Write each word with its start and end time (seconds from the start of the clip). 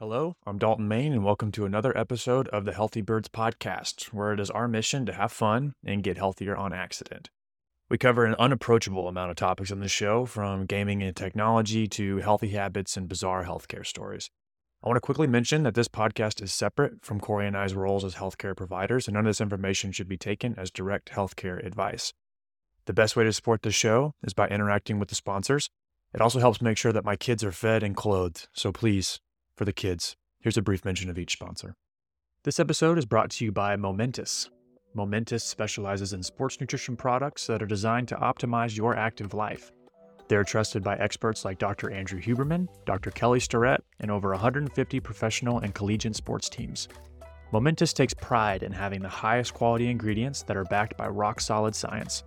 Hello, 0.00 0.36
I'm 0.46 0.58
Dalton 0.58 0.86
Main, 0.86 1.12
and 1.12 1.24
welcome 1.24 1.50
to 1.50 1.64
another 1.64 1.92
episode 1.98 2.46
of 2.50 2.64
the 2.64 2.72
Healthy 2.72 3.00
Birds 3.00 3.28
Podcast, 3.28 4.12
where 4.12 4.32
it 4.32 4.38
is 4.38 4.48
our 4.48 4.68
mission 4.68 5.04
to 5.06 5.12
have 5.12 5.32
fun 5.32 5.72
and 5.84 6.04
get 6.04 6.16
healthier 6.16 6.56
on 6.56 6.72
accident. 6.72 7.30
We 7.90 7.98
cover 7.98 8.24
an 8.24 8.36
unapproachable 8.36 9.08
amount 9.08 9.32
of 9.32 9.36
topics 9.36 9.72
on 9.72 9.80
the 9.80 9.88
show, 9.88 10.24
from 10.24 10.66
gaming 10.66 11.02
and 11.02 11.16
technology 11.16 11.88
to 11.88 12.18
healthy 12.18 12.50
habits 12.50 12.96
and 12.96 13.08
bizarre 13.08 13.44
healthcare 13.44 13.84
stories. 13.84 14.30
I 14.84 14.86
want 14.86 14.98
to 14.98 15.00
quickly 15.00 15.26
mention 15.26 15.64
that 15.64 15.74
this 15.74 15.88
podcast 15.88 16.40
is 16.40 16.54
separate 16.54 17.04
from 17.04 17.18
Cory 17.18 17.48
and 17.48 17.56
I's 17.56 17.74
roles 17.74 18.04
as 18.04 18.14
healthcare 18.14 18.56
providers, 18.56 19.08
and 19.08 19.14
none 19.14 19.26
of 19.26 19.30
this 19.30 19.40
information 19.40 19.90
should 19.90 20.08
be 20.08 20.16
taken 20.16 20.54
as 20.56 20.70
direct 20.70 21.10
healthcare 21.10 21.58
advice. 21.66 22.12
The 22.84 22.92
best 22.92 23.16
way 23.16 23.24
to 23.24 23.32
support 23.32 23.62
the 23.62 23.72
show 23.72 24.14
is 24.22 24.32
by 24.32 24.46
interacting 24.46 25.00
with 25.00 25.08
the 25.08 25.16
sponsors. 25.16 25.70
It 26.14 26.20
also 26.20 26.38
helps 26.38 26.62
make 26.62 26.78
sure 26.78 26.92
that 26.92 27.04
my 27.04 27.16
kids 27.16 27.42
are 27.42 27.50
fed 27.50 27.82
and 27.82 27.96
clothed, 27.96 28.46
so 28.52 28.70
please 28.70 29.18
for 29.58 29.64
the 29.64 29.72
kids, 29.72 30.14
here's 30.40 30.56
a 30.56 30.62
brief 30.62 30.84
mention 30.84 31.10
of 31.10 31.18
each 31.18 31.32
sponsor. 31.32 31.74
This 32.44 32.60
episode 32.60 32.96
is 32.96 33.06
brought 33.06 33.30
to 33.30 33.44
you 33.44 33.50
by 33.50 33.74
Momentous. 33.74 34.48
Momentous 34.94 35.42
specializes 35.42 36.12
in 36.12 36.22
sports 36.22 36.60
nutrition 36.60 36.96
products 36.96 37.48
that 37.48 37.60
are 37.60 37.66
designed 37.66 38.06
to 38.08 38.14
optimize 38.14 38.76
your 38.76 38.96
active 38.96 39.34
life. 39.34 39.72
They're 40.28 40.44
trusted 40.44 40.84
by 40.84 40.96
experts 40.98 41.44
like 41.44 41.58
Dr. 41.58 41.90
Andrew 41.90 42.20
Huberman, 42.20 42.68
Dr. 42.86 43.10
Kelly 43.10 43.40
Starrett, 43.40 43.82
and 43.98 44.12
over 44.12 44.30
150 44.30 45.00
professional 45.00 45.58
and 45.58 45.74
collegiate 45.74 46.14
sports 46.14 46.48
teams. 46.48 46.86
Momentous 47.52 47.92
takes 47.92 48.14
pride 48.14 48.62
in 48.62 48.70
having 48.70 49.02
the 49.02 49.08
highest 49.08 49.54
quality 49.54 49.90
ingredients 49.90 50.42
that 50.44 50.56
are 50.56 50.64
backed 50.64 50.96
by 50.96 51.08
rock 51.08 51.40
solid 51.40 51.74
science. 51.74 52.22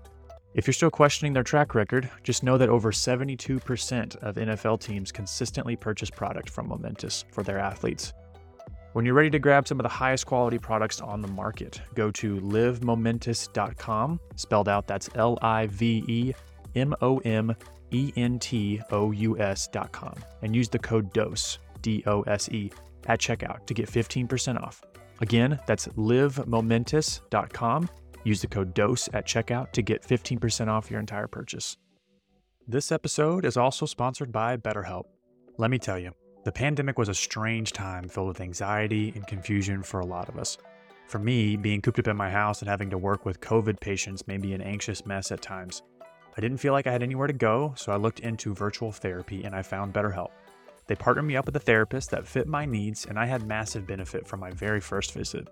If 0.53 0.67
you're 0.67 0.73
still 0.73 0.91
questioning 0.91 1.31
their 1.31 1.43
track 1.43 1.75
record, 1.75 2.09
just 2.23 2.43
know 2.43 2.57
that 2.57 2.67
over 2.67 2.91
72% 2.91 4.15
of 4.17 4.35
NFL 4.35 4.81
teams 4.81 5.09
consistently 5.11 5.77
purchase 5.77 6.09
product 6.09 6.49
from 6.49 6.67
Momentous 6.67 7.23
for 7.31 7.41
their 7.41 7.57
athletes. 7.57 8.11
When 8.91 9.05
you're 9.05 9.15
ready 9.15 9.29
to 9.29 9.39
grab 9.39 9.65
some 9.65 9.79
of 9.79 9.83
the 9.83 9.89
highest 9.89 10.25
quality 10.25 10.57
products 10.57 10.99
on 10.99 11.21
the 11.21 11.29
market, 11.29 11.81
go 11.95 12.11
to 12.11 12.35
livemomentous.com, 12.41 14.19
spelled 14.35 14.67
out 14.67 14.87
that's 14.87 15.09
L 15.15 15.39
I 15.41 15.67
V 15.67 16.03
E 16.09 16.33
M 16.75 16.93
O 17.01 17.19
M 17.19 17.55
E 17.91 18.11
N 18.17 18.37
T 18.37 18.81
O 18.91 19.11
U 19.11 19.39
S.com, 19.39 20.15
and 20.41 20.53
use 20.53 20.67
the 20.67 20.79
code 20.79 21.13
DOSE, 21.13 21.59
D 21.81 22.03
O 22.07 22.23
S 22.23 22.49
E, 22.49 22.69
at 23.07 23.21
checkout 23.21 23.65
to 23.67 23.73
get 23.73 23.89
15% 23.89 24.61
off. 24.61 24.81
Again, 25.21 25.57
that's 25.65 25.87
livemomentous.com 25.87 27.89
Use 28.23 28.41
the 28.41 28.47
code 28.47 28.73
DOSE 28.73 29.09
at 29.13 29.25
checkout 29.25 29.71
to 29.71 29.81
get 29.81 30.03
15% 30.03 30.67
off 30.67 30.91
your 30.91 30.99
entire 30.99 31.27
purchase. 31.27 31.77
This 32.67 32.91
episode 32.91 33.45
is 33.45 33.57
also 33.57 33.85
sponsored 33.85 34.31
by 34.31 34.57
BetterHelp. 34.57 35.05
Let 35.57 35.71
me 35.71 35.79
tell 35.79 35.97
you, 35.97 36.11
the 36.43 36.51
pandemic 36.51 36.97
was 36.97 37.09
a 37.09 37.13
strange 37.13 37.71
time 37.73 38.07
filled 38.07 38.27
with 38.27 38.41
anxiety 38.41 39.11
and 39.15 39.25
confusion 39.27 39.83
for 39.83 39.99
a 39.99 40.05
lot 40.05 40.29
of 40.29 40.37
us. 40.37 40.57
For 41.07 41.19
me, 41.19 41.57
being 41.57 41.81
cooped 41.81 41.99
up 41.99 42.07
in 42.07 42.15
my 42.15 42.29
house 42.29 42.61
and 42.61 42.69
having 42.69 42.89
to 42.91 42.97
work 42.97 43.25
with 43.25 43.41
COVID 43.41 43.79
patients 43.79 44.27
may 44.27 44.37
be 44.37 44.53
an 44.53 44.61
anxious 44.61 45.05
mess 45.05 45.31
at 45.31 45.41
times. 45.41 45.81
I 46.37 46.41
didn't 46.41 46.59
feel 46.59 46.71
like 46.71 46.87
I 46.87 46.91
had 46.91 47.03
anywhere 47.03 47.27
to 47.27 47.33
go, 47.33 47.73
so 47.75 47.91
I 47.91 47.97
looked 47.97 48.21
into 48.21 48.55
virtual 48.55 48.91
therapy 48.91 49.43
and 49.43 49.53
I 49.53 49.61
found 49.61 49.93
BetterHelp. 49.93 50.29
They 50.87 50.95
partnered 50.95 51.25
me 51.25 51.35
up 51.35 51.45
with 51.45 51.55
a 51.55 51.59
therapist 51.59 52.11
that 52.11 52.27
fit 52.27 52.47
my 52.47 52.65
needs, 52.65 53.05
and 53.05 53.19
I 53.19 53.25
had 53.25 53.45
massive 53.45 53.85
benefit 53.85 54.27
from 54.27 54.39
my 54.39 54.51
very 54.51 54.79
first 54.79 55.13
visit. 55.13 55.47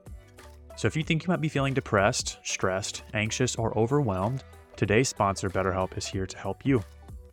So 0.79 0.87
if 0.87 0.95
you 0.95 1.03
think 1.03 1.23
you 1.23 1.27
might 1.27 1.41
be 1.41 1.49
feeling 1.49 1.73
depressed, 1.73 2.39
stressed, 2.41 3.03
anxious, 3.13 3.57
or 3.57 3.77
overwhelmed, 3.77 4.45
today's 4.77 5.09
sponsor, 5.09 5.49
BetterHelp, 5.49 5.97
is 5.97 6.05
here 6.05 6.25
to 6.25 6.37
help 6.37 6.65
you. 6.65 6.81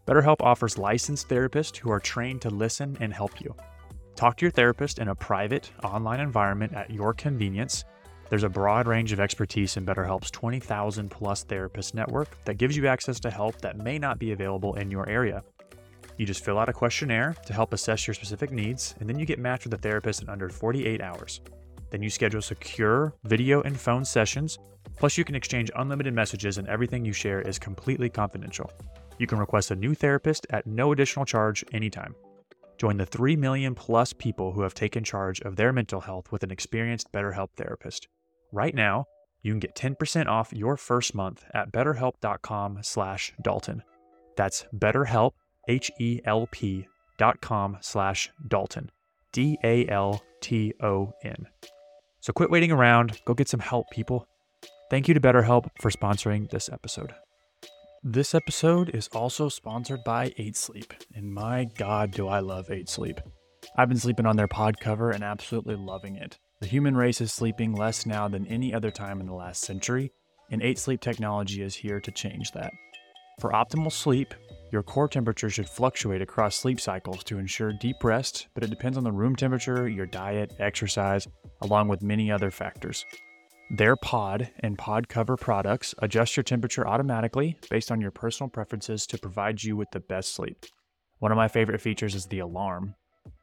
BetterHelp 0.05 0.39
offers 0.41 0.79
licensed 0.79 1.29
therapists 1.29 1.77
who 1.77 1.89
are 1.93 2.01
trained 2.01 2.43
to 2.43 2.51
listen 2.51 2.97
and 2.99 3.15
help 3.15 3.41
you. 3.41 3.55
Talk 4.17 4.37
to 4.39 4.47
your 4.47 4.51
therapist 4.51 4.99
in 4.99 5.07
a 5.07 5.15
private, 5.15 5.71
online 5.85 6.19
environment 6.19 6.75
at 6.75 6.91
your 6.91 7.15
convenience. 7.15 7.85
There's 8.31 8.43
a 8.43 8.49
broad 8.49 8.89
range 8.89 9.13
of 9.13 9.21
expertise 9.21 9.77
in 9.77 9.87
BetterHelp's 9.87 10.33
20,000 10.33 11.09
plus 11.09 11.45
therapist 11.45 11.95
network 11.95 12.37
that 12.47 12.59
gives 12.59 12.77
you 12.77 12.89
access 12.89 13.21
to 13.21 13.31
help 13.31 13.61
that 13.61 13.79
may 13.79 13.97
not 13.97 14.19
be 14.19 14.33
available 14.33 14.75
in 14.75 14.91
your 14.91 15.09
area. 15.09 15.45
You 16.17 16.27
just 16.27 16.45
fill 16.45 16.59
out 16.59 16.69
a 16.69 16.73
questionnaire 16.73 17.37
to 17.47 17.53
help 17.53 17.73
assess 17.73 18.09
your 18.09 18.15
specific 18.15 18.51
needs, 18.51 18.97
and 18.99 19.09
then 19.09 19.21
you 19.21 19.25
get 19.25 19.39
matched 19.39 19.67
with 19.67 19.75
a 19.75 19.79
therapist 19.79 20.21
in 20.21 20.29
under 20.29 20.49
48 20.49 21.01
hours. 21.01 21.41
Then 21.91 22.03
you 22.03 22.11
schedule 22.11 22.43
secure 22.43 23.15
video 23.25 23.63
and 23.63 23.79
phone 23.79 24.05
sessions. 24.05 24.59
Plus, 24.99 25.19
you 25.19 25.25
can 25.25 25.35
exchange 25.35 25.71
unlimited 25.77 26.15
messages, 26.15 26.59
and 26.59 26.69
everything 26.69 27.05
you 27.05 27.13
share 27.13 27.41
is 27.43 27.59
completely 27.59 28.09
confidential. 28.09 28.71
You 29.19 29.27
can 29.27 29.39
request 29.39 29.71
a 29.71 29.77
new 29.77 29.95
therapist 29.95 30.47
at 30.51 30.67
no 30.67 30.93
additional 30.93 31.25
charge 31.25 31.65
anytime. 31.73 32.15
Join 32.79 32.97
the 32.97 33.07
3 33.07 33.37
million 33.37 33.75
plus 33.75 34.13
people 34.13 34.53
who 34.53 34.63
have 34.63 34.75
taken 34.75 35.03
charge 35.03 35.41
of 35.41 35.57
their 35.57 35.73
mental 35.73 36.01
health 36.01 36.31
with 36.31 36.43
an 36.43 36.51
experienced 36.51 37.11
BetterHelp 37.13 37.49
therapist. 37.57 38.09
Right 38.53 38.75
now, 38.75 39.07
you 39.43 39.53
can 39.53 39.61
get 39.61 39.75
10% 39.75 40.27
off 40.27 40.53
your 40.53 40.77
first 40.77 41.15
month 41.15 41.45
at 41.55 41.73
betterhelp.com 41.73 42.79
slash 42.83 43.33
Dalton. 43.43 43.83
That's 44.37 44.67
betterhelp 44.75 45.33
h 45.69 45.91
e 45.99 46.21
l 46.25 46.47
p 46.51 46.87
dot 47.19 47.41
com 47.41 47.79
slash 47.81 48.31
dalton 48.49 48.91
d 49.33 49.59
a 49.65 49.89
l 49.89 50.23
t 50.41 50.73
o 50.83 51.13
n 51.25 51.47
so 52.26 52.32
quit 52.32 52.50
waiting 52.50 52.72
around, 52.72 53.20
go 53.25 53.34
get 53.34 53.48
some 53.48 53.60
help, 53.60 53.88
people. 53.92 54.26
Thank 54.91 55.06
you 55.06 55.14
to 55.14 55.20
BetterHelp 55.20 55.70
for 55.81 55.92
sponsoring 55.92 56.50
this 56.50 56.69
episode. 56.69 57.14
This 58.03 58.34
episode 58.34 58.88
is 58.88 59.06
also 59.14 59.48
sponsored 59.48 60.03
by 60.03 60.32
Eight 60.37 60.56
Sleep, 60.56 60.92
and 61.14 61.32
my 61.32 61.69
god, 61.78 62.10
do 62.10 62.26
I 62.26 62.41
love 62.41 62.69
Eight 62.69 62.88
Sleep. 62.88 63.20
I've 63.78 63.88
been 63.88 64.00
sleeping 64.00 64.26
on 64.26 64.34
their 64.34 64.48
pod 64.48 64.81
cover 64.81 65.12
and 65.12 65.22
absolutely 65.22 65.76
loving 65.76 66.16
it. 66.16 66.37
The 66.60 66.66
human 66.66 66.97
race 66.97 67.20
is 67.20 67.32
sleeping 67.32 67.72
less 67.72 68.06
now 68.06 68.26
than 68.26 68.44
any 68.48 68.75
other 68.75 68.91
time 68.91 69.20
in 69.20 69.26
the 69.26 69.32
last 69.32 69.62
century, 69.62 70.10
and 70.50 70.60
Eight 70.62 70.81
Sleep 70.81 71.00
technology 71.00 71.62
is 71.62 71.76
here 71.76 72.00
to 72.00 72.10
change 72.10 72.50
that. 72.50 72.72
For 73.41 73.53
optimal 73.53 73.93
sleep, 73.93 74.34
your 74.72 74.82
core 74.82 75.06
temperature 75.06 75.48
should 75.48 75.69
fluctuate 75.69 76.22
across 76.22 76.56
sleep 76.56 76.81
cycles 76.81 77.22
to 77.22 77.38
ensure 77.38 77.72
deep 77.81 78.03
rest, 78.03 78.48
but 78.53 78.64
it 78.64 78.70
depends 78.70 78.98
on 78.98 79.04
the 79.04 79.12
room 79.12 79.37
temperature, 79.37 79.88
your 79.88 80.06
diet, 80.06 80.54
exercise, 80.58 81.28
along 81.61 81.89
with 81.89 82.03
many 82.03 82.31
other 82.31 82.50
factors. 82.50 83.05
Their 83.71 83.97
pod 83.97 84.50
and 84.61 84.78
pod 84.78 85.09
cover 85.09 85.37
products 85.37 85.94
adjust 85.99 86.37
your 86.37 86.44
temperature 86.44 86.87
automatically 86.87 87.59
based 87.69 87.91
on 87.91 88.00
your 88.00 88.12
personal 88.12 88.49
preferences 88.49 89.06
to 89.09 89.19
provide 89.19 89.65
you 89.65 89.77
with 89.77 89.91
the 89.91 90.00
best 90.00 90.34
sleep. 90.34 90.67
One 91.19 91.33
of 91.33 91.37
my 91.37 91.49
favorite 91.49 91.81
features 91.81 92.15
is 92.15 92.27
the 92.27 92.39
alarm. 92.39 92.94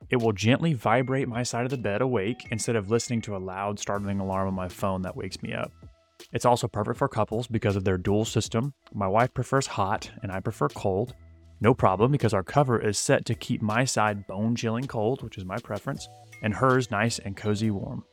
It 0.09 0.21
will 0.21 0.31
gently 0.31 0.73
vibrate 0.73 1.27
my 1.27 1.43
side 1.43 1.65
of 1.65 1.71
the 1.71 1.77
bed 1.77 2.01
awake 2.01 2.47
instead 2.51 2.75
of 2.75 2.89
listening 2.89 3.21
to 3.23 3.35
a 3.35 3.39
loud, 3.39 3.79
startling 3.79 4.19
alarm 4.19 4.47
on 4.47 4.53
my 4.53 4.69
phone 4.69 5.01
that 5.01 5.17
wakes 5.17 5.41
me 5.41 5.53
up. 5.53 5.71
It's 6.31 6.45
also 6.45 6.67
perfect 6.67 6.99
for 6.99 7.09
couples 7.09 7.47
because 7.47 7.75
of 7.75 7.83
their 7.83 7.97
dual 7.97 8.23
system. 8.23 8.73
My 8.93 9.07
wife 9.07 9.33
prefers 9.33 9.67
hot 9.67 10.09
and 10.21 10.31
I 10.31 10.39
prefer 10.39 10.69
cold. 10.69 11.15
No 11.59 11.73
problem 11.73 12.11
because 12.11 12.33
our 12.33 12.43
cover 12.43 12.79
is 12.79 12.97
set 12.97 13.25
to 13.25 13.35
keep 13.35 13.61
my 13.61 13.85
side 13.85 14.25
bone 14.27 14.55
chilling 14.55 14.87
cold, 14.87 15.21
which 15.23 15.37
is 15.37 15.45
my 15.45 15.57
preference, 15.57 16.07
and 16.43 16.53
hers 16.53 16.91
nice 16.91 17.17
and 17.17 17.35
cozy 17.35 17.71
warm. 17.71 18.03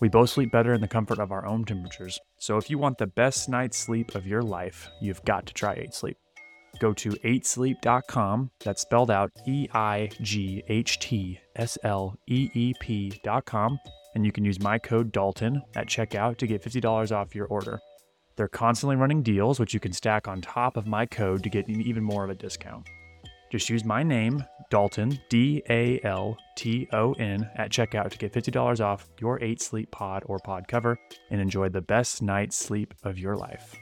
We 0.00 0.08
both 0.08 0.30
sleep 0.30 0.50
better 0.50 0.74
in 0.74 0.80
the 0.80 0.88
comfort 0.88 1.20
of 1.20 1.30
our 1.30 1.46
own 1.46 1.64
temperatures, 1.64 2.18
so 2.38 2.56
if 2.56 2.68
you 2.68 2.78
want 2.78 2.98
the 2.98 3.06
best 3.06 3.48
night's 3.48 3.78
sleep 3.78 4.16
of 4.16 4.26
your 4.26 4.42
life, 4.42 4.88
you've 5.00 5.24
got 5.24 5.46
to 5.46 5.54
try 5.54 5.74
Eight 5.74 5.94
Sleep. 5.94 6.16
Go 6.80 6.92
to 6.94 7.10
eightsleep.com, 7.10 8.50
that's 8.64 8.82
spelled 8.82 9.10
out 9.10 9.30
E 9.46 9.68
I 9.72 10.10
G 10.20 10.64
H 10.68 10.98
T 10.98 11.38
S 11.54 11.78
L 11.84 12.18
E 12.26 12.50
E 12.54 12.74
P.com, 12.80 13.78
and 14.14 14.26
you 14.26 14.32
can 14.32 14.44
use 14.44 14.60
my 14.60 14.78
code 14.78 15.12
Dalton 15.12 15.62
at 15.76 15.86
checkout 15.86 16.38
to 16.38 16.46
get 16.46 16.62
$50 16.62 17.12
off 17.12 17.34
your 17.34 17.46
order. 17.46 17.78
They're 18.36 18.48
constantly 18.48 18.96
running 18.96 19.22
deals, 19.22 19.60
which 19.60 19.74
you 19.74 19.80
can 19.80 19.92
stack 19.92 20.26
on 20.26 20.40
top 20.40 20.76
of 20.76 20.88
my 20.88 21.06
code 21.06 21.44
to 21.44 21.48
get 21.48 21.68
even 21.68 22.02
more 22.02 22.24
of 22.24 22.30
a 22.30 22.34
discount. 22.34 22.88
Just 23.50 23.68
use 23.68 23.84
my 23.84 24.02
name, 24.02 24.44
Dalton, 24.70 25.20
D 25.28 25.62
A 25.68 26.00
L 26.02 26.36
T 26.56 26.88
O 26.92 27.12
N, 27.12 27.48
at 27.54 27.70
checkout 27.70 28.10
to 28.10 28.18
get 28.18 28.32
$50 28.32 28.80
off 28.80 29.08
your 29.20 29.40
Eight 29.42 29.60
Sleep 29.62 29.90
pod 29.90 30.22
or 30.26 30.38
pod 30.38 30.66
cover 30.66 30.98
and 31.30 31.40
enjoy 31.40 31.68
the 31.68 31.82
best 31.82 32.22
night's 32.22 32.56
sleep 32.56 32.94
of 33.02 33.18
your 33.18 33.36
life. 33.36 33.76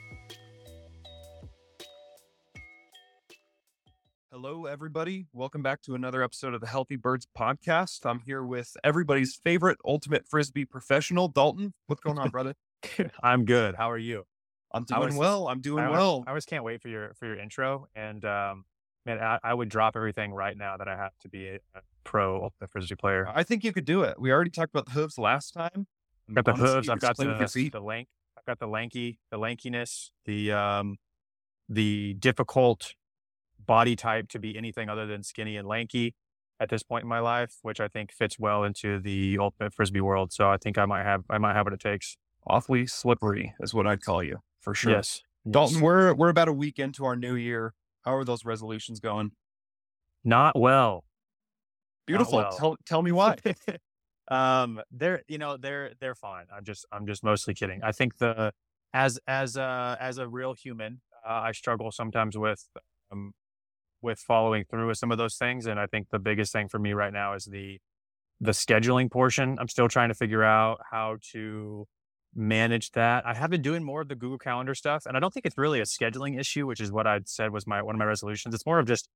Hello, 4.31 4.65
everybody. 4.65 5.27
Welcome 5.31 5.61
back 5.61 5.81
to 5.83 5.95
another 5.95 6.23
episode 6.23 6.53
of 6.53 6.61
the 6.61 6.67
Healthy 6.67 6.95
Birds 6.95 7.27
podcast. 7.37 8.05
I'm 8.05 8.19
here 8.19 8.43
with 8.43 8.75
everybody's 8.83 9.39
favorite 9.43 9.77
ultimate 9.85 10.27
frisbee 10.27 10.65
professional, 10.65 11.27
Dalton. 11.27 11.73
What's 11.87 12.01
going 12.01 12.17
on, 12.19 12.29
brother? 12.29 12.55
I'm 13.23 13.45
good. 13.45 13.75
How 13.75 13.89
are 13.91 13.97
you? 13.97 14.25
I'm 14.73 14.85
doing 14.85 15.01
was- 15.01 15.15
well. 15.15 15.47
I'm 15.47 15.61
doing 15.61 15.85
I, 15.85 15.89
well. 15.91 16.23
I 16.25 16.31
always 16.31 16.45
can't 16.45 16.63
wait 16.63 16.81
for 16.81 16.89
your 16.89 17.13
for 17.13 17.27
your 17.27 17.37
intro, 17.37 17.87
and 17.95 18.25
um, 18.25 18.65
man, 19.05 19.19
I, 19.19 19.39
I 19.43 19.53
would 19.53 19.69
drop 19.69 19.95
everything 19.95 20.33
right 20.33 20.57
now 20.57 20.77
that 20.77 20.87
I 20.87 20.95
have 20.95 21.17
to 21.21 21.29
be 21.29 21.47
a, 21.47 21.55
a 21.75 21.81
pro 22.03 22.43
ultimate 22.43 22.71
frisbee 22.71 22.95
player. 22.95 23.27
I 23.33 23.43
think 23.43 23.63
you 23.63 23.71
could 23.73 23.85
do 23.85 24.03
it. 24.03 24.19
We 24.19 24.31
already 24.31 24.49
talked 24.49 24.73
about 24.73 24.85
the 24.85 24.91
hooves 24.91 25.17
last 25.17 25.51
time. 25.51 25.87
I've 26.29 26.35
got 26.35 26.45
the 26.45 26.51
Honestly, 26.51 26.75
hooves. 26.75 26.89
I've 26.89 26.99
got 26.99 27.07
just 27.09 27.17
playing 27.17 27.31
with 27.37 27.55
your 27.55 27.63
the 27.63 27.69
the 27.69 27.81
lank. 27.81 28.07
I've 28.37 28.45
got 28.45 28.59
the 28.59 28.67
lanky, 28.67 29.19
the 29.31 29.37
lankiness, 29.37 30.11
the 30.25 30.51
um, 30.51 30.97
the 31.69 32.15
difficult 32.15 32.93
body 33.65 33.95
type 33.95 34.27
to 34.29 34.39
be 34.39 34.57
anything 34.57 34.89
other 34.89 35.05
than 35.05 35.23
skinny 35.23 35.57
and 35.57 35.67
lanky. 35.67 36.15
at 36.59 36.69
this 36.69 36.83
point 36.83 37.03
in 37.03 37.09
my 37.09 37.19
life, 37.19 37.57
which 37.61 37.79
I 37.79 37.87
think 37.87 38.11
fits 38.11 38.39
well 38.39 38.63
into 38.63 38.99
the 38.99 39.37
ultimate 39.39 39.73
frisbee 39.73 40.01
world. 40.01 40.31
So 40.31 40.49
I 40.49 40.57
think 40.57 40.77
I 40.77 40.85
might 40.85 41.03
have 41.03 41.23
I 41.29 41.37
might 41.37 41.53
have 41.53 41.65
what 41.65 41.73
it 41.73 41.79
takes. 41.79 42.17
Awfully 42.47 42.87
slippery 42.87 43.53
is 43.59 43.73
what 43.73 43.87
I'd 43.87 44.01
call 44.01 44.23
you 44.23 44.39
for 44.59 44.73
sure. 44.73 44.93
Yes. 44.93 45.21
Dalton, 45.49 45.75
yes. 45.75 45.83
we're 45.83 46.13
we're 46.13 46.29
about 46.29 46.47
a 46.47 46.53
week 46.53 46.79
into 46.79 47.05
our 47.05 47.15
new 47.15 47.35
year. 47.35 47.73
How 48.03 48.15
are 48.15 48.23
those 48.23 48.45
resolutions 48.45 48.99
going? 48.99 49.31
Not 50.23 50.57
well. 50.59 51.03
Beautiful. 52.05 52.39
well. 52.39 52.57
Tell 52.57 52.77
tell 52.85 53.01
me 53.01 53.11
why. 53.11 53.37
um 54.29 54.79
they're 54.91 55.21
you 55.27 55.37
know 55.37 55.57
they're 55.57 55.91
they're 55.99 56.15
fine 56.15 56.45
i'm 56.55 56.63
just 56.63 56.85
i'm 56.93 57.05
just 57.05 57.25
mostly 57.25 57.53
kidding 57.53 57.81
i 57.83 57.91
think 57.91 58.17
the 58.19 58.53
as 58.93 59.19
as 59.27 59.57
a 59.57 59.97
as 59.99 60.17
a 60.17 60.27
real 60.27 60.53
human 60.53 61.01
uh, 61.27 61.33
i 61.33 61.51
struggle 61.51 61.91
sometimes 61.91 62.37
with 62.37 62.69
um 63.11 63.33
with 64.01 64.19
following 64.19 64.63
through 64.69 64.87
with 64.87 64.97
some 64.97 65.11
of 65.11 65.17
those 65.17 65.35
things 65.35 65.65
and 65.65 65.77
i 65.77 65.85
think 65.85 66.07
the 66.09 66.19
biggest 66.19 66.53
thing 66.53 66.69
for 66.69 66.79
me 66.79 66.93
right 66.93 67.11
now 67.11 67.33
is 67.33 67.45
the 67.45 67.79
the 68.39 68.51
scheduling 68.51 69.11
portion 69.11 69.57
i'm 69.59 69.67
still 69.67 69.89
trying 69.89 70.07
to 70.07 70.15
figure 70.15 70.43
out 70.43 70.79
how 70.89 71.17
to 71.21 71.85
manage 72.35 72.91
that 72.91 73.25
i 73.25 73.33
have 73.33 73.49
been 73.49 73.61
doing 73.61 73.83
more 73.83 74.01
of 74.01 74.07
the 74.07 74.15
google 74.15 74.37
calendar 74.37 74.73
stuff 74.73 75.05
and 75.05 75.15
i 75.15 75.19
don't 75.19 75.33
think 75.33 75.45
it's 75.45 75.57
really 75.57 75.79
a 75.79 75.83
scheduling 75.83 76.39
issue 76.39 76.65
which 76.65 76.79
is 76.79 76.91
what 76.91 77.05
i 77.05 77.19
said 77.25 77.51
was 77.51 77.67
my 77.67 77.81
one 77.81 77.95
of 77.95 77.99
my 77.99 78.05
resolutions 78.05 78.53
it's 78.53 78.65
more 78.65 78.79
of 78.79 78.87
just 78.87 79.09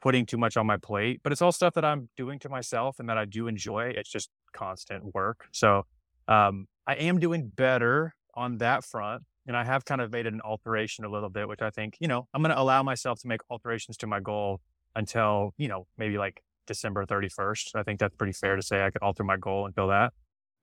putting 0.00 0.26
too 0.26 0.36
much 0.36 0.56
on 0.56 0.66
my 0.66 0.76
plate, 0.76 1.20
but 1.22 1.32
it's 1.32 1.42
all 1.42 1.52
stuff 1.52 1.74
that 1.74 1.84
I'm 1.84 2.08
doing 2.16 2.38
to 2.40 2.48
myself 2.48 2.98
and 2.98 3.08
that 3.08 3.18
I 3.18 3.24
do 3.24 3.48
enjoy. 3.48 3.92
It's 3.96 4.10
just 4.10 4.30
constant 4.52 5.14
work. 5.14 5.46
So 5.52 5.86
um, 6.28 6.66
I 6.86 6.94
am 6.94 7.18
doing 7.18 7.50
better 7.54 8.14
on 8.34 8.58
that 8.58 8.84
front. 8.84 9.24
And 9.46 9.56
I 9.56 9.64
have 9.64 9.86
kind 9.86 10.02
of 10.02 10.12
made 10.12 10.26
an 10.26 10.42
alteration 10.44 11.06
a 11.06 11.08
little 11.08 11.30
bit, 11.30 11.48
which 11.48 11.62
I 11.62 11.70
think, 11.70 11.96
you 12.00 12.06
know, 12.06 12.28
I'm 12.34 12.42
going 12.42 12.54
to 12.54 12.60
allow 12.60 12.82
myself 12.82 13.18
to 13.20 13.28
make 13.28 13.40
alterations 13.48 13.96
to 13.98 14.06
my 14.06 14.20
goal 14.20 14.60
until, 14.94 15.54
you 15.56 15.68
know, 15.68 15.86
maybe 15.96 16.18
like 16.18 16.42
December 16.66 17.06
31st. 17.06 17.74
I 17.74 17.82
think 17.82 17.98
that's 17.98 18.14
pretty 18.14 18.34
fair 18.34 18.56
to 18.56 18.62
say 18.62 18.84
I 18.84 18.90
could 18.90 19.02
alter 19.02 19.24
my 19.24 19.38
goal 19.38 19.64
until 19.64 19.88
that. 19.88 20.12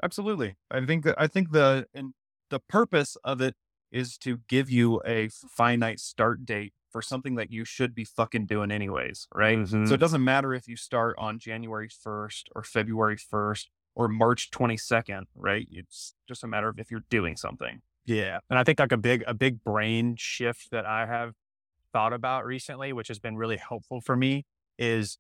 Absolutely. 0.03 0.55
I 0.69 0.85
think 0.85 1.03
that 1.05 1.15
I 1.17 1.27
think 1.27 1.51
the 1.51 1.87
and 1.93 2.13
the 2.49 2.59
purpose 2.59 3.17
of 3.23 3.41
it 3.41 3.55
is 3.91 4.17
to 4.19 4.39
give 4.47 4.69
you 4.69 5.01
a 5.05 5.29
finite 5.29 5.99
start 5.99 6.45
date 6.45 6.73
for 6.91 7.01
something 7.01 7.35
that 7.35 7.51
you 7.51 7.65
should 7.65 7.93
be 7.95 8.03
fucking 8.05 8.45
doing 8.45 8.71
anyways, 8.71 9.27
right? 9.33 9.57
Mhm. 9.57 9.87
So 9.87 9.93
it 9.93 9.99
doesn't 9.99 10.23
matter 10.23 10.53
if 10.53 10.67
you 10.67 10.75
start 10.77 11.15
on 11.17 11.39
January 11.39 11.89
1st 11.89 12.49
or 12.55 12.63
February 12.63 13.17
1st 13.17 13.69
or 13.95 14.07
March 14.07 14.51
22nd, 14.51 15.27
right? 15.35 15.67
It's 15.71 16.15
just 16.27 16.43
a 16.43 16.47
matter 16.47 16.67
of 16.69 16.79
if 16.79 16.91
you're 16.91 17.05
doing 17.09 17.35
something. 17.37 17.81
Yeah. 18.05 18.39
And 18.49 18.59
I 18.59 18.63
think 18.63 18.79
like 18.79 18.91
a 18.91 18.97
big 18.97 19.23
a 19.27 19.33
big 19.33 19.63
brain 19.63 20.15
shift 20.17 20.71
that 20.71 20.85
I 20.85 21.05
have 21.05 21.33
thought 21.93 22.13
about 22.13 22.45
recently, 22.45 22.93
which 22.93 23.07
has 23.07 23.19
been 23.19 23.37
really 23.37 23.57
helpful 23.57 24.01
for 24.01 24.15
me 24.15 24.45
is 24.77 25.17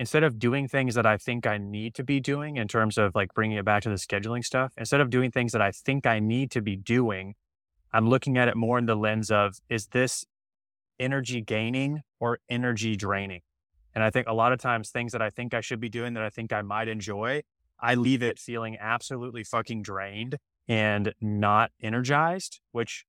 instead 0.00 0.24
of 0.24 0.38
doing 0.38 0.66
things 0.66 0.94
that 0.94 1.04
I 1.04 1.18
think 1.18 1.46
I 1.46 1.58
need 1.58 1.94
to 1.96 2.02
be 2.02 2.20
doing 2.20 2.56
in 2.56 2.66
terms 2.66 2.96
of 2.96 3.14
like 3.14 3.34
bringing 3.34 3.58
it 3.58 3.66
back 3.66 3.82
to 3.82 3.90
the 3.90 3.96
scheduling 3.96 4.42
stuff, 4.42 4.72
instead 4.78 5.02
of 5.02 5.10
doing 5.10 5.30
things 5.30 5.52
that 5.52 5.60
I 5.60 5.72
think 5.72 6.06
I 6.06 6.20
need 6.20 6.50
to 6.52 6.62
be 6.62 6.74
doing, 6.74 7.34
I'm 7.92 8.08
looking 8.08 8.38
at 8.38 8.48
it 8.48 8.56
more 8.56 8.78
in 8.78 8.86
the 8.86 8.94
lens 8.94 9.30
of 9.30 9.58
is 9.68 9.88
this 9.88 10.24
energy 10.98 11.42
gaining 11.42 12.00
or 12.18 12.38
energy 12.48 12.96
draining? 12.96 13.42
And 13.94 14.02
I 14.02 14.08
think 14.08 14.26
a 14.26 14.32
lot 14.32 14.52
of 14.52 14.58
times 14.58 14.88
things 14.88 15.12
that 15.12 15.20
I 15.20 15.28
think 15.28 15.52
I 15.52 15.60
should 15.60 15.80
be 15.80 15.90
doing 15.90 16.14
that 16.14 16.22
I 16.22 16.30
think 16.30 16.50
I 16.50 16.62
might 16.62 16.88
enjoy, 16.88 17.42
I 17.78 17.94
leave 17.94 18.22
it 18.22 18.38
feeling 18.38 18.78
absolutely 18.80 19.44
fucking 19.44 19.82
drained 19.82 20.38
and 20.66 21.12
not 21.20 21.72
energized, 21.82 22.60
which 22.72 23.04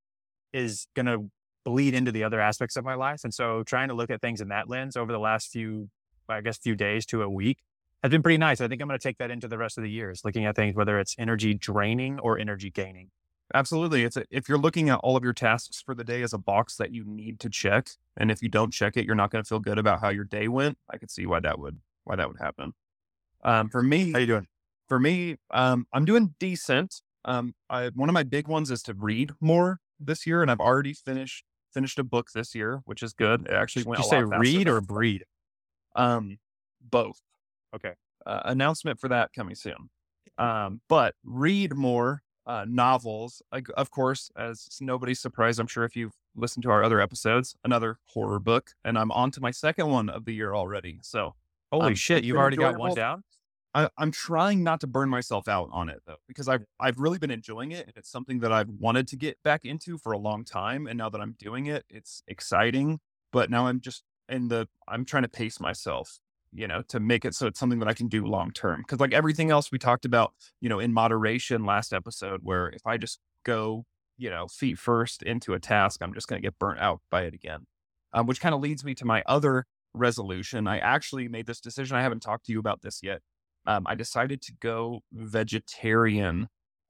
is 0.52 0.88
going 0.94 1.06
to 1.06 1.32
bleed 1.64 1.94
into 1.94 2.12
the 2.12 2.26
other 2.26 2.42
aspects 2.42 2.76
of 2.76 2.84
my 2.84 2.96
life. 2.96 3.24
And 3.24 3.34
so 3.34 3.64
trying 3.64 3.88
to 3.88 3.94
look 3.94 4.10
at 4.10 4.20
things 4.20 4.42
in 4.42 4.50
that 4.50 4.68
lens 4.68 4.98
over 4.98 5.14
the 5.14 5.20
last 5.20 5.52
few, 5.52 5.90
I 6.32 6.42
guess, 6.42 6.58
few 6.58 6.76
days 6.76 7.06
to 7.08 7.22
a 7.22 7.30
week 7.30 7.60
has 8.04 8.12
been 8.12 8.24
pretty 8.24 8.38
nice. 8.38 8.62
I 8.62 8.68
think 8.68 8.82
I'm 8.82 8.88
going 8.88 9.00
to 9.00 9.04
take 9.04 9.18
that 9.20 9.30
into 9.32 9.48
the 9.48 9.58
rest 9.58 9.78
of 9.78 9.84
the 9.84 9.90
years, 9.92 10.22
looking 10.26 10.46
at 10.46 10.56
things, 10.56 10.76
whether 10.76 11.00
it's 11.00 11.16
energy 11.20 11.54
draining 11.54 12.20
or 12.20 12.40
energy 12.40 12.70
gaining. 12.72 13.10
Absolutely. 13.54 14.04
It's 14.04 14.16
a, 14.18 14.24
if 14.32 14.48
you're 14.48 14.58
looking 14.58 14.90
at 14.90 15.00
all 15.00 15.18
of 15.18 15.24
your 15.24 15.34
tasks 15.34 15.82
for 15.86 15.94
the 15.94 16.04
day 16.06 16.22
as 16.22 16.34
a 16.34 16.38
box 16.38 16.78
that 16.78 16.94
you 16.94 17.04
need 17.06 17.40
to 17.42 17.50
check, 17.50 17.90
and 18.18 18.32
if 18.32 18.42
you 18.42 18.48
don't 18.50 18.72
check 18.72 18.96
it, 18.96 19.06
you're 19.06 19.16
not 19.16 19.30
going 19.30 19.44
to 19.44 19.48
feel 19.48 19.60
good 19.60 19.78
about 19.78 20.00
how 20.00 20.10
your 20.10 20.24
day 20.24 20.48
went. 20.48 20.78
I 20.90 20.98
could 20.98 21.12
see 21.12 21.26
why 21.26 21.42
that 21.42 21.60
would 21.60 21.80
why 22.06 22.16
that 22.16 22.28
would 22.28 22.40
happen. 22.40 22.74
Um, 23.44 23.70
for 23.70 23.84
me, 23.84 24.12
How 24.14 24.20
you 24.20 24.26
doing? 24.26 24.48
for 24.88 25.00
me, 25.00 25.38
um, 25.52 25.86
I'm 25.94 26.06
doing 26.06 26.34
decent. 26.40 27.02
Um, 27.26 27.54
I, 27.70 27.90
one 27.94 28.10
of 28.10 28.14
my 28.14 28.24
big 28.24 28.48
ones 28.48 28.72
is 28.72 28.82
to 28.84 28.94
read 28.94 29.34
more 29.42 29.80
this 30.00 30.26
year, 30.26 30.42
and 30.42 30.50
I've 30.50 30.60
already 30.60 30.94
finished 30.94 31.44
finished 31.74 32.00
a 32.00 32.04
book 32.04 32.32
this 32.34 32.56
year, 32.56 32.82
which 32.86 33.04
is 33.04 33.14
good. 33.14 33.48
It 33.48 33.54
actually 33.54 33.84
Did 33.84 33.90
went. 33.90 34.04
you 34.04 34.10
say 34.10 34.24
read 34.24 34.68
or 34.68 34.82
breed? 34.82 35.26
Um, 35.96 36.38
both. 36.82 37.20
Okay. 37.76 37.94
Uh, 38.26 38.42
announcement 38.46 39.00
for 39.00 39.08
that 39.08 39.32
coming 39.34 39.56
soon. 39.56 39.90
Um, 40.38 40.82
but 40.88 41.16
read 41.24 41.76
more 41.76 42.24
uh, 42.46 42.66
novels. 42.68 43.42
Like, 43.52 43.68
of 43.76 43.92
course, 43.92 44.32
as 44.36 44.68
nobody's 44.82 45.20
surprised, 45.20 45.60
I'm 45.60 45.68
sure 45.68 45.84
if 45.84 45.96
you've 45.96 46.14
listened 46.36 46.64
to 46.64 46.72
our 46.72 46.84
other 46.84 47.02
episodes, 47.02 47.56
another 47.64 48.00
horror 48.06 48.40
book, 48.40 48.72
and 48.84 48.98
I'm 48.98 49.12
on 49.12 49.32
to 49.32 49.42
my 49.42 49.52
second 49.52 49.90
one 49.90 50.10
of 50.10 50.26
the 50.26 50.34
year 50.34 50.54
already. 50.56 51.00
So 51.02 51.36
Holy 51.72 51.88
Um, 51.88 51.96
shit, 51.96 52.24
you've 52.24 52.38
already 52.38 52.58
got 52.58 52.78
one 52.78 52.94
down? 52.94 53.24
I, 53.74 53.90
I'm 53.98 54.12
trying 54.12 54.64
not 54.64 54.82
to 54.82 54.88
burn 54.88 55.10
myself 55.10 55.48
out 55.48 55.70
on 55.72 55.88
it 55.90 56.02
though, 56.06 56.18
because 56.28 56.48
I've 56.50 56.66
I've 56.80 57.00
really 57.00 57.18
been 57.18 57.32
enjoying 57.32 57.72
it, 57.72 57.88
and 57.88 57.96
it's 57.96 58.12
something 58.12 58.40
that 58.40 58.52
I've 58.52 58.70
wanted 58.70 59.08
to 59.10 59.16
get 59.16 59.38
back 59.44 59.64
into 59.64 59.98
for 59.98 60.12
a 60.12 60.18
long 60.18 60.44
time. 60.44 60.88
And 60.88 60.98
now 60.98 61.10
that 61.10 61.22
I'm 61.22 61.36
doing 61.40 61.68
it, 61.68 61.86
it's 61.90 62.22
exciting. 62.28 63.00
But 63.32 63.50
now 63.50 63.68
I'm 63.68 63.80
just 63.80 64.04
in 64.32 64.48
the 64.48 64.68
I'm 64.88 65.06
trying 65.06 65.24
to 65.24 65.30
pace 65.30 65.60
myself, 65.60 66.20
you 66.52 66.68
know, 66.68 66.82
to 66.90 67.00
make 67.00 67.26
it 67.26 67.36
so 67.36 67.48
it's 67.48 67.60
something 67.60 67.80
that 67.80 67.88
I 67.88 67.94
can 67.94 68.08
do 68.08 68.26
long 68.26 68.52
term. 68.52 68.82
Because 68.82 69.00
like 69.00 69.14
everything 69.14 69.52
else 69.52 69.72
we 69.72 69.78
talked 69.78 70.06
about, 70.06 70.34
you 70.60 70.70
know, 70.70 70.80
in 70.80 70.94
moderation 70.94 71.66
last 71.66 71.94
episode, 71.94 72.42
where 72.44 72.70
if 72.70 72.86
I 72.86 72.98
just 72.98 73.20
go, 73.46 73.86
you 74.18 74.30
know, 74.30 74.48
feet 74.48 74.78
first 74.78 75.24
into 75.24 75.54
a 75.54 75.60
task, 75.60 76.02
I'm 76.02 76.14
just 76.14 76.28
going 76.28 76.42
to 76.42 76.46
get 76.46 76.60
burnt 76.60 76.80
out 76.80 77.02
by 77.10 77.24
it 77.24 77.34
again. 77.34 77.68
Um, 78.14 78.26
which 78.26 78.42
kind 78.42 78.54
of 78.54 78.62
leads 78.62 78.84
me 78.84 78.94
to 78.96 79.06
my 79.06 79.24
other 79.26 79.66
resolution. 79.94 80.68
I 80.68 80.80
actually 80.80 81.30
made 81.30 81.46
this 81.46 81.62
decision. 81.62 81.96
I 81.96 82.02
haven't 82.02 82.22
talked 82.22 82.46
to 82.48 82.52
you 82.52 82.60
about 82.60 82.82
this 82.82 83.00
yet 83.02 83.22
um, 83.66 83.86
I 83.88 83.96
decided 83.96 84.42
to 84.44 84.54
go 84.60 85.02
vegetarian 85.12 86.50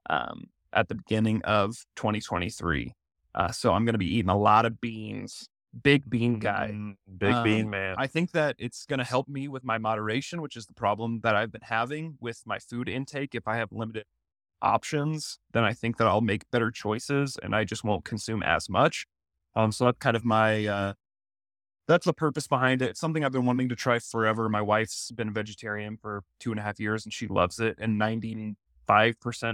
um, 0.10 0.46
at 0.74 0.88
the 0.88 0.96
beginning 0.96 1.42
of 1.44 1.86
2023. 1.96 2.94
Uh, 3.34 3.52
so 3.52 3.74
I'm 3.74 3.86
going 3.86 3.94
to 3.94 4.00
be 4.00 4.18
eating 4.18 4.30
a 4.30 4.38
lot 4.38 4.66
of 4.66 4.80
beans, 4.82 5.50
big 5.84 6.10
bean 6.10 6.40
guy. 6.40 6.72
Mm, 6.74 6.96
Big 7.18 7.44
bean 7.44 7.66
Um, 7.66 7.70
man. 7.72 7.96
I 7.98 8.08
think 8.08 8.32
that 8.32 8.56
it's 8.60 8.86
going 8.86 9.00
to 9.00 9.06
help 9.06 9.28
me 9.28 9.48
with 9.48 9.64
my 9.64 9.78
moderation, 9.78 10.42
which 10.42 10.56
is 10.56 10.66
the 10.66 10.74
problem 10.74 11.22
that 11.22 11.36
I've 11.36 11.52
been 11.52 11.62
having 11.64 12.18
with 12.20 12.44
my 12.46 12.60
food 12.60 12.90
intake. 12.90 13.36
If 13.36 13.48
I 13.48 13.58
have 13.58 13.72
limited 13.72 14.06
options, 14.62 15.40
then 15.54 15.63
I 15.63 15.74
think 15.74 15.98
that 15.98 16.08
I'll 16.08 16.22
make 16.22 16.50
better 16.51 16.72
choices 16.72 17.38
and 17.42 17.56
I 17.56 17.63
just 17.63 17.84
won't 17.84 18.06
consume 18.06 18.44
as 18.44 18.70
much. 18.70 19.06
Um, 19.56 19.72
so 19.72 19.86
that's 19.86 19.98
kind 19.98 20.16
of 20.16 20.24
my 20.24 20.66
uh, 20.66 20.94
that's 21.88 22.06
the 22.06 22.13
purpose 22.13 22.48
behind 22.48 22.82
it. 22.82 22.92
It's 22.92 23.00
something 23.00 23.25
I've 23.25 23.32
been 23.32 23.46
wanting 23.46 23.70
to 23.70 23.75
try 23.75 24.00
forever. 24.00 24.48
My 24.50 24.62
wife's 24.62 25.12
been 25.12 25.30
a 25.30 25.32
vegetarian 25.32 25.98
for 25.98 26.24
two 26.40 26.51
and 26.51 26.60
a 26.60 26.63
half 26.63 26.80
years 26.80 27.06
and 27.06 27.13
she 27.13 27.28
loves 27.28 27.60
it. 27.60 27.75
And 27.80 28.00
95% 28.00 28.56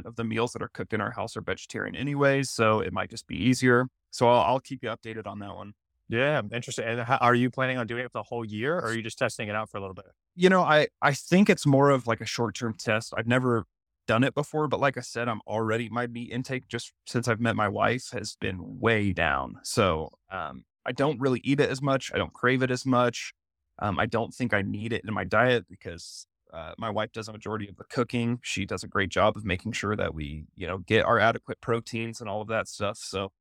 of 0.05 0.15
the 0.17 0.23
meals 0.23 0.53
that 0.53 0.61
are 0.61 0.67
cooked 0.67 0.93
in 0.93 1.01
our 1.01 1.11
house 1.11 1.35
are 1.37 1.41
vegetarian 1.41 1.95
anyways. 1.95 2.49
So 2.49 2.79
it 2.79 2.93
might 2.93 3.09
just 3.09 3.27
be 3.27 3.35
easier. 3.35 3.87
So 4.11 4.27
I'll, 4.29 4.41
I'll 4.41 4.59
keep 4.59 4.83
you 4.83 4.89
updated 4.89 5.25
on 5.25 5.39
that 5.39 5.55
one. 5.55 5.73
Yeah, 6.09 6.41
interesting. 6.53 6.85
And 6.85 7.01
how, 7.01 7.17
are 7.17 7.35
you 7.35 7.49
planning 7.49 7.77
on 7.77 7.87
doing 7.87 8.05
it 8.05 8.11
for 8.11 8.19
the 8.19 8.23
whole 8.23 8.45
year 8.45 8.77
or 8.77 8.85
are 8.85 8.93
you 8.93 9.01
just 9.01 9.17
testing 9.17 9.49
it 9.49 9.55
out 9.55 9.69
for 9.69 9.77
a 9.77 9.81
little 9.81 9.93
bit? 9.93 10.05
You 10.35 10.49
know, 10.49 10.61
I, 10.61 10.87
I 11.01 11.13
think 11.13 11.49
it's 11.49 11.65
more 11.65 11.89
of 11.89 12.07
like 12.07 12.21
a 12.21 12.25
short 12.25 12.55
term 12.55 12.75
test. 12.77 13.13
I've 13.17 13.27
never 13.27 13.65
done 14.07 14.23
it 14.23 14.33
before, 14.33 14.67
but 14.67 14.79
like 14.79 14.97
I 14.97 15.01
said, 15.01 15.27
I'm 15.27 15.41
already, 15.45 15.89
my 15.89 16.07
meat 16.07 16.31
intake 16.31 16.67
just 16.67 16.93
since 17.05 17.27
I've 17.27 17.41
met 17.41 17.55
my 17.55 17.67
wife 17.67 18.09
has 18.13 18.37
been 18.39 18.79
way 18.79 19.11
down. 19.11 19.57
So 19.63 20.11
um, 20.31 20.63
I 20.85 20.93
don't 20.93 21.19
really 21.19 21.41
eat 21.43 21.59
it 21.59 21.69
as 21.69 21.81
much. 21.81 22.11
I 22.13 22.17
don't 22.17 22.33
crave 22.33 22.63
it 22.63 22.71
as 22.71 22.85
much. 22.85 23.33
Um, 23.79 23.99
I 23.99 24.05
don't 24.05 24.33
think 24.33 24.53
I 24.53 24.61
need 24.61 24.93
it 24.93 25.03
in 25.05 25.13
my 25.13 25.25
diet 25.25 25.65
because 25.69 26.25
uh, 26.53 26.71
my 26.77 26.89
wife 26.89 27.11
does 27.11 27.27
a 27.27 27.33
majority 27.33 27.67
of 27.67 27.75
the 27.75 27.83
cooking. 27.83 28.39
She 28.41 28.65
does 28.65 28.83
a 28.83 28.87
great 28.87 29.09
job 29.09 29.35
of 29.35 29.43
making 29.43 29.73
sure 29.73 29.95
that 29.97 30.13
we, 30.13 30.45
you 30.55 30.65
know, 30.65 30.77
get 30.77 31.05
our 31.05 31.19
adequate 31.19 31.59
proteins 31.59 32.21
and 32.21 32.29
all 32.29 32.41
of 32.41 32.47
that 32.47 32.69
stuff. 32.69 32.97
So 32.97 33.33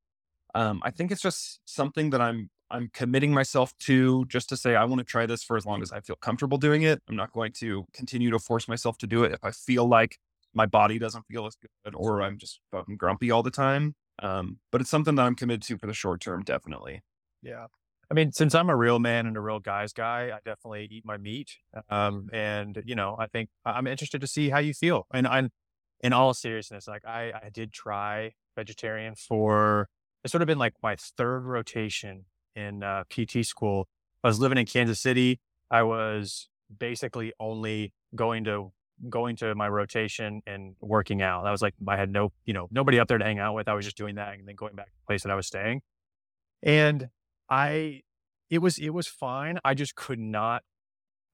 um, 0.55 0.81
I 0.83 0.91
think 0.91 1.13
it's 1.13 1.23
just 1.23 1.61
something 1.65 2.11
that 2.11 2.21
I'm 2.21 2.51
I'm 2.71 2.91
committing 2.93 3.33
myself 3.33 3.73
to 3.81 4.25
just 4.27 4.49
to 4.49 4.57
say 4.57 4.75
I 4.75 4.85
want 4.85 4.99
to 4.99 5.05
try 5.05 5.27
this 5.27 5.43
for 5.43 5.57
as 5.57 5.65
long 5.65 5.83
as 5.83 5.93
I 5.93 6.01
feel 6.01 6.17
comfortable 6.17 6.59
doing 6.59 6.83
it. 6.83 7.01
I'm 7.09 7.17
not 7.17 7.33
going 7.33 7.53
to 7.59 7.87
continue 7.93 8.31
to 8.31 8.39
force 8.39 8.69
myself 8.69 8.99
to 8.99 9.07
do 9.07 9.25
it 9.25 9.33
if 9.33 9.45
I 9.45 9.51
feel 9.51 9.87
like 9.89 10.19
my 10.55 10.67
body 10.67 10.99
doesn't 10.99 11.27
feel 11.27 11.47
as 11.47 11.57
good 11.57 11.95
or 11.95 12.23
I'm 12.23 12.39
just 12.39 12.61
fucking 12.73 12.97
grumpy 12.97 13.31
all 13.31 13.43
the 13.43 13.51
time. 13.51 13.95
Um, 14.23 14.59
but 14.73 14.81
it's 14.81 14.91
something 14.91 15.15
that 15.17 15.23
I'm 15.23 15.35
committed 15.35 15.63
to 15.65 15.79
for 15.79 15.87
the 15.87 15.95
short 15.95 16.21
term, 16.21 16.43
definitely. 16.43 17.03
Yeah. 17.43 17.67
I 18.11 18.15
mean, 18.15 18.33
since 18.33 18.55
I'm 18.55 18.71
a 18.71 18.77
real 18.77 18.99
man 18.99 19.27
and 19.27 19.37
a 19.37 19.41
real 19.41 19.59
guy's 19.59 19.93
guy, 19.93 20.31
I 20.33 20.39
definitely 20.45 20.89
eat 20.91 21.05
my 21.05 21.17
meat. 21.17 21.51
Um, 21.91 22.29
and 22.33 22.83
you 22.87 22.95
know, 22.95 23.17
I 23.19 23.27
think 23.27 23.51
I'm 23.65 23.87
interested 23.87 24.21
to 24.21 24.27
see 24.27 24.49
how 24.49 24.59
you 24.59 24.75
feel. 24.75 25.07
And 25.13 25.27
I'm, 25.27 25.51
in 26.01 26.13
all 26.13 26.35
seriousness, 26.35 26.87
like 26.87 27.05
I, 27.05 27.33
I 27.33 27.49
did 27.53 27.73
try 27.73 28.33
vegetarian 28.55 29.15
for 29.15 29.89
it's 30.23 30.33
sort 30.33 30.43
of 30.43 30.47
been 30.47 30.59
like 30.59 30.75
my 30.83 30.97
third 30.97 31.45
rotation 31.45 32.25
in 32.57 32.83
uh, 32.83 33.05
PT 33.11 33.45
school. 33.47 33.89
I 34.25 34.29
was 34.29 34.41
living 34.41 34.59
in 34.59 34.67
Kansas 34.67 35.01
City. 35.01 35.41
I 35.71 35.83
was 35.85 36.49
basically 36.79 37.33
only 37.39 37.93
going 38.15 38.45
to 38.45 38.73
going 39.11 39.37
to 39.37 39.55
my 39.55 39.69
rotation 39.69 40.41
and 40.47 40.75
working 40.81 41.21
out. 41.23 41.45
That 41.45 41.51
was 41.51 41.61
like 41.63 41.75
I 41.87 41.97
had 41.97 42.11
no, 42.11 42.33
you 42.47 42.55
know, 42.55 42.67
nobody 42.71 42.99
up 42.99 43.09
there 43.09 43.19
to 43.19 43.25
hang 43.25 43.39
out 43.39 43.55
with. 43.55 43.69
I 43.69 43.75
was 43.75 43.85
just 43.85 43.97
doing 43.97 44.15
that 44.17 44.39
and 44.39 44.49
then 44.49 44.57
going 44.57 44.75
back 44.75 44.87
to 44.87 44.93
the 44.93 45.07
place 45.07 45.23
that 45.23 45.31
I 45.31 45.35
was 45.35 45.47
staying. 45.47 45.83
And 46.63 47.11
I 47.51 48.03
it 48.51 48.59
was 48.59 48.79
it 48.79 48.91
was 48.91 49.07
fine. 49.07 49.59
I 49.65 49.75
just 49.75 49.95
could 49.95 50.19
not 50.19 50.63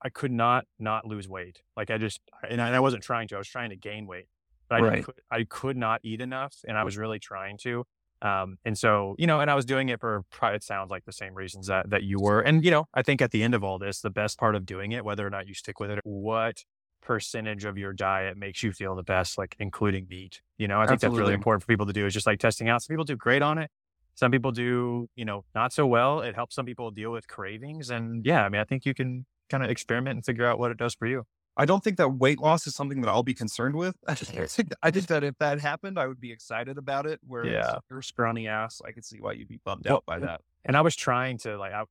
I 0.02 0.09
could 0.09 0.33
not 0.33 0.67
not 0.79 1.07
lose 1.07 1.29
weight. 1.29 1.62
Like 1.76 1.91
I 1.91 1.99
just 1.99 2.21
and 2.49 2.61
I, 2.61 2.67
and 2.67 2.76
I 2.76 2.81
wasn't 2.81 3.02
trying 3.02 3.29
to. 3.29 3.37
I 3.37 3.38
was 3.38 3.49
trying 3.49 3.71
to 3.71 3.76
gain 3.76 4.07
weight. 4.07 4.26
But 4.69 4.76
I 4.76 4.81
Right. 4.83 5.05
could, 5.05 5.14
I 5.31 5.45
could 5.45 5.76
not 5.76 6.00
eat 6.02 6.21
enough 6.21 6.57
and 6.67 6.76
I 6.79 6.85
was 6.85 6.97
really 6.97 7.19
trying 7.19 7.59
to. 7.59 7.85
Um, 8.23 8.57
and 8.64 8.79
so, 8.79 9.17
you 9.19 9.26
know, 9.26 9.41
and 9.41 9.50
I 9.50 9.55
was 9.55 9.64
doing 9.64 9.88
it 9.88 10.00
for 10.00 10.25
it 10.43 10.62
sounds 10.62 10.91
like 10.91 11.05
the 11.05 11.12
same 11.12 11.35
reasons 11.35 11.67
that, 11.67 11.91
that 11.91 12.05
you 12.05 12.21
were. 12.21 12.41
And, 12.41 12.64
you 12.64 12.71
know, 12.71 12.87
I 12.95 13.02
think 13.02 13.21
at 13.21 13.33
the 13.33 13.43
end 13.43 13.55
of 13.55 13.64
all 13.64 13.79
this, 13.79 14.00
the 14.00 14.11
best 14.11 14.38
part 14.38 14.55
of 14.55 14.64
doing 14.64 14.93
it, 14.93 15.05
whether 15.05 15.26
or 15.26 15.31
not 15.31 15.49
you 15.49 15.55
stick 15.55 15.81
with 15.81 15.91
it, 15.91 15.99
what 16.05 16.64
percentage 17.02 17.64
of 17.64 17.76
your 17.76 17.93
diet 17.93 18.37
makes 18.37 18.62
you 18.62 18.73
feel 18.73 18.95
the 18.95 19.02
best, 19.02 19.37
like 19.37 19.57
including 19.59 20.07
meat. 20.09 20.41
You 20.57 20.69
know, 20.69 20.81
I 20.81 20.87
think 20.87 21.00
that's 21.00 21.14
really 21.14 21.35
important 21.35 21.62
for 21.62 21.67
people 21.67 21.87
to 21.87 21.93
do 21.93 22.07
is 22.07 22.14
just 22.14 22.26
like 22.26 22.38
testing 22.38 22.69
out. 22.69 22.83
Some 22.83 22.95
people 22.95 23.05
do 23.05 23.17
great 23.17 23.43
on 23.43 23.59
it. 23.59 23.71
Some 24.14 24.31
people 24.31 24.52
do, 24.52 25.09
you 25.17 25.25
know, 25.25 25.45
not 25.55 25.73
so 25.73 25.87
well. 25.87 26.21
It 26.21 26.37
helps 26.37 26.55
some 26.55 26.67
people 26.67 26.91
deal 26.93 27.11
with 27.11 27.26
cravings. 27.26 27.91
And 27.91 28.25
yeah, 28.25 28.45
I 28.45 28.49
mean, 28.49 28.61
I 28.61 28.64
think 28.64 28.87
you 28.87 28.95
can 28.95 29.26
kind 29.50 29.64
of 29.64 29.71
experiment 29.71 30.17
and 30.17 30.25
figure 30.25 30.47
out 30.47 30.59
what 30.59 30.71
it 30.71 30.76
does 30.76 30.95
for 30.95 31.07
you. 31.07 31.25
I 31.57 31.65
don't 31.67 31.85
think 31.85 31.99
that 31.99 32.09
weight 32.09 32.39
loss 32.39 32.67
is 32.67 32.75
something 32.75 33.01
that 33.03 33.09
I'll 33.11 33.23
be 33.23 33.35
concerned 33.35 33.77
with. 33.77 33.97
I 34.09 34.15
think, 34.15 34.73
I 34.83 34.91
think 34.91 35.07
that 35.09 35.23
if 35.23 35.37
that 35.39 35.61
happened, 35.61 35.99
I 35.99 36.07
would 36.07 36.21
be 36.21 36.33
excited 36.33 36.79
about 36.79 37.07
it. 37.07 37.21
Whereas 37.27 37.53
Yeah. 37.53 37.79
if 37.99 38.05
scrawny 38.05 38.49
ass, 38.49 38.81
I 38.87 38.93
could 38.93 39.05
see 39.05 39.19
why 39.21 39.33
you'd 39.33 39.49
be 39.49 39.61
bummed 39.65 39.85
Well, 39.87 39.97
out 39.97 40.07
by 40.07 40.19
that. 40.21 40.41
and 40.65 40.77
I 40.77 40.81
was 40.81 40.97
trying 40.97 41.39
to 41.39 41.59
like 41.59 41.73
I, 41.73 41.85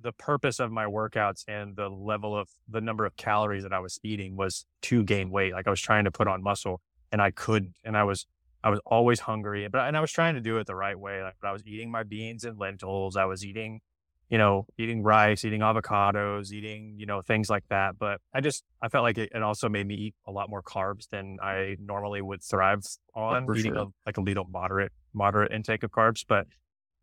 the 0.00 0.12
purpose 0.12 0.60
of 0.60 0.70
my 0.70 0.84
workouts 0.86 1.44
and 1.48 1.74
the 1.76 1.88
level 1.88 2.36
of 2.36 2.48
the 2.68 2.80
number 2.80 3.04
of 3.06 3.16
calories 3.16 3.62
that 3.62 3.72
I 3.72 3.78
was 3.80 3.98
eating 4.02 4.36
was 4.36 4.66
to 4.82 5.02
gain 5.04 5.30
weight. 5.30 5.52
Like 5.52 5.66
I 5.66 5.70
was 5.70 5.80
trying 5.80 6.04
to 6.04 6.10
put 6.10 6.28
on 6.28 6.42
muscle 6.42 6.80
and 7.12 7.20
I 7.22 7.30
couldn't. 7.30 7.76
And 7.84 7.96
I 7.96 8.04
was 8.04 8.26
I 8.64 8.70
was 8.70 8.80
always 8.84 9.20
hungry, 9.20 9.68
but 9.68 9.82
and 9.86 9.96
I 9.96 10.00
was 10.00 10.10
trying 10.10 10.34
to 10.34 10.40
do 10.40 10.58
it 10.58 10.66
the 10.66 10.74
right 10.74 10.98
way. 10.98 11.22
Like 11.22 11.36
but 11.40 11.48
I 11.48 11.52
was 11.52 11.62
eating 11.66 11.90
my 11.90 12.02
beans 12.02 12.44
and 12.44 12.58
lentils. 12.58 13.16
I 13.16 13.24
was 13.26 13.44
eating, 13.44 13.80
you 14.28 14.38
know, 14.38 14.66
eating 14.76 15.02
rice, 15.02 15.44
eating 15.44 15.60
avocados, 15.60 16.50
eating, 16.52 16.94
you 16.98 17.06
know, 17.06 17.22
things 17.22 17.48
like 17.48 17.64
that. 17.68 17.98
But 17.98 18.20
I 18.34 18.40
just 18.40 18.64
I 18.82 18.88
felt 18.88 19.02
like 19.04 19.18
it, 19.18 19.30
it 19.34 19.42
also 19.42 19.68
made 19.68 19.86
me 19.86 19.94
eat 19.94 20.14
a 20.26 20.32
lot 20.32 20.50
more 20.50 20.62
carbs 20.62 21.08
than 21.08 21.38
I 21.42 21.76
normally 21.80 22.20
would 22.22 22.42
thrive 22.42 22.82
on. 23.14 23.46
for 23.46 23.56
eating 23.56 23.74
sure. 23.74 23.82
a, 23.82 23.86
like 24.04 24.16
a 24.16 24.20
little 24.20 24.44
moderate 24.50 24.92
moderate 25.12 25.52
intake 25.52 25.82
of 25.82 25.90
carbs, 25.90 26.24
but 26.26 26.46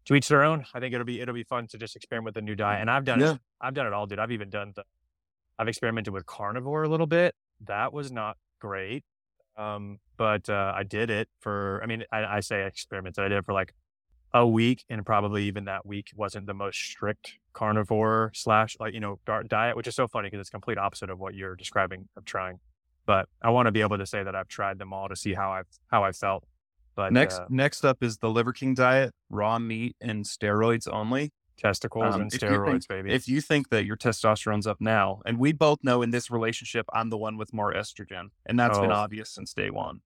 to 0.06 0.16
each 0.16 0.28
their 0.28 0.44
own. 0.44 0.66
I 0.74 0.80
think 0.82 0.94
it'll 0.94 1.06
be 1.06 1.22
it'll 1.22 1.34
be 1.34 1.44
fun 1.44 1.68
to 1.68 1.78
just 1.78 1.96
experiment 1.96 2.36
with 2.36 2.42
a 2.42 2.46
new 2.46 2.56
diet. 2.56 2.82
And 2.82 2.92
I've 2.92 3.06
done 3.06 3.20
Yeah. 3.20 3.34
it. 3.34 3.40
I've 3.62 3.74
done 3.74 3.88
it 3.88 3.94
all, 3.94 4.06
dude. 4.06 4.20
I've 4.20 4.32
even 4.32 4.50
done 4.50 4.74
the 4.76 4.84
I've 5.58 5.68
experimented 5.68 6.14
with 6.14 6.26
carnivore 6.26 6.84
a 6.84 6.90
little 6.90 7.08
bit. 7.08 7.36
That 7.66 7.94
was 7.94 8.12
not 8.12 8.38
great. 8.60 9.06
Um, 9.56 10.00
but 10.18 10.50
uh, 10.50 10.74
I 10.76 10.84
did 10.84 11.10
it 11.10 11.30
for 11.40 11.80
I 11.82 11.86
mean, 11.86 12.04
I, 12.12 12.26
I 12.26 12.40
say 12.42 12.66
experimented. 12.66 13.24
I 13.24 13.28
did 13.30 13.38
it 13.38 13.46
for 13.46 13.54
like 13.54 13.74
a 14.34 14.48
week 14.48 14.84
and 14.90 15.06
probably 15.06 15.44
even 15.46 15.66
that 15.66 15.86
week 15.86 16.08
wasn't 16.16 16.48
the 16.48 16.54
most 16.54 16.80
strict 16.80 17.34
carnivore 17.54 18.32
slash 18.34 18.76
like, 18.80 18.94
you 18.94 19.00
know, 19.00 19.20
diet, 19.48 19.76
which 19.76 19.88
is 19.88 19.96
so 19.96 20.08
funny 20.08 20.28
because 20.28 20.42
it's 20.42 20.50
complete 20.50 20.78
opposite 20.78 21.10
of 21.10 21.20
what 21.20 21.36
you're 21.36 21.56
describing 21.56 22.08
of 22.18 22.26
trying. 22.26 22.60
But 23.06 23.28
I 23.42 23.50
want 23.52 23.68
to 23.68 23.72
be 23.72 23.82
able 23.82 23.98
to 23.98 24.06
say 24.06 24.24
that 24.24 24.36
I've 24.36 24.48
tried 24.48 24.80
them 24.80 24.92
all 24.94 25.08
to 25.10 25.16
see 25.16 25.34
how 25.34 25.52
I've 25.52 25.68
how 25.92 26.04
I 26.04 26.12
felt. 26.14 26.46
But 26.96 27.12
Next, 27.12 27.40
uh, 27.40 27.46
next 27.50 27.84
up 27.84 28.04
is 28.04 28.18
the 28.18 28.30
Liver 28.30 28.54
King 28.54 28.74
diet, 28.76 29.14
raw 29.30 29.58
meat 29.60 29.96
and 30.02 30.26
steroids 30.26 30.88
only. 30.92 31.32
testicles 31.58 32.16
Um, 32.16 32.22
and 32.22 32.34
you 32.34 32.40
think- 32.40 32.52
steroids, 32.52 32.88
baby. 32.88 33.12
If 33.12 33.28
you 33.28 33.40
think 33.40 33.70
that 33.70 33.86
your 33.86 33.96
testosterone's 33.98 34.66
up 34.66 34.78
now, 34.82 35.22
and 35.26 35.38
we 35.38 35.52
both 35.54 35.84
know 35.84 36.02
in 36.02 36.10
this 36.10 36.32
relationship, 36.32 36.88
I'm 36.94 37.10
the 37.12 37.18
one 37.18 37.38
with 37.38 37.54
more 37.54 37.72
estrogen, 37.74 38.30
and 38.48 38.60
that's 38.60 38.80
been 38.80 38.92
Oh. 38.92 38.96
obvious 38.96 39.30
since 39.30 39.54
day 39.54 39.70
one. 39.70 40.02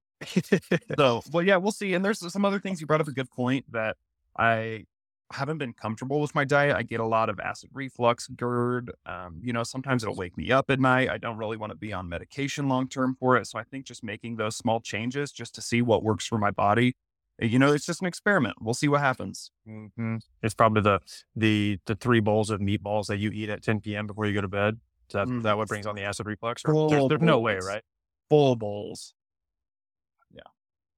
So, 0.98 1.22
well, 1.32 1.44
yeah, 1.44 1.58
we'll 1.58 1.72
see. 1.72 1.94
And 1.94 2.04
there's 2.04 2.20
some 2.32 2.44
other 2.46 2.60
things 2.60 2.82
you 2.82 2.88
brought 2.88 3.02
up 3.02 3.08
a 3.08 3.12
good 3.14 3.30
point 3.30 3.72
that 3.72 3.96
I 4.38 4.86
haven't 5.34 5.58
been 5.58 5.74
comfortable 5.74 6.22
with 6.22 6.34
my 6.34 6.46
diet. 6.46 6.76
I 6.76 6.84
get 6.84 7.00
a 7.02 7.06
lot 7.06 7.30
of 7.30 7.40
acid 7.40 7.70
reflux, 7.74 8.28
GERD. 8.30 8.92
Um, 9.06 9.42
you 9.44 9.52
know, 9.52 9.64
sometimes 9.64 10.04
it'll 10.04 10.16
wake 10.16 10.38
me 10.38 10.52
up 10.52 10.70
at 10.70 10.80
night. 10.80 11.10
I 11.10 11.18
don't 11.18 11.38
really 11.38 11.58
want 11.58 11.72
to 11.72 11.78
be 11.78 11.92
on 11.92 12.08
medication 12.08 12.70
long 12.70 12.88
term 12.88 13.16
for 13.20 13.36
it. 13.36 13.46
So 13.48 13.60
I 13.60 13.64
think 13.64 13.86
just 13.86 14.04
making 14.04 14.38
those 14.38 14.56
small 14.56 14.80
changes 14.80 15.32
just 15.32 15.54
to 15.56 15.62
see 15.62 15.82
what 15.82 16.04
works 16.04 16.26
for 16.26 16.38
my 16.38 16.52
body. 16.52 16.96
uh, 17.42 17.46
You 17.46 17.60
know, 17.60 17.74
it's 17.74 17.86
just 17.86 18.00
an 18.02 18.08
experiment. 18.08 18.56
We'll 18.62 18.74
see 18.74 18.88
what 18.88 19.02
happens. 19.02 19.52
Mhm. 19.68 20.22
It's 20.42 20.54
probably 20.56 20.82
the 20.82 21.00
the 21.36 21.80
the 21.86 21.96
three 21.96 22.22
bowls 22.22 22.50
of 22.50 22.62
meatballs 22.62 23.08
that 23.08 23.18
you 23.18 23.30
eat 23.32 23.50
at 23.50 23.62
10 23.64 23.82
p.m. 23.82 24.08
before 24.08 24.26
you 24.28 24.34
go 24.34 24.42
to 24.42 24.48
bed. 24.48 24.80
Is 25.10 25.14
that, 25.14 25.28
Mm. 25.28 25.38
is 25.38 25.44
that 25.44 25.58
what 25.58 25.68
brings 25.68 25.86
on 25.86 25.96
the 25.96 26.04
acid 26.04 26.26
reflux? 26.26 26.64
Or 26.66 26.72
there's, 26.90 27.08
there's 27.10 27.22
no 27.22 27.40
way, 27.40 27.58
right? 27.66 27.84
Full 28.30 28.56
bowls. 28.56 29.14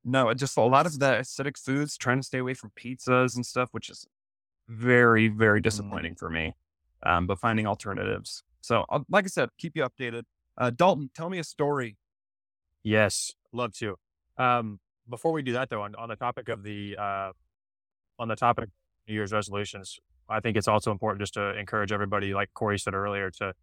No, 0.09 0.33
just 0.33 0.57
a 0.57 0.61
lot 0.61 0.87
of 0.87 0.97
the 0.97 1.05
acidic 1.05 1.55
foods, 1.55 1.95
trying 1.95 2.19
to 2.19 2.23
stay 2.23 2.39
away 2.39 2.55
from 2.55 2.71
pizzas 2.71 3.35
and 3.35 3.45
stuff, 3.45 3.69
which 3.73 3.91
is 3.91 4.07
very, 4.67 5.27
very 5.27 5.61
disappointing 5.61 6.15
for 6.15 6.31
me. 6.31 6.55
Um, 7.03 7.27
but 7.27 7.37
finding 7.37 7.67
alternatives. 7.67 8.43
So, 8.61 8.85
uh, 8.89 9.01
like 9.07 9.25
I 9.25 9.27
said, 9.27 9.49
keep 9.59 9.75
you 9.75 9.87
updated. 9.87 10.23
Uh, 10.57 10.71
Dalton, 10.71 11.11
tell 11.15 11.29
me 11.29 11.37
a 11.37 11.43
story. 11.43 11.95
Yes, 12.81 13.33
love 13.53 13.71
to. 13.73 13.97
Um, 14.37 14.79
before 15.07 15.31
we 15.31 15.43
do 15.43 15.53
that, 15.53 15.69
though, 15.69 15.83
on, 15.83 15.93
on 15.93 16.09
the 16.09 16.15
topic 16.15 16.49
of 16.49 16.63
the 16.63 16.97
uh, 16.97 17.31
on 18.17 18.27
the 18.27 18.35
topic 18.35 18.65
of 18.65 18.71
New 19.07 19.13
Year's 19.13 19.31
resolutions, 19.31 19.99
I 20.27 20.39
think 20.39 20.57
it's 20.57 20.67
also 20.67 20.91
important 20.91 21.21
just 21.21 21.35
to 21.35 21.55
encourage 21.57 21.91
everybody, 21.91 22.33
like 22.33 22.49
Cory 22.55 22.79
said 22.79 22.95
earlier, 22.95 23.29
to 23.37 23.53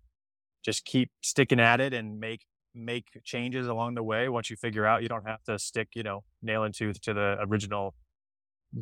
just 0.65 0.85
keep 0.85 1.11
sticking 1.23 1.59
at 1.59 1.81
it 1.81 1.93
and 1.93 2.21
make 2.21 2.47
make 2.77 3.07
changes 3.25 3.67
along 3.67 3.95
the 3.95 4.03
way. 4.03 4.29
Once 4.29 4.51
you 4.51 4.57
figure 4.57 4.85
out, 4.87 5.03
you 5.03 5.09
don't 5.09 5.27
have 5.27 5.43
to 5.45 5.59
stick, 5.59 5.89
you 5.95 6.03
know, 6.03 6.23
nail 6.43 6.63
and 6.63 6.75
tooth 6.75 7.01
to 7.03 7.15
the 7.15 7.37
original 7.41 7.95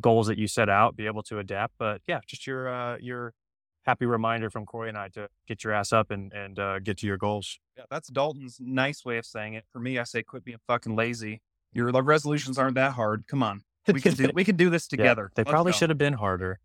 goals 0.01 0.27
that 0.27 0.37
you 0.37 0.47
set 0.47 0.69
out. 0.69 0.95
Be 0.95 1.05
able 1.05 1.23
to 1.23 1.39
adapt, 1.39 1.73
but 1.79 2.01
yeah, 2.07 2.19
just 2.27 2.45
your 2.45 2.67
uh, 2.67 2.97
your 2.99 3.33
happy 3.85 4.05
reminder 4.05 4.49
from 4.49 4.65
Cory 4.65 4.89
and 4.89 4.97
I 4.97 5.09
to 5.09 5.29
get 5.47 5.63
your 5.63 5.73
ass 5.73 5.93
up 5.93 6.11
and 6.11 6.31
and 6.33 6.59
uh, 6.59 6.79
get 6.79 6.97
to 6.99 7.07
your 7.07 7.17
goals. 7.17 7.59
Yeah, 7.77 7.83
that's 7.89 8.09
Dalton's 8.09 8.57
nice 8.59 9.05
way 9.05 9.17
of 9.17 9.25
saying 9.25 9.53
it. 9.53 9.65
For 9.71 9.79
me, 9.79 9.97
I 9.99 10.03
say 10.03 10.23
quit 10.23 10.43
being 10.43 10.59
fucking 10.67 10.95
lazy. 10.95 11.41
Your 11.73 11.91
resolutions 11.91 12.57
aren't 12.57 12.75
that 12.75 12.93
hard. 12.93 13.25
Come 13.27 13.43
on, 13.43 13.61
we 13.87 14.01
can 14.01 14.13
do 14.13 14.29
we 14.35 14.43
can 14.43 14.55
do 14.55 14.69
this 14.69 14.87
Yeah, 14.91 14.97
together. 14.97 15.31
they 15.35 15.41
Let's 15.41 15.51
probably 15.51 15.71
go. 15.71 15.77
should 15.77 15.89
have 15.89 15.97
been 15.97 16.13
harder. 16.13 16.59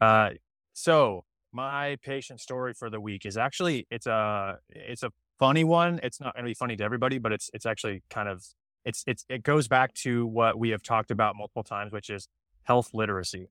Uh, 0.00 0.30
so 0.72 1.24
my 1.52 1.96
patient 2.02 2.40
story 2.40 2.74
for 2.74 2.90
the 2.90 3.00
week 3.00 3.24
is 3.24 3.36
actually 3.36 3.86
it's 3.90 4.06
a 4.06 4.58
it's 4.70 5.02
a 5.02 5.10
funny 5.38 5.64
one. 5.64 6.00
It's 6.02 6.20
not 6.20 6.34
going 6.34 6.44
to 6.44 6.48
be 6.48 6.54
funny 6.54 6.76
to 6.76 6.84
everybody, 6.84 7.18
but 7.18 7.32
it's 7.32 7.50
it's 7.54 7.66
actually 7.66 8.02
kind 8.10 8.28
of 8.28 8.44
it's 8.84 9.04
it's 9.06 9.24
it 9.28 9.42
goes 9.42 9.68
back 9.68 9.94
to 9.94 10.26
what 10.26 10.58
we 10.58 10.70
have 10.70 10.82
talked 10.82 11.10
about 11.10 11.36
multiple 11.36 11.62
times, 11.62 11.92
which 11.92 12.10
is 12.10 12.28
health 12.64 12.90
literacy. 12.92 13.50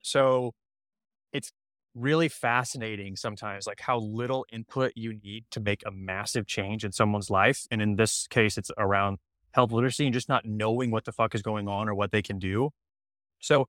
So 0.00 0.54
it's 1.32 1.52
really 1.94 2.28
fascinating 2.28 3.16
sometimes 3.16 3.66
like 3.66 3.80
how 3.80 3.98
little 3.98 4.44
input 4.52 4.92
you 4.94 5.14
need 5.24 5.44
to 5.50 5.60
make 5.60 5.82
a 5.86 5.90
massive 5.90 6.46
change 6.46 6.84
in 6.84 6.92
someone's 6.92 7.30
life 7.30 7.66
and 7.70 7.80
in 7.80 7.96
this 7.96 8.26
case 8.26 8.58
it's 8.58 8.70
around 8.76 9.16
health 9.52 9.72
literacy 9.72 10.04
and 10.04 10.12
just 10.12 10.28
not 10.28 10.44
knowing 10.44 10.90
what 10.90 11.06
the 11.06 11.12
fuck 11.12 11.34
is 11.34 11.40
going 11.40 11.66
on 11.66 11.88
or 11.88 11.94
what 11.94 12.12
they 12.12 12.20
can 12.20 12.38
do 12.38 12.68
so 13.40 13.66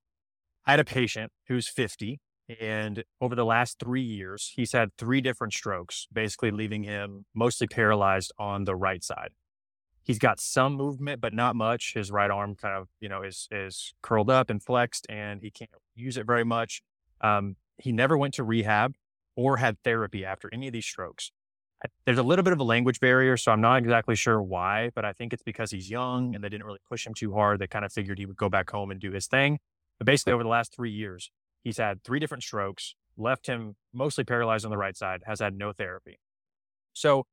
I 0.67 0.71
had 0.71 0.81
a 0.81 0.85
patient 0.85 1.31
who's 1.47 1.69
50, 1.69 2.19
and 2.59 3.03
over 3.19 3.35
the 3.35 3.45
last 3.45 3.79
three 3.79 4.01
years, 4.01 4.53
he's 4.55 4.71
had 4.71 4.95
three 4.97 5.21
different 5.21 5.53
strokes, 5.53 6.07
basically 6.11 6.51
leaving 6.51 6.83
him 6.83 7.25
mostly 7.33 7.67
paralyzed 7.67 8.31
on 8.37 8.63
the 8.63 8.75
right 8.75 9.03
side. 9.03 9.31
He's 10.03 10.19
got 10.19 10.39
some 10.39 10.73
movement, 10.73 11.19
but 11.19 11.33
not 11.33 11.55
much. 11.55 11.93
His 11.93 12.11
right 12.11 12.31
arm 12.31 12.55
kind 12.55 12.75
of, 12.75 12.87
you 13.01 13.09
know, 13.09 13.23
is 13.23 13.49
is 13.51 13.93
curled 14.01 14.29
up 14.29 14.49
and 14.49 14.63
flexed, 14.63 15.05
and 15.09 15.41
he 15.41 15.51
can't 15.51 15.69
use 15.95 16.15
it 16.15 16.25
very 16.25 16.45
much. 16.45 16.81
Um, 17.19 17.57
he 17.77 17.91
never 17.91 18.17
went 18.17 18.33
to 18.35 18.43
rehab 18.43 18.95
or 19.35 19.57
had 19.57 19.77
therapy 19.83 20.23
after 20.23 20.49
any 20.53 20.67
of 20.67 20.73
these 20.73 20.85
strokes. 20.85 21.31
There's 22.05 22.17
a 22.17 22.23
little 22.23 22.43
bit 22.43 22.53
of 22.53 22.59
a 22.59 22.63
language 22.63 22.99
barrier, 22.99 23.37
so 23.37 23.51
I'm 23.51 23.61
not 23.61 23.77
exactly 23.77 24.15
sure 24.15 24.41
why, 24.41 24.89
but 24.95 25.05
I 25.05 25.13
think 25.13 25.31
it's 25.31 25.43
because 25.43 25.69
he's 25.69 25.91
young 25.91 26.33
and 26.33 26.43
they 26.43 26.49
didn't 26.49 26.65
really 26.65 26.79
push 26.89 27.05
him 27.05 27.13
too 27.13 27.33
hard. 27.33 27.59
They 27.59 27.67
kind 27.67 27.85
of 27.85 27.93
figured 27.93 28.17
he 28.17 28.25
would 28.25 28.37
go 28.37 28.49
back 28.49 28.71
home 28.71 28.89
and 28.89 28.99
do 28.99 29.11
his 29.11 29.27
thing. 29.27 29.59
But 29.99 30.05
basically, 30.05 30.33
over 30.33 30.43
the 30.43 30.49
last 30.49 30.73
three 30.73 30.91
years, 30.91 31.29
he's 31.63 31.77
had 31.77 32.03
three 32.03 32.19
different 32.19 32.43
strokes, 32.43 32.95
left 33.17 33.47
him 33.47 33.75
mostly 33.93 34.23
paralyzed 34.23 34.65
on 34.65 34.71
the 34.71 34.77
right 34.77 34.95
side, 34.95 35.21
has 35.25 35.39
had 35.39 35.55
no 35.55 35.73
therapy. 35.73 36.19
So 36.93 37.25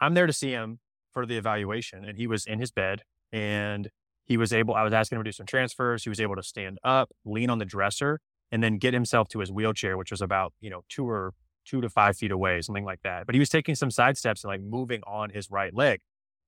I'm 0.00 0.14
there 0.14 0.26
to 0.26 0.32
see 0.32 0.50
him 0.50 0.80
for 1.12 1.26
the 1.26 1.36
evaluation, 1.36 2.04
and 2.04 2.18
he 2.18 2.26
was 2.26 2.46
in 2.46 2.58
his 2.58 2.70
bed 2.70 3.02
and 3.32 3.90
he 4.26 4.36
was 4.36 4.52
able, 4.52 4.74
I 4.74 4.82
was 4.82 4.92
asking 4.92 5.16
him 5.16 5.24
to 5.24 5.28
do 5.28 5.32
some 5.32 5.46
transfers. 5.46 6.04
He 6.04 6.08
was 6.08 6.20
able 6.20 6.36
to 6.36 6.42
stand 6.42 6.78
up, 6.82 7.10
lean 7.24 7.50
on 7.50 7.58
the 7.58 7.64
dresser, 7.64 8.20
and 8.50 8.62
then 8.62 8.78
get 8.78 8.94
himself 8.94 9.28
to 9.28 9.40
his 9.40 9.52
wheelchair, 9.52 9.96
which 9.96 10.10
was 10.10 10.22
about, 10.22 10.54
you 10.60 10.70
know, 10.70 10.82
two 10.88 11.08
or 11.08 11.34
two 11.64 11.80
to 11.80 11.88
five 11.88 12.16
feet 12.16 12.30
away, 12.30 12.60
something 12.60 12.84
like 12.84 13.00
that. 13.02 13.26
But 13.26 13.34
he 13.34 13.38
was 13.38 13.48
taking 13.48 13.74
some 13.74 13.90
side 13.90 14.16
steps 14.16 14.44
and 14.44 14.50
like 14.50 14.60
moving 14.60 15.02
on 15.06 15.30
his 15.30 15.50
right 15.50 15.74
leg. 15.74 16.00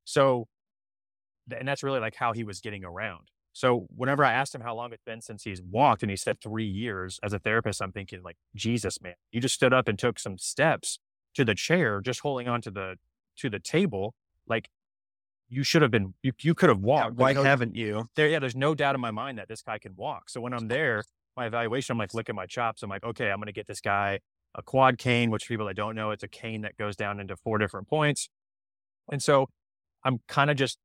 So, 0.05 0.47
and 1.55 1.67
that's 1.67 1.83
really 1.83 2.01
like 2.01 2.15
how 2.15 2.33
he 2.33 2.45
was 2.45 2.61
getting 2.61 2.85
around. 2.85 3.31
So 3.57 3.87
whenever 3.97 4.23
I 4.23 4.35
asked 4.35 4.55
him 4.55 4.61
how 4.61 4.75
long 4.75 4.93
it's 4.93 5.03
been 5.03 5.23
since 5.23 5.45
he's 5.45 5.63
walked, 5.63 6.03
and 6.03 6.11
he 6.11 6.17
said 6.17 6.43
three 6.43 6.67
years 6.67 7.19
as 7.23 7.33
a 7.33 7.39
therapist, 7.39 7.81
I'm 7.81 7.91
thinking 7.91 8.23
like, 8.23 8.37
Jesus, 8.55 9.01
man, 9.01 9.15
you 9.33 9.41
just 9.41 9.55
stood 9.55 9.73
up 9.73 9.89
and 9.89 9.99
took 9.99 10.19
some 10.19 10.37
steps 10.37 10.99
to 11.37 11.43
the 11.43 11.55
chair, 11.55 12.03
just 12.03 12.21
holding 12.21 12.49
on 12.49 12.61
to 12.61 12.71
the 12.71 12.97
to 13.39 13.49
the 13.49 13.59
table, 13.59 14.15
like 14.47 14.69
you 15.49 15.63
should 15.63 15.81
have 15.81 15.91
been 15.91 16.13
you, 16.23 16.33
you 16.43 16.53
could 16.53 16.69
have 16.69 16.81
walked. 16.81 17.17
Yeah, 17.17 17.23
why 17.23 17.33
no, 17.33 17.45
haven't 17.45 17.75
you? 17.75 18.11
there? 18.15 18.29
Yeah, 18.29 18.41
there's 18.41 18.55
no 18.55 18.75
doubt 18.75 18.95
in 18.95 19.01
my 19.01 19.11
mind 19.11 19.39
that 19.39 19.49
this 19.49 19.63
guy 19.63 19.79
can 19.79 19.95
walk. 19.97 20.29
So 20.29 20.43
when 20.43 20.53
I'm 20.53 20.69
there, 20.69 21.03
my 21.35 21.47
evaluation, 21.47 21.95
I'm 21.95 21.99
like 21.99 22.13
licking 22.13 22.35
my 22.35 22.45
chops. 22.45 22.83
I'm 22.83 22.91
like, 22.91 23.05
okay, 23.05 23.31
I'm 23.31 23.39
gonna 23.41 23.53
get 23.53 23.67
this 23.67 23.81
guy 23.81 24.21
a 24.55 24.63
quad 24.63 24.99
cane, 24.99 25.31
which 25.31 25.49
people 25.49 25.65
that 25.65 25.77
don't 25.77 25.95
know, 25.95 26.11
it's 26.11 26.23
a 26.23 26.29
cane 26.29 26.61
that 26.61 26.77
goes 26.77 26.95
down 26.95 27.21
into 27.21 27.37
four 27.37 27.57
different 27.57 27.89
points. 27.89 28.29
And 29.11 29.23
so 29.23 29.49
I'm 30.05 30.21
kind 30.29 30.51
of 30.51 30.59
just 30.59 30.77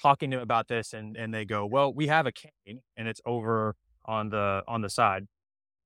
talking 0.00 0.30
to 0.30 0.36
them 0.36 0.42
about 0.42 0.68
this 0.68 0.92
and 0.92 1.16
and 1.16 1.32
they 1.32 1.44
go, 1.44 1.66
Well, 1.66 1.92
we 1.92 2.06
have 2.06 2.26
a 2.26 2.32
cane 2.32 2.80
and 2.96 3.08
it's 3.08 3.20
over 3.26 3.74
on 4.04 4.30
the 4.30 4.62
on 4.66 4.82
the 4.82 4.90
side. 4.90 5.26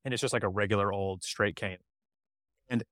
And 0.05 0.13
it's 0.13 0.21
just 0.21 0.33
like 0.33 0.43
a 0.43 0.49
regular 0.49 0.93
old 0.93 1.23
straight 1.23 1.57
cane. 1.57 1.79
And 2.69 2.83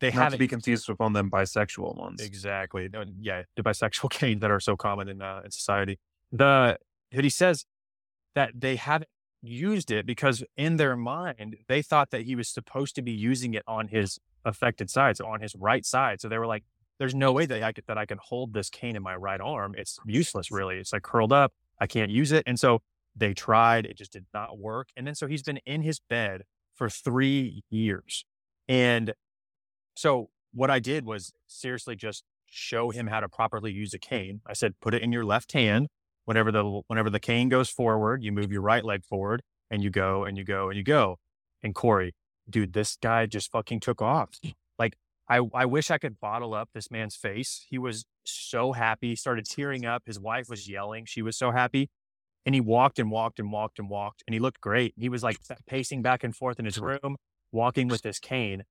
they 0.00 0.10
have 0.10 0.32
to 0.32 0.38
be 0.38 0.48
confused 0.48 0.88
with 0.88 0.98
one 0.98 1.12
of 1.12 1.14
them 1.14 1.30
bisexual 1.30 1.96
ones. 1.96 2.20
Exactly. 2.20 2.88
Yeah, 3.20 3.42
the 3.54 3.62
bisexual 3.62 4.10
canes 4.10 4.40
that 4.40 4.50
are 4.50 4.60
so 4.60 4.76
common 4.76 5.08
in 5.08 5.22
uh, 5.22 5.42
in 5.44 5.50
society. 5.50 5.98
The 6.32 6.78
but 7.12 7.24
he 7.24 7.30
says 7.30 7.66
that 8.34 8.52
they 8.54 8.76
haven't 8.76 9.10
used 9.42 9.90
it 9.90 10.06
because 10.06 10.42
in 10.56 10.76
their 10.76 10.96
mind 10.96 11.56
they 11.68 11.82
thought 11.82 12.10
that 12.10 12.22
he 12.22 12.34
was 12.34 12.48
supposed 12.48 12.94
to 12.94 13.02
be 13.02 13.12
using 13.12 13.54
it 13.54 13.62
on 13.66 13.88
his 13.88 14.18
affected 14.44 14.90
side, 14.90 15.16
so 15.16 15.26
on 15.26 15.40
his 15.40 15.54
right 15.54 15.84
side. 15.84 16.20
So 16.20 16.28
they 16.28 16.38
were 16.38 16.46
like, 16.46 16.64
"There's 17.02 17.14
no 17.26 17.32
way 17.32 17.46
that 17.46 17.62
I 17.62 17.72
could, 17.72 17.84
that 17.88 17.98
I 17.98 18.06
can 18.06 18.18
hold 18.30 18.54
this 18.54 18.70
cane 18.70 18.96
in 18.96 19.02
my 19.02 19.16
right 19.16 19.40
arm. 19.40 19.74
It's 19.76 19.98
useless, 20.06 20.50
really. 20.50 20.76
It's 20.78 20.92
like 20.92 21.02
curled 21.02 21.32
up. 21.32 21.52
I 21.80 21.86
can't 21.86 22.10
use 22.10 22.32
it." 22.32 22.44
And 22.46 22.58
so 22.58 22.82
they 23.16 23.34
tried. 23.34 23.86
It 23.86 23.96
just 23.98 24.12
did 24.12 24.26
not 24.32 24.58
work. 24.58 24.88
And 24.96 25.06
then 25.06 25.14
so 25.14 25.26
he's 25.26 25.42
been 25.42 25.60
in 25.66 25.82
his 25.82 26.00
bed 26.00 26.42
for 26.74 26.88
three 26.88 27.64
years, 27.70 28.24
and 28.68 29.14
so 29.94 30.30
what 30.52 30.70
I 30.70 30.78
did 30.78 31.04
was 31.04 31.32
seriously 31.46 31.96
just 31.96 32.24
show 32.46 32.90
him 32.90 33.06
how 33.06 33.20
to 33.20 33.28
properly 33.28 33.72
use 33.72 33.94
a 33.94 33.98
cane. 33.98 34.40
I 34.46 34.52
said, 34.52 34.74
put 34.80 34.94
it 34.94 35.02
in 35.02 35.12
your 35.12 35.24
left 35.24 35.52
hand. 35.52 35.88
Whenever 36.24 36.52
the 36.52 36.82
whenever 36.86 37.10
the 37.10 37.18
cane 37.18 37.48
goes 37.48 37.68
forward, 37.68 38.22
you 38.22 38.30
move 38.30 38.52
your 38.52 38.62
right 38.62 38.84
leg 38.84 39.04
forward 39.04 39.42
and 39.70 39.82
you 39.82 39.90
go 39.90 40.24
and 40.24 40.36
you 40.38 40.44
go 40.44 40.68
and 40.68 40.76
you 40.76 40.84
go. 40.84 41.18
And 41.62 41.74
Cory, 41.74 42.14
dude, 42.48 42.74
this 42.74 42.96
guy 43.00 43.26
just 43.26 43.50
fucking 43.50 43.80
took 43.80 44.00
off. 44.00 44.38
I 45.28 45.40
I 45.54 45.66
wish 45.66 45.90
I 45.90 45.98
could 45.98 46.20
bottle 46.20 46.54
up 46.54 46.70
this 46.74 46.90
man's 46.90 47.16
face. 47.16 47.64
He 47.68 47.78
was 47.78 48.04
so 48.24 48.72
happy, 48.72 49.10
he 49.10 49.16
started 49.16 49.46
tearing 49.46 49.84
up. 49.84 50.02
His 50.06 50.20
wife 50.20 50.48
was 50.48 50.68
yelling. 50.68 51.04
She 51.06 51.22
was 51.22 51.36
so 51.36 51.50
happy. 51.50 51.90
And 52.44 52.54
he 52.54 52.60
walked 52.60 52.98
and 52.98 53.10
walked 53.10 53.38
and 53.38 53.52
walked 53.52 53.78
and 53.78 53.88
walked 53.88 54.24
and 54.26 54.34
he 54.34 54.40
looked 54.40 54.60
great. 54.60 54.94
He 54.96 55.08
was 55.08 55.22
like 55.22 55.38
pacing 55.66 56.02
back 56.02 56.24
and 56.24 56.34
forth 56.34 56.58
in 56.58 56.64
his 56.64 56.78
room, 56.78 57.16
walking 57.52 57.88
with 57.88 58.02
this 58.02 58.18
cane. 58.18 58.64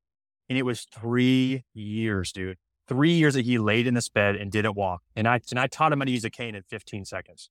And 0.50 0.58
it 0.58 0.64
was 0.64 0.86
three 0.94 1.64
years, 1.74 2.34
dude. 2.34 2.58
Three 2.88 3.14
years 3.14 3.36
that 3.36 3.46
he 3.46 3.58
laid 3.58 3.88
in 3.88 3.94
this 3.94 4.10
bed 4.10 4.36
and 4.36 4.52
didn't 4.52 4.76
walk. 4.76 5.02
And 5.16 5.28
I 5.28 5.40
and 5.50 5.60
I 5.60 5.68
taught 5.68 5.94
him 5.94 6.00
how 6.00 6.06
to 6.06 6.12
use 6.12 6.26
a 6.26 6.30
cane 6.30 6.56
in 6.56 6.64
15 6.64 7.06
seconds. 7.06 7.50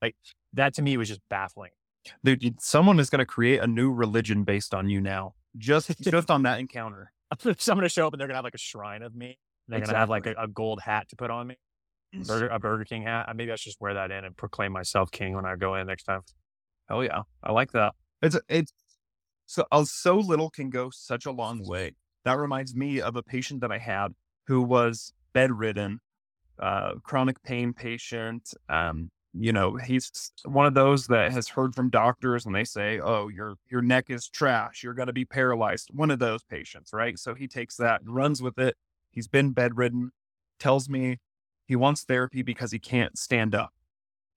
Like 0.00 0.16
that 0.52 0.74
to 0.74 0.82
me 0.82 0.96
was 0.96 1.08
just 1.08 1.20
baffling. 1.28 1.70
Dude, 2.24 2.60
someone 2.60 2.98
is 2.98 3.10
going 3.10 3.20
to 3.20 3.26
create 3.26 3.60
a 3.60 3.66
new 3.66 3.92
religion 3.92 4.44
based 4.44 4.74
on 4.74 4.88
you 4.88 5.00
now. 5.00 5.34
Just 5.56 6.00
just 6.00 6.30
on 6.30 6.42
that 6.42 6.60
encounter. 6.60 7.12
So 7.40 7.72
I'm 7.72 7.78
gonna 7.78 7.88
show 7.88 8.06
up 8.06 8.12
and 8.12 8.20
they're 8.20 8.28
gonna 8.28 8.36
have 8.38 8.44
like 8.44 8.54
a 8.54 8.58
shrine 8.58 9.02
of 9.02 9.14
me. 9.14 9.38
They're 9.68 9.80
gonna 9.80 9.98
have 9.98 10.10
like 10.10 10.26
a, 10.26 10.34
a 10.38 10.48
gold 10.48 10.80
hat 10.80 11.08
to 11.10 11.16
put 11.16 11.30
on 11.30 11.46
me, 11.46 11.56
Burger, 12.26 12.48
a 12.48 12.58
Burger 12.58 12.84
King 12.84 13.02
hat. 13.02 13.28
Uh, 13.28 13.34
Maybe 13.34 13.52
I 13.52 13.56
should 13.56 13.70
just 13.70 13.80
wear 13.80 13.94
that 13.94 14.10
in 14.10 14.24
and 14.24 14.36
proclaim 14.36 14.72
myself 14.72 15.10
king 15.10 15.34
when 15.34 15.46
I 15.46 15.56
go 15.56 15.74
in 15.76 15.86
next 15.86 16.04
time. 16.04 16.20
Oh 16.90 17.00
yeah, 17.00 17.22
I 17.42 17.52
like 17.52 17.72
that. 17.72 17.94
It's 18.20 18.38
it's 18.48 18.72
so 19.46 19.64
so 19.84 20.16
little 20.16 20.50
can 20.50 20.70
go 20.70 20.90
such 20.92 21.26
a 21.26 21.30
long 21.30 21.66
way. 21.66 21.94
That 22.24 22.38
reminds 22.38 22.74
me 22.74 23.00
of 23.00 23.16
a 23.16 23.22
patient 23.22 23.60
that 23.62 23.72
I 23.72 23.78
had 23.78 24.08
who 24.46 24.62
was 24.62 25.12
bedridden, 25.32 26.00
uh, 26.58 26.94
chronic 27.02 27.42
pain 27.42 27.72
patient. 27.72 28.52
Um, 28.68 29.10
you 29.34 29.52
know, 29.52 29.76
he's 29.76 30.32
one 30.44 30.66
of 30.66 30.74
those 30.74 31.06
that 31.06 31.32
has 31.32 31.48
heard 31.48 31.74
from 31.74 31.88
doctors 31.88 32.44
and 32.44 32.54
they 32.54 32.64
say, 32.64 33.00
"Oh, 33.00 33.28
your 33.28 33.56
your 33.70 33.80
neck 33.82 34.10
is 34.10 34.28
trash. 34.28 34.82
You're 34.82 34.94
going 34.94 35.06
to 35.06 35.12
be 35.12 35.24
paralyzed." 35.24 35.90
One 35.92 36.10
of 36.10 36.18
those 36.18 36.42
patients, 36.42 36.92
right? 36.92 37.18
So 37.18 37.34
he 37.34 37.48
takes 37.48 37.76
that 37.76 38.02
and 38.02 38.14
runs 38.14 38.42
with 38.42 38.58
it. 38.58 38.76
He's 39.10 39.28
been 39.28 39.52
bedridden. 39.52 40.12
Tells 40.58 40.88
me 40.88 41.18
he 41.66 41.76
wants 41.76 42.04
therapy 42.04 42.42
because 42.42 42.72
he 42.72 42.78
can't 42.78 43.16
stand 43.16 43.54
up. 43.54 43.72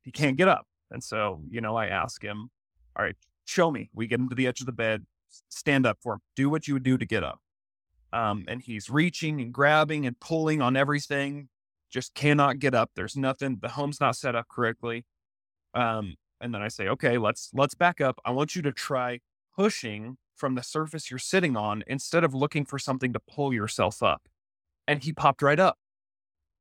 He 0.02 0.12
can't 0.12 0.38
get 0.38 0.48
up. 0.48 0.66
And 0.92 1.04
so, 1.04 1.42
you 1.50 1.62
know, 1.62 1.76
I 1.76 1.88
ask 1.88 2.24
him, 2.24 2.50
"All 2.96 3.04
right, 3.04 3.16
show 3.44 3.72
me." 3.72 3.90
We 3.94 4.08
get 4.08 4.20
him 4.20 4.30
to 4.30 4.36
the 4.36 4.48
edge 4.48 4.62
of 4.62 4.66
the 4.66 4.72
bed, 4.72 5.06
stand 5.50 5.86
up 5.86 5.98
for 6.02 6.14
him. 6.14 6.20
Do 6.36 6.50
what 6.50 6.68
you 6.68 6.74
would 6.76 6.84
do 6.84 6.98
to 6.98 7.06
get 7.06 7.24
up. 7.24 7.42
Um, 8.14 8.46
and 8.48 8.62
he's 8.62 8.90
reaching 8.90 9.42
and 9.42 9.54
grabbing 9.54 10.06
and 10.06 10.18
pulling 10.20 10.62
on 10.62 10.78
everything, 10.78 11.50
just 11.96 12.14
cannot 12.14 12.60
get 12.60 12.74
up. 12.74 12.92
There's 12.94 13.16
nothing. 13.16 13.60
The 13.62 13.70
home's 13.70 14.02
not 14.02 14.18
set 14.18 14.36
up 14.36 14.50
correctly. 14.50 15.06
Um, 15.74 16.16
and 16.42 16.54
then 16.54 16.62
I 16.62 16.68
say, 16.68 16.90
okay, 16.90 17.18
let's 17.18 17.52
let's 17.54 17.74
back 17.74 18.02
up. 18.02 18.20
I 18.26 18.32
want 18.32 18.54
you 18.54 18.62
to 18.64 18.74
try 18.74 19.20
pushing 19.56 20.18
from 20.36 20.56
the 20.56 20.62
surface 20.62 21.10
you're 21.10 21.18
sitting 21.18 21.56
on 21.56 21.86
instead 21.88 22.26
of 22.26 22.34
looking 22.34 22.66
for 22.66 22.78
something 22.78 23.14
to 23.14 23.20
pull 23.22 23.54
yourself 23.54 24.04
up. 24.04 24.24
And 24.86 25.02
he 25.02 25.14
popped 25.14 25.42
right 25.42 25.58
up. 25.58 25.78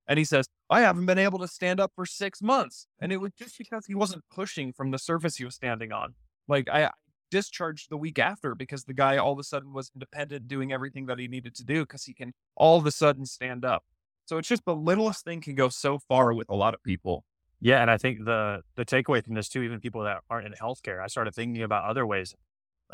And 0.07 0.21
he 0.21 0.25
says, 0.25 0.47
I 0.71 0.83
haven't 0.83 1.07
been 1.07 1.19
able 1.19 1.41
to 1.41 1.49
stand 1.49 1.81
up 1.81 1.91
for 1.97 2.07
six 2.07 2.41
months. 2.41 2.87
And 3.01 3.11
it 3.11 3.17
was 3.17 3.33
just 3.37 3.59
because 3.59 3.87
he 3.87 3.97
wasn't 3.97 4.23
pushing 4.33 4.73
from 4.73 4.93
the 4.93 5.01
surface 5.01 5.37
he 5.37 5.45
was 5.45 5.57
standing 5.57 5.91
on. 5.91 6.15
Like 6.47 6.69
I 6.71 6.93
discharged 7.33 7.91
the 7.91 7.97
week 7.97 8.21
after 8.21 8.55
because 8.55 8.85
the 8.85 8.95
guy 8.95 9.17
all 9.17 9.33
of 9.33 9.41
a 9.41 9.43
sudden 9.43 9.73
was 9.73 9.91
independent, 9.97 10.47
doing 10.47 10.73
everything 10.73 11.07
that 11.07 11.19
he 11.19 11.27
needed 11.27 11.57
to 11.57 11.65
do 11.65 11.81
because 11.81 12.05
he 12.05 12.15
can 12.15 12.35
all 12.55 12.79
of 12.79 12.87
a 12.87 12.93
sudden 12.93 13.27
stand 13.27 13.65
up. 13.65 13.83
So 14.27 14.39
it's 14.39 14.49
just 14.49 14.65
the 14.65 14.75
littlest 14.75 15.25
thing 15.25 15.41
can 15.41 15.55
go 15.55 15.69
so 15.69 15.99
far 15.99 16.33
with 16.33 16.49
a 16.49 16.55
lot 16.55 16.75
of 16.75 16.83
people. 16.83 17.25
Yeah, 17.61 17.81
and 17.81 17.91
I 17.91 17.99
think 17.99 18.25
the 18.25 18.63
the 18.77 18.85
takeaway 18.85 19.25
from 19.25 19.35
this 19.35 19.49
too, 19.49 19.63
even 19.63 19.81
people 19.81 20.03
that 20.05 20.19
aren't 20.31 20.47
in 20.47 20.53
healthcare, 20.53 21.03
I 21.03 21.07
started 21.07 21.35
thinking 21.35 21.63
about 21.63 21.85
other 21.85 22.07
ways. 22.07 22.35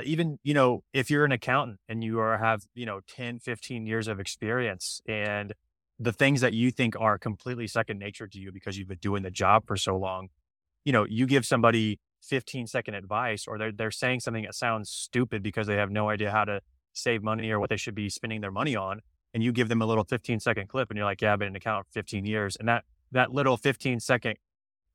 Even, 0.05 0.38
you 0.45 0.55
know, 0.55 0.83
if 0.93 1.11
you're 1.11 1.25
an 1.25 1.33
accountant 1.33 1.81
and 1.88 2.03
you 2.03 2.21
are 2.21 2.38
have, 2.38 2.62
you 2.75 2.87
know, 2.87 3.01
10, 3.09 3.38
15 3.40 3.87
years 3.87 4.09
of 4.09 4.21
experience 4.21 5.01
and 5.07 5.53
the 5.99 6.12
things 6.12 6.40
that 6.40 6.55
you 6.55 6.71
think 6.71 6.95
are 6.99 7.19
completely 7.19 7.66
second 7.66 7.99
nature 7.99 8.27
to 8.29 8.38
you 8.38 8.53
because 8.53 8.79
you've 8.79 8.88
been 8.88 8.99
doing 9.03 9.23
the 9.23 9.31
job 9.31 9.64
for 9.66 9.77
so 9.77 9.97
long, 9.97 10.29
you 10.85 10.93
know, 10.93 11.05
you 11.09 11.27
give 11.27 11.47
somebody 11.47 11.99
15 12.23 12.66
second 12.66 12.95
advice 12.95 13.47
or 13.47 13.59
they're 13.59 13.73
they're 13.73 13.90
saying 13.90 14.21
something 14.21 14.45
that 14.45 14.55
sounds 14.55 14.90
stupid 14.90 15.43
because 15.43 15.66
they 15.66 15.77
have 15.77 15.90
no 15.90 16.11
idea 16.11 16.31
how 16.31 16.45
to 16.45 16.61
save 16.93 17.23
money 17.23 17.51
or 17.51 17.61
what 17.61 17.71
they 17.71 17.77
should 17.77 17.95
be 17.95 18.09
spending 18.11 18.40
their 18.40 18.51
money 18.51 18.77
on. 18.77 19.01
And 19.33 19.43
you 19.43 19.53
give 19.53 19.69
them 19.69 19.81
a 19.81 19.87
little 19.87 20.05
15 20.05 20.40
second 20.40 20.69
clip 20.69 20.90
and 20.90 20.97
you're 20.97 21.07
like, 21.07 21.21
yeah, 21.21 21.33
I've 21.33 21.38
been 21.38 21.49
an 21.49 21.57
accountant 21.57 21.87
for 21.87 21.93
15 21.93 22.27
years. 22.27 22.57
And 22.57 22.69
that 22.69 22.85
that 23.12 23.33
little 23.33 23.57
15 23.57 24.01
second 24.01 24.37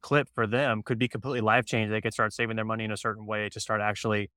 clip 0.01 0.29
for 0.33 0.45
them 0.45 0.83
could 0.83 0.99
be 0.99 1.07
completely 1.07 1.41
life 1.41 1.65
changing. 1.65 1.91
They 1.91 2.01
could 2.01 2.13
start 2.13 2.33
saving 2.33 2.55
their 2.55 2.65
money 2.65 2.83
in 2.83 2.91
a 2.91 2.97
certain 2.97 3.25
way 3.25 3.49
to 3.49 3.59
start 3.59 3.81
actually 3.81 4.29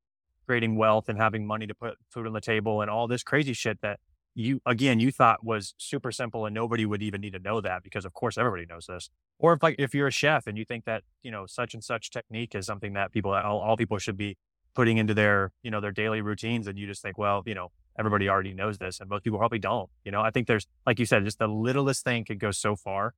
creating 0.47 0.77
wealth 0.77 1.09
and 1.09 1.19
having 1.19 1.47
money 1.47 1.67
to 1.67 1.75
put 1.75 1.97
food 2.09 2.27
on 2.27 2.33
the 2.33 2.41
table 2.41 2.81
and 2.81 2.91
all 2.91 3.07
this 3.07 3.23
crazy 3.23 3.53
shit 3.53 3.81
that 3.83 4.01
you 4.35 4.61
again 4.65 5.01
you 5.01 5.11
thought 5.11 5.45
was 5.45 5.75
super 5.79 6.13
simple 6.13 6.47
and 6.47 6.55
nobody 6.55 6.87
would 6.87 7.03
even 7.03 7.21
need 7.21 7.33
to 7.33 7.39
know 7.41 7.61
that 7.61 7.83
because 7.83 8.05
of 8.05 8.13
course 8.15 8.39
everybody 8.39 8.65
knows 8.65 8.87
this. 8.87 9.11
Or 9.39 9.53
if 9.53 9.63
like 9.63 9.77
if 9.79 9.95
you're 9.95 10.07
a 10.07 10.13
chef 10.13 10.47
and 10.47 10.57
you 10.57 10.65
think 10.65 10.85
that 10.85 11.03
you 11.23 11.31
know 11.31 11.45
such 11.47 11.75
and 11.75 11.83
such 11.83 12.11
technique 12.11 12.55
is 12.55 12.65
something 12.65 12.93
that 12.95 13.13
people 13.13 13.33
all, 13.35 13.59
all 13.59 13.77
people 13.77 13.99
should 13.99 14.17
be 14.17 14.37
putting 14.79 14.99
into 14.99 15.15
their 15.15 15.51
you 15.65 15.71
know 15.73 15.81
their 15.81 15.97
daily 16.03 16.21
routines 16.21 16.69
and 16.69 16.79
you 16.79 16.87
just 16.87 17.03
think 17.03 17.19
well 17.19 17.43
you 17.47 17.55
know 17.55 17.69
everybody 17.99 18.29
already 18.29 18.55
knows 18.55 18.79
this 18.79 19.01
and 19.01 19.11
most 19.11 19.25
people 19.25 19.39
probably 19.39 19.59
don't 19.59 19.91
you 20.05 20.13
know 20.13 20.21
I 20.21 20.31
think 20.31 20.47
there's 20.47 20.69
like 20.87 21.01
you 21.01 21.07
said 21.07 21.25
just 21.25 21.41
the 21.41 21.49
littlest 21.49 22.05
thing 22.05 22.25
could 22.25 22.39
go 22.39 22.53
so 22.53 22.77
far 22.77 23.15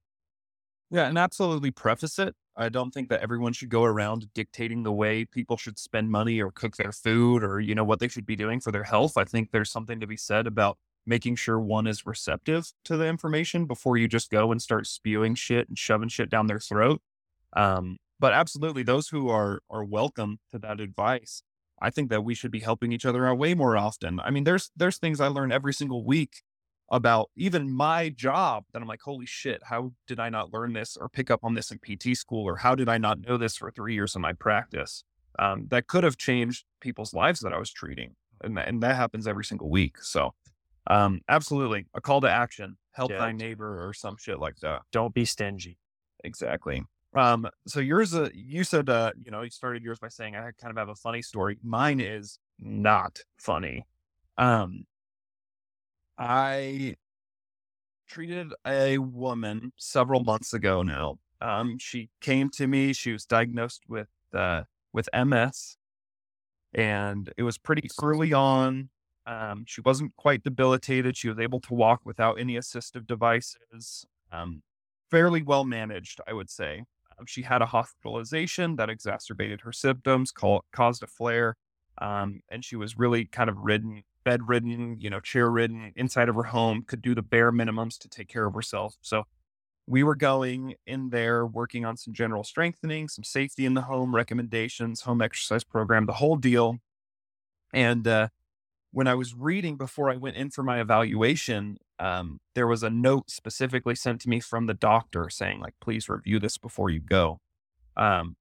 Yeah, 0.90 1.06
and 1.06 1.18
absolutely 1.18 1.70
preface 1.70 2.18
it. 2.18 2.34
I 2.56 2.68
don't 2.68 2.90
think 2.92 3.08
that 3.10 3.20
everyone 3.22 3.52
should 3.52 3.68
go 3.68 3.84
around 3.84 4.32
dictating 4.34 4.82
the 4.82 4.92
way 4.92 5.24
people 5.24 5.56
should 5.56 5.78
spend 5.78 6.10
money 6.10 6.40
or 6.40 6.50
cook 6.50 6.76
their 6.76 6.92
food 6.92 7.44
or, 7.44 7.60
you 7.60 7.74
know, 7.74 7.84
what 7.84 8.00
they 8.00 8.08
should 8.08 8.26
be 8.26 8.36
doing 8.36 8.60
for 8.60 8.72
their 8.72 8.84
health. 8.84 9.16
I 9.16 9.24
think 9.24 9.50
there's 9.50 9.70
something 9.70 10.00
to 10.00 10.06
be 10.06 10.16
said 10.16 10.46
about 10.46 10.78
making 11.06 11.36
sure 11.36 11.60
one 11.60 11.86
is 11.86 12.04
receptive 12.06 12.72
to 12.84 12.96
the 12.96 13.06
information 13.06 13.66
before 13.66 13.96
you 13.96 14.08
just 14.08 14.30
go 14.30 14.50
and 14.50 14.60
start 14.60 14.86
spewing 14.86 15.34
shit 15.36 15.68
and 15.68 15.78
shoving 15.78 16.08
shit 16.08 16.28
down 16.28 16.48
their 16.48 16.58
throat. 16.60 17.00
Um, 17.54 17.98
but 18.18 18.32
absolutely, 18.32 18.82
those 18.82 19.08
who 19.08 19.28
are 19.30 19.60
are 19.70 19.84
welcome 19.84 20.40
to 20.50 20.58
that 20.58 20.80
advice. 20.80 21.42
I 21.80 21.90
think 21.90 22.10
that 22.10 22.24
we 22.24 22.34
should 22.34 22.50
be 22.50 22.60
helping 22.60 22.92
each 22.92 23.06
other 23.06 23.26
out 23.26 23.38
way 23.38 23.54
more 23.54 23.76
often. 23.76 24.20
I 24.20 24.30
mean, 24.30 24.44
there's 24.44 24.70
there's 24.76 24.98
things 24.98 25.20
I 25.20 25.28
learn 25.28 25.50
every 25.52 25.72
single 25.74 26.04
week 26.04 26.42
about 26.92 27.30
even 27.36 27.70
my 27.72 28.08
job 28.08 28.64
that 28.72 28.82
I'm 28.82 28.88
like, 28.88 29.00
holy 29.02 29.24
shit, 29.26 29.62
how 29.64 29.92
did 30.08 30.18
I 30.18 30.28
not 30.28 30.52
learn 30.52 30.72
this 30.72 30.96
or 30.96 31.08
pick 31.08 31.30
up 31.30 31.40
on 31.44 31.54
this 31.54 31.70
in 31.70 31.78
PT 31.78 32.16
school? 32.16 32.44
Or 32.44 32.56
how 32.56 32.74
did 32.74 32.88
I 32.88 32.98
not 32.98 33.20
know 33.20 33.36
this 33.36 33.56
for 33.56 33.70
three 33.70 33.94
years 33.94 34.16
in 34.16 34.22
my 34.22 34.32
practice? 34.32 35.04
Um, 35.38 35.68
that 35.70 35.86
could 35.86 36.02
have 36.02 36.16
changed 36.16 36.64
people's 36.80 37.14
lives 37.14 37.40
that 37.40 37.52
I 37.52 37.58
was 37.58 37.70
treating. 37.72 38.16
And, 38.42 38.56
that- 38.56 38.66
and 38.68 38.82
that 38.82 38.96
happens 38.96 39.28
every 39.28 39.44
single 39.44 39.70
week. 39.70 39.98
So, 40.02 40.34
um, 40.88 41.20
absolutely 41.28 41.86
a 41.94 42.00
call 42.00 42.20
to 42.22 42.28
action, 42.30 42.76
help 42.92 43.12
Yeah. 43.12 43.18
thy 43.18 43.32
neighbor 43.32 43.86
or 43.86 43.92
some 43.94 44.16
shit 44.18 44.40
like 44.40 44.56
that. 44.62 44.82
don't 44.90 45.14
be 45.14 45.24
stingy 45.24 45.78
Exactly. 46.24 46.82
Um, 47.14 47.48
so 47.66 47.80
yours, 47.80 48.14
uh, 48.14 48.28
you 48.32 48.62
said, 48.62 48.88
uh, 48.88 49.12
you 49.22 49.30
know, 49.30 49.42
you 49.42 49.50
started 49.50 49.82
yours 49.82 49.98
by 49.98 50.08
saying 50.08 50.36
I 50.36 50.50
kind 50.60 50.70
of 50.70 50.76
have 50.76 50.88
a 50.88 50.94
funny 50.94 51.22
story. 51.22 51.58
Mine 51.62 52.00
is 52.00 52.38
not 52.58 53.20
funny. 53.36 53.86
Um, 54.38 54.84
I 56.18 56.96
treated 58.08 58.52
a 58.66 58.98
woman 58.98 59.72
several 59.76 60.22
months 60.22 60.52
ago 60.52 60.82
now. 60.82 61.18
Um, 61.40 61.78
she 61.78 62.10
came 62.20 62.50
to 62.50 62.66
me. 62.66 62.92
She 62.92 63.12
was 63.12 63.24
diagnosed 63.24 63.82
with 63.88 64.08
uh, 64.32 64.64
with 64.92 65.08
MS, 65.14 65.76
and 66.74 67.32
it 67.36 67.42
was 67.42 67.58
pretty 67.58 67.88
early 68.02 68.32
on. 68.32 68.90
Um, 69.26 69.64
she 69.66 69.80
wasn't 69.80 70.14
quite 70.16 70.42
debilitated. 70.42 71.16
She 71.16 71.28
was 71.28 71.38
able 71.38 71.60
to 71.60 71.74
walk 71.74 72.00
without 72.04 72.38
any 72.38 72.54
assistive 72.54 73.06
devices. 73.06 74.06
Um, 74.32 74.62
fairly 75.10 75.42
well 75.42 75.64
managed, 75.64 76.20
I 76.26 76.32
would 76.32 76.50
say. 76.50 76.84
Um, 77.20 77.26
she 77.26 77.42
had 77.42 77.62
a 77.62 77.66
hospitalization 77.66 78.76
that 78.76 78.88
exacerbated 78.88 79.60
her 79.62 79.72
symptoms, 79.72 80.32
call, 80.32 80.64
caused 80.72 81.02
a 81.02 81.06
flare, 81.06 81.56
um, 81.98 82.40
and 82.48 82.64
she 82.64 82.76
was 82.76 82.98
really 82.98 83.26
kind 83.26 83.50
of 83.50 83.58
ridden, 83.58 84.02
bedridden, 84.24 84.96
you 85.00 85.10
know, 85.10 85.20
chair 85.20 85.50
ridden 85.50 85.92
inside 85.96 86.28
of 86.28 86.34
her 86.34 86.44
home. 86.44 86.82
Could 86.82 87.02
do 87.02 87.14
the 87.14 87.22
bare 87.22 87.52
minimums 87.52 87.98
to 87.98 88.08
take 88.08 88.28
care 88.28 88.46
of 88.46 88.54
herself. 88.54 88.96
So 89.02 89.24
we 89.86 90.02
were 90.02 90.16
going 90.16 90.74
in 90.86 91.10
there 91.10 91.46
working 91.46 91.84
on 91.84 91.96
some 91.96 92.14
general 92.14 92.44
strengthening, 92.44 93.08
some 93.08 93.24
safety 93.24 93.66
in 93.66 93.74
the 93.74 93.82
home 93.82 94.14
recommendations, 94.14 95.02
home 95.02 95.20
exercise 95.20 95.64
program, 95.64 96.06
the 96.06 96.14
whole 96.14 96.36
deal. 96.36 96.78
And 97.72 98.06
uh, 98.06 98.28
when 98.92 99.06
I 99.06 99.14
was 99.14 99.34
reading 99.34 99.76
before 99.76 100.10
I 100.10 100.16
went 100.16 100.36
in 100.36 100.50
for 100.50 100.62
my 100.62 100.80
evaluation, 100.80 101.78
um, 102.00 102.40
there 102.54 102.66
was 102.66 102.82
a 102.82 102.90
note 102.90 103.30
specifically 103.30 103.94
sent 103.94 104.22
to 104.22 104.28
me 104.28 104.40
from 104.40 104.66
the 104.66 104.74
doctor 104.74 105.28
saying, 105.28 105.60
like, 105.60 105.74
please 105.80 106.08
review 106.08 106.40
this 106.40 106.56
before 106.56 106.88
you 106.88 107.00
go. 107.00 107.38
Um, 107.96 108.36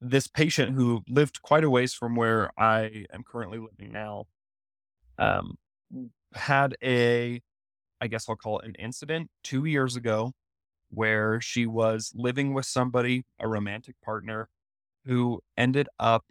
this 0.00 0.26
patient 0.26 0.74
who 0.74 1.02
lived 1.08 1.40
quite 1.40 1.64
a 1.64 1.70
ways 1.70 1.94
from 1.94 2.14
where 2.14 2.50
I 2.58 3.06
am 3.12 3.24
currently 3.24 3.58
living 3.58 3.90
now 3.90 4.26
um, 5.18 5.56
had 6.34 6.76
a, 6.82 7.40
I 8.02 8.06
guess 8.06 8.28
I'll 8.28 8.36
call 8.36 8.58
it 8.58 8.66
an 8.66 8.74
incident 8.78 9.30
two 9.42 9.64
years 9.64 9.96
ago 9.96 10.32
where 10.90 11.40
she 11.40 11.66
was 11.66 12.12
living 12.14 12.52
with 12.52 12.66
somebody, 12.66 13.24
a 13.40 13.48
romantic 13.48 13.96
partner, 14.04 14.48
who 15.06 15.40
ended 15.56 15.88
up 15.98 16.24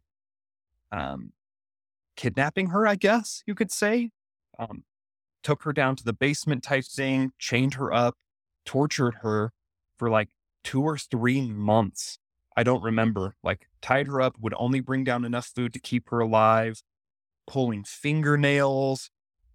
um, 0.91 1.31
kidnapping 2.15 2.67
her, 2.67 2.85
I 2.87 2.95
guess 2.95 3.41
you 3.47 3.55
could 3.55 3.71
say. 3.71 4.11
Um, 4.59 4.83
took 5.43 5.63
her 5.63 5.73
down 5.73 5.95
to 5.97 6.03
the 6.03 6.13
basement 6.13 6.63
type 6.63 6.85
thing, 6.85 7.33
chained 7.37 7.75
her 7.75 7.93
up, 7.93 8.15
tortured 8.65 9.15
her 9.21 9.51
for 9.97 10.09
like 10.09 10.29
two 10.63 10.81
or 10.81 10.97
three 10.97 11.41
months. 11.41 12.17
I 12.55 12.63
don't 12.63 12.83
remember. 12.83 13.35
Like, 13.43 13.67
tied 13.81 14.07
her 14.07 14.21
up, 14.21 14.35
would 14.39 14.53
only 14.57 14.79
bring 14.79 15.03
down 15.03 15.25
enough 15.25 15.47
food 15.47 15.73
to 15.73 15.79
keep 15.79 16.09
her 16.09 16.19
alive, 16.19 16.81
pulling 17.47 17.83
fingernails, 17.83 19.09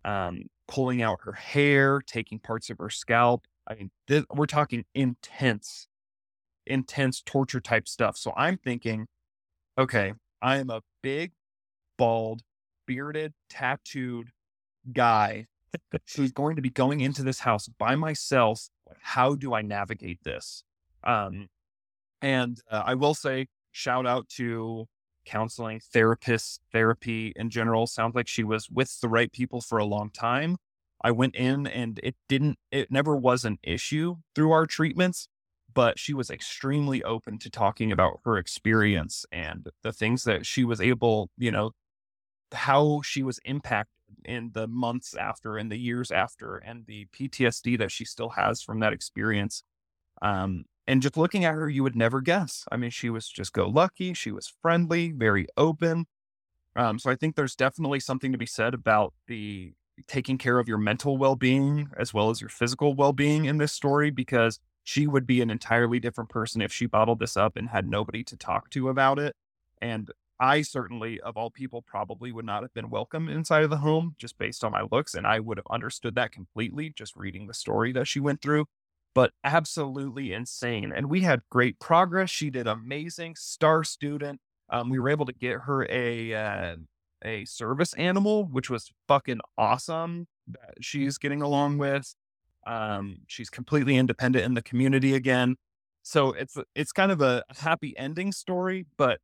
um, 0.04 0.44
pulling 0.66 1.00
out 1.02 1.20
her 1.22 1.32
hair, 1.32 2.00
taking 2.04 2.38
parts 2.38 2.70
of 2.70 2.78
her 2.78 2.90
scalp. 2.90 3.46
I 3.66 3.74
mean, 3.74 3.90
this, 4.08 4.24
we're 4.34 4.46
talking 4.46 4.84
intense, 4.94 5.88
intense 6.66 7.22
torture 7.24 7.60
type 7.60 7.88
stuff. 7.88 8.16
So 8.16 8.32
I'm 8.36 8.58
thinking, 8.58 9.06
okay, 9.78 10.14
I 10.42 10.58
am 10.58 10.70
a 10.70 10.82
big, 11.02 11.32
bald, 11.96 12.42
bearded, 12.86 13.32
tattooed 13.48 14.30
guy 14.92 15.46
who's 16.16 16.32
going 16.32 16.56
to 16.56 16.62
be 16.62 16.70
going 16.70 17.00
into 17.00 17.22
this 17.22 17.40
house 17.40 17.68
by 17.78 17.96
myself. 17.96 18.68
How 19.00 19.34
do 19.34 19.54
I 19.54 19.62
navigate 19.62 20.22
this? 20.24 20.64
Um, 21.04 21.48
and 22.20 22.60
uh, 22.70 22.82
I 22.84 22.94
will 22.94 23.14
say, 23.14 23.46
shout 23.72 24.06
out 24.06 24.28
to 24.30 24.86
counseling, 25.24 25.80
therapists, 25.94 26.58
therapy 26.72 27.32
in 27.36 27.50
general. 27.50 27.86
Sounds 27.86 28.14
like 28.14 28.28
she 28.28 28.44
was 28.44 28.68
with 28.70 29.00
the 29.00 29.08
right 29.08 29.30
people 29.32 29.60
for 29.60 29.78
a 29.78 29.84
long 29.84 30.10
time. 30.10 30.56
I 31.02 31.12
went 31.12 31.36
in 31.36 31.66
and 31.66 32.00
it 32.02 32.16
didn't, 32.28 32.58
it 32.72 32.90
never 32.90 33.14
was 33.14 33.44
an 33.44 33.58
issue 33.62 34.16
through 34.34 34.50
our 34.50 34.66
treatments, 34.66 35.28
but 35.72 35.98
she 35.98 36.12
was 36.12 36.30
extremely 36.30 37.04
open 37.04 37.38
to 37.38 37.50
talking 37.50 37.92
about 37.92 38.20
her 38.24 38.36
experience 38.36 39.24
and 39.30 39.68
the 39.82 39.92
things 39.92 40.24
that 40.24 40.44
she 40.44 40.64
was 40.64 40.80
able, 40.80 41.30
you 41.36 41.52
know, 41.52 41.70
how 42.52 43.00
she 43.04 43.22
was 43.22 43.38
impacted 43.44 43.92
in 44.24 44.50
the 44.52 44.66
months 44.66 45.14
after 45.14 45.56
and 45.56 45.70
the 45.70 45.76
years 45.76 46.10
after 46.10 46.56
and 46.56 46.86
the 46.86 47.06
PTSD 47.06 47.78
that 47.78 47.90
she 47.90 48.04
still 48.04 48.30
has 48.30 48.62
from 48.62 48.80
that 48.80 48.92
experience. 48.92 49.62
Um, 50.22 50.64
and 50.86 51.02
just 51.02 51.16
looking 51.16 51.44
at 51.44 51.54
her, 51.54 51.68
you 51.68 51.82
would 51.82 51.96
never 51.96 52.20
guess. 52.20 52.64
I 52.72 52.76
mean, 52.76 52.90
she 52.90 53.10
was 53.10 53.28
just 53.28 53.52
go 53.52 53.68
lucky. 53.68 54.14
She 54.14 54.32
was 54.32 54.52
friendly, 54.62 55.12
very 55.12 55.46
open. 55.56 56.06
Um, 56.76 56.98
so 56.98 57.10
I 57.10 57.16
think 57.16 57.36
there's 57.36 57.56
definitely 57.56 58.00
something 58.00 58.32
to 58.32 58.38
be 58.38 58.46
said 58.46 58.72
about 58.72 59.12
the 59.26 59.72
taking 60.06 60.38
care 60.38 60.58
of 60.58 60.68
your 60.68 60.78
mental 60.78 61.18
well 61.18 61.34
being 61.34 61.90
as 61.98 62.14
well 62.14 62.30
as 62.30 62.40
your 62.40 62.50
physical 62.50 62.94
well 62.94 63.12
being 63.12 63.46
in 63.46 63.58
this 63.58 63.72
story 63.72 64.10
because 64.10 64.60
she 64.84 65.06
would 65.06 65.26
be 65.26 65.42
an 65.42 65.50
entirely 65.50 65.98
different 65.98 66.30
person 66.30 66.62
if 66.62 66.72
she 66.72 66.86
bottled 66.86 67.18
this 67.18 67.36
up 67.36 67.56
and 67.56 67.68
had 67.68 67.86
nobody 67.86 68.22
to 68.24 68.36
talk 68.36 68.70
to 68.70 68.88
about 68.88 69.18
it. 69.18 69.34
And 69.82 70.10
I 70.40 70.62
certainly, 70.62 71.20
of 71.20 71.36
all 71.36 71.50
people, 71.50 71.82
probably 71.82 72.30
would 72.32 72.44
not 72.44 72.62
have 72.62 72.72
been 72.74 72.90
welcome 72.90 73.28
inside 73.28 73.64
of 73.64 73.70
the 73.70 73.78
home 73.78 74.14
just 74.18 74.38
based 74.38 74.62
on 74.62 74.72
my 74.72 74.82
looks. 74.90 75.14
And 75.14 75.26
I 75.26 75.40
would 75.40 75.58
have 75.58 75.66
understood 75.70 76.14
that 76.14 76.32
completely 76.32 76.90
just 76.90 77.16
reading 77.16 77.46
the 77.46 77.54
story 77.54 77.92
that 77.92 78.06
she 78.06 78.20
went 78.20 78.40
through. 78.40 78.66
But 79.14 79.32
absolutely 79.42 80.32
insane. 80.32 80.92
And 80.94 81.10
we 81.10 81.22
had 81.22 81.42
great 81.50 81.80
progress. 81.80 82.30
She 82.30 82.50
did 82.50 82.66
amazing, 82.68 83.34
star 83.36 83.82
student. 83.82 84.40
Um, 84.70 84.90
we 84.90 84.98
were 84.98 85.08
able 85.08 85.26
to 85.26 85.32
get 85.32 85.62
her 85.62 85.86
a 85.90 86.34
uh, 86.34 86.76
a 87.24 87.44
service 87.46 87.94
animal, 87.94 88.44
which 88.44 88.70
was 88.70 88.92
fucking 89.08 89.40
awesome. 89.56 90.28
That 90.46 90.74
she's 90.80 91.18
getting 91.18 91.42
along 91.42 91.78
with. 91.78 92.14
Um, 92.66 93.20
she's 93.26 93.50
completely 93.50 93.96
independent 93.96 94.44
in 94.44 94.54
the 94.54 94.62
community 94.62 95.14
again. 95.14 95.56
So 96.02 96.32
it's 96.32 96.56
it's 96.74 96.92
kind 96.92 97.10
of 97.10 97.20
a 97.20 97.42
happy 97.58 97.96
ending 97.98 98.30
story, 98.30 98.86
but 98.96 99.20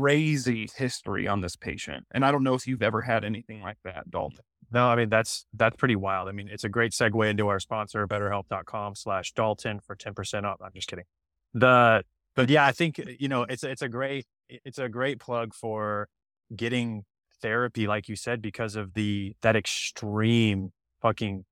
crazy 0.00 0.68
history 0.76 1.26
on 1.26 1.40
this 1.40 1.56
patient. 1.56 2.04
And 2.12 2.24
I 2.24 2.32
don't 2.32 2.42
know 2.42 2.54
if 2.54 2.66
you've 2.66 2.82
ever 2.82 3.02
had 3.02 3.24
anything 3.24 3.62
like 3.62 3.78
that, 3.84 4.10
Dalton. 4.10 4.40
No, 4.72 4.86
I 4.86 4.96
mean 4.96 5.08
that's 5.08 5.46
that's 5.54 5.76
pretty 5.76 5.96
wild. 5.96 6.28
I 6.28 6.32
mean, 6.32 6.48
it's 6.50 6.64
a 6.64 6.68
great 6.68 6.92
segue 6.92 7.28
into 7.28 7.48
our 7.48 7.60
sponsor, 7.60 8.06
betterhelp.com 8.06 8.94
slash 8.96 9.32
Dalton 9.32 9.80
for 9.80 9.94
10% 9.94 10.44
off. 10.44 10.60
I'm 10.62 10.70
just 10.74 10.88
kidding. 10.88 11.04
The 11.52 12.02
but 12.34 12.50
yeah, 12.50 12.66
I 12.66 12.72
think 12.72 12.98
uh, 12.98 13.04
you 13.18 13.28
know, 13.28 13.42
it's 13.42 13.62
it's 13.62 13.82
a 13.82 13.88
great 13.88 14.26
it's 14.48 14.78
a 14.78 14.88
great 14.88 15.20
plug 15.20 15.54
for 15.54 16.08
getting 16.54 17.04
therapy, 17.40 17.86
like 17.86 18.08
you 18.08 18.16
said, 18.16 18.42
because 18.42 18.74
of 18.74 18.94
the 18.94 19.36
that 19.42 19.54
extreme 19.54 20.72
fucking 21.02 21.44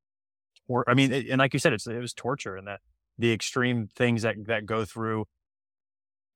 or 0.67 0.89
I 0.89 0.95
mean, 0.95 1.13
and 1.13 1.39
like 1.39 1.53
you 1.53 1.61
said, 1.61 1.73
it's 1.73 1.87
it 1.87 1.99
was 1.99 2.13
torture 2.13 2.57
and 2.57 2.67
that 2.67 2.81
the 3.19 3.33
extreme 3.33 3.89
things 3.95 4.23
that 4.23 4.37
that 4.47 4.67
go 4.67 4.85
through 4.85 5.27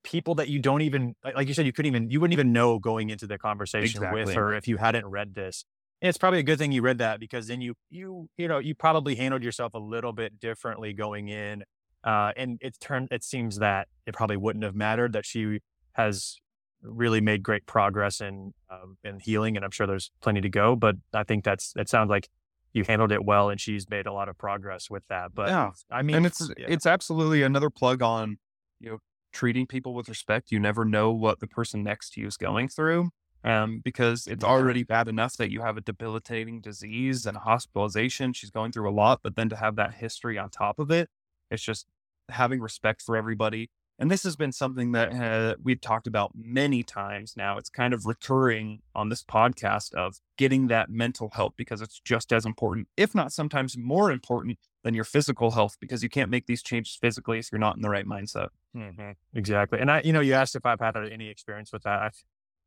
people 0.06 0.36
that 0.36 0.48
you 0.48 0.60
don't 0.60 0.82
even 0.82 1.16
like 1.34 1.48
you 1.48 1.52
said 1.52 1.66
you 1.66 1.72
couldn't 1.72 1.88
even 1.88 2.08
you 2.08 2.20
wouldn't 2.20 2.32
even 2.32 2.52
know 2.52 2.78
going 2.78 3.10
into 3.10 3.26
the 3.26 3.36
conversation 3.36 3.98
exactly. 3.98 4.24
with 4.24 4.34
her 4.34 4.54
if 4.54 4.68
you 4.68 4.76
hadn't 4.76 5.04
read 5.04 5.34
this 5.34 5.64
and 6.00 6.08
it's 6.08 6.16
probably 6.16 6.38
a 6.38 6.44
good 6.44 6.60
thing 6.60 6.70
you 6.70 6.80
read 6.80 6.98
that 6.98 7.18
because 7.18 7.48
then 7.48 7.60
you 7.60 7.74
you 7.90 8.28
you 8.38 8.46
know 8.46 8.58
you 8.58 8.72
probably 8.72 9.16
handled 9.16 9.42
yourself 9.42 9.74
a 9.74 9.78
little 9.78 10.12
bit 10.12 10.38
differently 10.38 10.92
going 10.92 11.26
in 11.26 11.64
uh, 12.04 12.30
and 12.36 12.56
it 12.60 12.78
turned 12.78 13.08
it 13.10 13.24
seems 13.24 13.58
that 13.58 13.88
it 14.06 14.14
probably 14.14 14.36
wouldn't 14.36 14.64
have 14.64 14.76
mattered 14.76 15.12
that 15.12 15.26
she 15.26 15.58
has 15.94 16.38
really 16.82 17.20
made 17.20 17.42
great 17.42 17.66
progress 17.66 18.20
in 18.20 18.54
um, 18.70 18.96
in 19.02 19.18
healing 19.18 19.56
and 19.56 19.64
i'm 19.64 19.72
sure 19.72 19.88
there's 19.88 20.12
plenty 20.20 20.40
to 20.40 20.48
go 20.48 20.76
but 20.76 20.94
i 21.14 21.24
think 21.24 21.42
that's 21.42 21.72
it 21.74 21.88
sounds 21.88 22.10
like 22.10 22.28
you 22.74 22.84
handled 22.84 23.10
it 23.10 23.24
well 23.24 23.50
and 23.50 23.60
she's 23.60 23.90
made 23.90 24.06
a 24.06 24.12
lot 24.12 24.28
of 24.28 24.38
progress 24.38 24.88
with 24.88 25.02
that 25.08 25.34
but 25.34 25.48
yeah 25.48 25.72
i 25.90 26.00
mean 26.00 26.14
and 26.14 26.26
it's 26.26 26.48
yeah. 26.56 26.66
it's 26.68 26.86
absolutely 26.86 27.42
another 27.42 27.70
plug 27.70 28.02
on 28.02 28.38
you 28.78 28.90
know 28.90 28.98
treating 29.36 29.66
people 29.66 29.92
with 29.92 30.08
respect. 30.08 30.50
You 30.50 30.58
never 30.58 30.86
know 30.86 31.12
what 31.12 31.40
the 31.40 31.46
person 31.46 31.82
next 31.82 32.14
to 32.14 32.22
you 32.22 32.26
is 32.26 32.38
going 32.38 32.68
through. 32.68 33.10
Um, 33.44 33.80
because 33.84 34.26
it's 34.26 34.42
already 34.42 34.82
bad 34.82 35.06
enough 35.06 35.36
that 35.36 35.52
you 35.52 35.60
have 35.60 35.76
a 35.76 35.80
debilitating 35.80 36.60
disease 36.60 37.26
and 37.26 37.36
a 37.36 37.40
hospitalization. 37.40 38.32
She's 38.32 38.50
going 38.50 38.72
through 38.72 38.90
a 38.90 38.90
lot, 38.90 39.20
but 39.22 39.36
then 39.36 39.48
to 39.50 39.56
have 39.56 39.76
that 39.76 39.94
history 39.94 40.36
on 40.36 40.50
top 40.50 40.80
of 40.80 40.90
it, 40.90 41.10
it's 41.48 41.62
just 41.62 41.86
having 42.30 42.60
respect 42.60 43.02
for 43.02 43.16
everybody. 43.16 43.70
And 43.98 44.10
this 44.10 44.24
has 44.24 44.36
been 44.36 44.52
something 44.52 44.92
that 44.92 45.12
uh, 45.12 45.54
we've 45.62 45.80
talked 45.80 46.06
about 46.06 46.32
many 46.34 46.82
times 46.82 47.34
now. 47.36 47.56
It's 47.56 47.70
kind 47.70 47.94
of 47.94 48.04
recurring 48.04 48.80
on 48.94 49.10
this 49.10 49.22
podcast 49.22 49.94
of 49.94 50.16
getting 50.36 50.66
that 50.66 50.90
mental 50.90 51.30
help 51.32 51.56
because 51.56 51.80
it's 51.80 52.00
just 52.00 52.32
as 52.32 52.44
important, 52.46 52.88
if 52.96 53.14
not 53.14 53.32
sometimes 53.32 53.76
more 53.76 54.10
important 54.10 54.58
than 54.86 54.94
your 54.94 55.04
physical 55.04 55.50
health 55.50 55.76
because 55.80 56.04
you 56.04 56.08
can't 56.08 56.30
make 56.30 56.46
these 56.46 56.62
changes 56.62 56.94
physically 56.94 57.40
if 57.40 57.50
you're 57.50 57.58
not 57.58 57.74
in 57.74 57.82
the 57.82 57.90
right 57.90 58.06
mindset. 58.06 58.50
Mm-hmm. 58.76 59.10
Exactly. 59.34 59.80
And 59.80 59.90
I, 59.90 60.00
you 60.04 60.12
know, 60.12 60.20
you 60.20 60.34
asked 60.34 60.54
if 60.54 60.64
I've 60.64 60.78
had 60.78 60.96
any 60.96 61.28
experience 61.28 61.72
with 61.72 61.82
that. 61.82 62.00
I've 62.02 62.24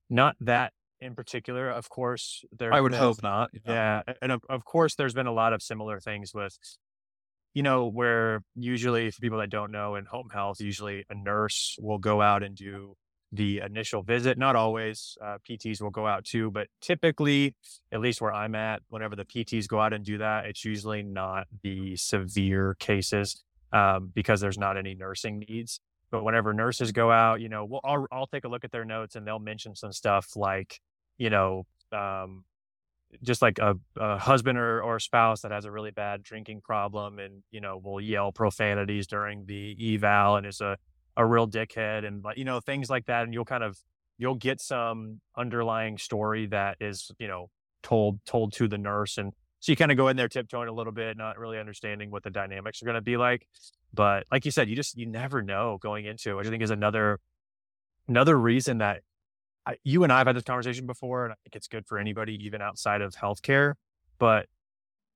not 0.10 0.36
that 0.42 0.74
in 1.00 1.16
particular. 1.16 1.70
Of 1.70 1.88
course, 1.88 2.44
there. 2.52 2.74
I 2.74 2.82
would 2.82 2.92
been, 2.92 3.00
hope 3.00 3.24
not. 3.24 3.52
Yeah, 3.66 4.02
and 4.22 4.34
of, 4.34 4.42
of 4.50 4.66
course, 4.66 4.96
there's 4.96 5.14
been 5.14 5.28
a 5.28 5.32
lot 5.32 5.54
of 5.54 5.62
similar 5.62 6.02
things 6.02 6.34
with, 6.34 6.58
you 7.54 7.64
know, 7.64 7.88
where 7.88 8.44
usually 8.54 9.12
for 9.12 9.22
people 9.22 9.40
that 9.40 9.50
don't 9.50 9.72
know 9.72 9.96
in 9.96 10.04
home 10.04 10.28
health, 10.34 10.60
usually 10.60 11.06
a 11.10 11.16
nurse 11.16 11.78
will 11.80 12.00
go 12.00 12.22
out 12.22 12.44
and 12.44 12.54
do 12.54 12.98
the 13.32 13.60
initial 13.60 14.02
visit. 14.02 14.38
Not 14.38 14.56
always, 14.56 15.18
uh, 15.22 15.38
PTs 15.48 15.82
will 15.82 15.90
go 15.90 16.08
out 16.08 16.26
too, 16.26 16.52
but 16.52 16.68
typically, 16.82 17.56
at 17.92 18.00
least 18.00 18.22
where 18.22 18.34
I'm 18.34 18.56
at, 18.56 18.82
whenever 18.90 19.16
the 19.16 19.26
PTs 19.26 19.68
go 19.68 19.80
out 19.80 19.94
and 19.94 20.04
do 20.04 20.18
that, 20.18 20.46
it's 20.46 20.66
usually 20.66 21.04
not 21.04 21.48
the 21.62 21.96
severe 21.96 22.76
cases 22.80 23.44
um, 23.72 24.12
because 24.14 24.42
there's 24.42 24.58
not 24.58 24.78
any 24.78 24.96
nursing 24.96 25.40
needs. 25.48 25.80
But 26.12 26.24
whenever 26.24 26.54
nurses 26.54 26.92
go 26.92 27.12
out, 27.12 27.40
you 27.40 27.50
know, 27.50 27.66
we'll, 27.66 27.82
I'll, 27.84 28.08
I'll 28.12 28.28
take 28.28 28.44
a 28.44 28.48
look 28.48 28.64
at 28.64 28.72
their 28.72 28.86
notes 28.86 29.16
and 29.16 29.28
they'll 29.28 29.38
mention 29.38 29.76
some 29.76 29.92
stuff 29.92 30.36
like, 30.36 30.80
you 31.20 31.30
know, 31.30 31.68
um, 31.92 32.44
just 33.24 33.42
like 33.44 33.60
a, 33.60 33.76
a 33.96 34.18
husband 34.18 34.58
or, 34.58 34.82
or 34.82 35.00
spouse 35.00 35.42
that 35.42 35.52
has 35.52 35.66
a 35.66 35.72
really 35.72 35.92
bad 35.92 36.24
drinking 36.24 36.62
problem 36.62 37.20
and, 37.20 37.44
you 37.52 37.62
know, 37.62 37.78
will 37.78 38.02
yell 38.02 38.32
profanities 38.32 39.06
during 39.06 39.46
the 39.46 39.96
eval 39.96 40.38
and 40.38 40.48
is 40.48 40.62
a, 40.62 40.78
a 41.20 41.26
real 41.26 41.48
dickhead 41.48 42.08
and 42.08 42.24
like, 42.24 42.38
you 42.38 42.46
know, 42.46 42.62
things 42.62 42.90
like 42.90 43.06
that. 43.08 43.24
And 43.24 43.34
you'll 43.34 43.46
kind 43.46 43.64
of, 43.64 43.78
you'll 44.18 44.36
get 44.36 44.62
some 44.62 45.20
underlying 45.38 45.98
story 45.98 46.48
that 46.48 46.78
is, 46.80 47.12
you 47.20 47.28
know, 47.28 47.50
told, 47.84 48.26
told 48.26 48.54
to 48.54 48.70
the 48.70 48.78
nurse. 48.78 49.18
And 49.18 49.34
so 49.60 49.74
you 49.74 49.76
kind 49.76 49.92
of 49.92 49.98
go 49.98 50.08
in 50.08 50.16
there 50.16 50.30
tiptoeing 50.30 50.70
a 50.70 50.74
little 50.74 50.94
bit, 50.94 51.18
not 51.18 51.38
really 51.38 51.60
understanding 51.60 52.10
what 52.10 52.24
the 52.24 52.30
dynamics 52.30 52.82
are 52.82 52.86
going 52.86 52.96
to 52.96 53.02
be 53.02 53.18
like. 53.18 53.46
But 53.94 54.24
like 54.32 54.46
you 54.46 54.52
said, 54.52 54.70
you 54.70 54.78
just, 54.78 54.98
you 54.98 55.06
never 55.06 55.42
know 55.42 55.78
going 55.82 56.06
into 56.06 56.38
which 56.38 56.48
I 56.48 56.50
think 56.50 56.64
is 56.64 56.72
another, 56.72 57.20
another 58.08 58.40
reason 58.40 58.78
that 58.78 59.02
I, 59.66 59.76
you 59.84 60.06
and 60.06 60.14
I 60.14 60.20
have 60.20 60.28
had 60.28 60.38
this 60.38 60.44
conversation 60.44 60.86
before, 60.86 61.26
and 61.26 61.34
I 61.34 61.36
think 61.44 61.58
it's 61.58 61.68
good 61.68 61.86
for 61.86 62.00
anybody, 62.00 62.40
even 62.46 62.62
outside 62.62 63.02
of 63.02 63.16
healthcare. 63.16 63.74
But 64.20 64.46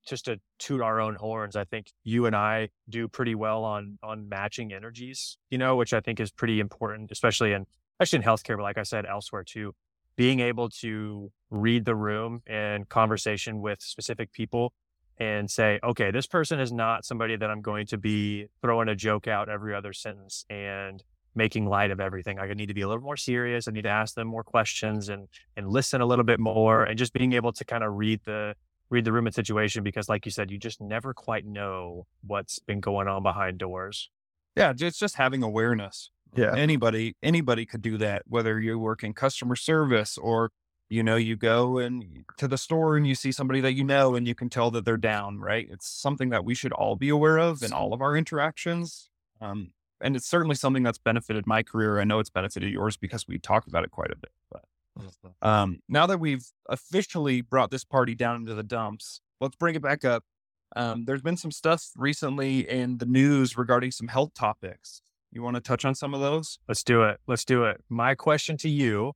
just 0.05 0.25
to 0.25 0.39
toot 0.59 0.81
our 0.81 0.99
own 0.99 1.15
horns, 1.15 1.55
I 1.55 1.63
think 1.63 1.87
you 2.03 2.25
and 2.25 2.35
I 2.35 2.69
do 2.89 3.07
pretty 3.07 3.35
well 3.35 3.63
on 3.63 3.97
on 4.03 4.29
matching 4.29 4.73
energies, 4.73 5.37
you 5.49 5.57
know, 5.57 5.75
which 5.75 5.93
I 5.93 5.99
think 5.99 6.19
is 6.19 6.31
pretty 6.31 6.59
important, 6.59 7.11
especially 7.11 7.53
in 7.53 7.65
especially 7.99 8.23
in 8.23 8.29
healthcare, 8.29 8.57
but 8.57 8.63
like 8.63 8.77
I 8.77 8.83
said, 8.83 9.05
elsewhere 9.05 9.43
too. 9.43 9.73
Being 10.15 10.41
able 10.41 10.69
to 10.81 11.31
read 11.49 11.85
the 11.85 11.95
room 11.95 12.41
and 12.45 12.87
conversation 12.87 13.61
with 13.61 13.81
specific 13.81 14.31
people 14.31 14.73
and 15.17 15.49
say, 15.49 15.79
okay, 15.83 16.11
this 16.11 16.27
person 16.27 16.59
is 16.59 16.71
not 16.71 17.05
somebody 17.05 17.35
that 17.35 17.49
I'm 17.49 17.61
going 17.61 17.87
to 17.87 17.97
be 17.97 18.47
throwing 18.61 18.89
a 18.89 18.95
joke 18.95 19.27
out 19.27 19.49
every 19.49 19.73
other 19.73 19.93
sentence 19.93 20.45
and 20.49 21.03
making 21.35 21.67
light 21.67 21.91
of 21.91 21.99
everything. 21.99 22.39
I 22.39 22.51
need 22.53 22.67
to 22.67 22.73
be 22.73 22.81
a 22.81 22.87
little 22.87 23.03
more 23.03 23.17
serious. 23.17 23.67
I 23.67 23.71
need 23.71 23.83
to 23.83 23.89
ask 23.89 24.15
them 24.15 24.27
more 24.27 24.43
questions 24.43 25.09
and 25.09 25.27
and 25.57 25.67
listen 25.67 26.01
a 26.01 26.05
little 26.05 26.25
bit 26.25 26.39
more 26.39 26.83
and 26.83 26.97
just 26.97 27.13
being 27.13 27.33
able 27.33 27.51
to 27.53 27.65
kind 27.65 27.83
of 27.83 27.93
read 27.93 28.21
the 28.25 28.55
read 28.93 29.05
the 29.05 29.11
room 29.11 29.25
and 29.25 29.35
situation 29.35 29.83
because 29.83 30.07
like 30.07 30.25
you 30.25 30.31
said, 30.31 30.51
you 30.51 30.57
just 30.57 30.79
never 30.79 31.13
quite 31.13 31.45
know 31.45 32.05
what's 32.25 32.59
been 32.59 32.79
going 32.79 33.07
on 33.07 33.23
behind 33.23 33.57
doors. 33.57 34.09
Yeah, 34.55 34.73
it's 34.77 34.99
just 34.99 35.15
having 35.15 35.43
awareness. 35.43 36.11
Yeah. 36.35 36.55
Anybody 36.55 37.15
anybody 37.21 37.65
could 37.65 37.81
do 37.81 37.97
that, 37.97 38.23
whether 38.27 38.59
you 38.59 38.79
work 38.79 39.03
in 39.03 39.13
customer 39.13 39.55
service 39.55 40.17
or 40.17 40.51
you 40.89 41.01
know, 41.01 41.15
you 41.15 41.35
go 41.35 41.79
and 41.79 42.23
to 42.37 42.47
the 42.47 42.57
store 42.57 42.95
and 42.95 43.07
you 43.07 43.15
see 43.15 43.31
somebody 43.31 43.61
that 43.61 43.73
you 43.73 43.83
know 43.83 44.13
and 44.15 44.27
you 44.27 44.35
can 44.35 44.47
tell 44.49 44.69
that 44.71 44.85
they're 44.85 44.95
down, 44.95 45.39
right? 45.39 45.67
It's 45.71 45.87
something 45.87 46.29
that 46.29 46.45
we 46.45 46.53
should 46.53 46.71
all 46.71 46.95
be 46.95 47.09
aware 47.09 47.39
of 47.39 47.63
in 47.63 47.73
all 47.73 47.93
of 47.93 48.01
our 48.01 48.15
interactions. 48.15 49.09
Um, 49.41 49.71
and 50.01 50.15
it's 50.15 50.27
certainly 50.27 50.55
something 50.55 50.83
that's 50.83 50.99
benefited 50.99 51.47
my 51.47 51.63
career. 51.63 51.99
I 51.99 52.03
know 52.03 52.19
it's 52.19 52.29
benefited 52.29 52.71
yours 52.71 52.95
because 52.97 53.27
we 53.27 53.39
talked 53.39 53.67
about 53.67 53.83
it 53.83 53.91
quite 53.91 54.11
a 54.11 54.15
bit. 54.15 54.31
But. 54.51 54.65
Um, 55.41 55.79
now 55.89 56.05
that 56.05 56.19
we've 56.19 56.45
officially 56.69 57.41
brought 57.41 57.71
this 57.71 57.83
party 57.83 58.15
down 58.15 58.37
into 58.37 58.53
the 58.53 58.63
dumps, 58.63 59.21
let's 59.41 59.55
bring 59.55 59.75
it 59.75 59.81
back 59.81 60.05
up. 60.05 60.23
Um, 60.75 61.05
there's 61.05 61.21
been 61.21 61.37
some 61.37 61.51
stuff 61.51 61.89
recently 61.95 62.67
in 62.67 62.97
the 62.97 63.05
news 63.05 63.57
regarding 63.57 63.91
some 63.91 64.07
health 64.07 64.33
topics. 64.33 65.01
You 65.31 65.41
want 65.41 65.55
to 65.55 65.61
touch 65.61 65.85
on 65.85 65.95
some 65.95 66.13
of 66.13 66.21
those? 66.21 66.59
Let's 66.67 66.83
do 66.83 67.03
it. 67.03 67.19
Let's 67.27 67.45
do 67.45 67.63
it. 67.65 67.81
My 67.89 68.15
question 68.15 68.57
to 68.57 68.69
you: 68.69 69.13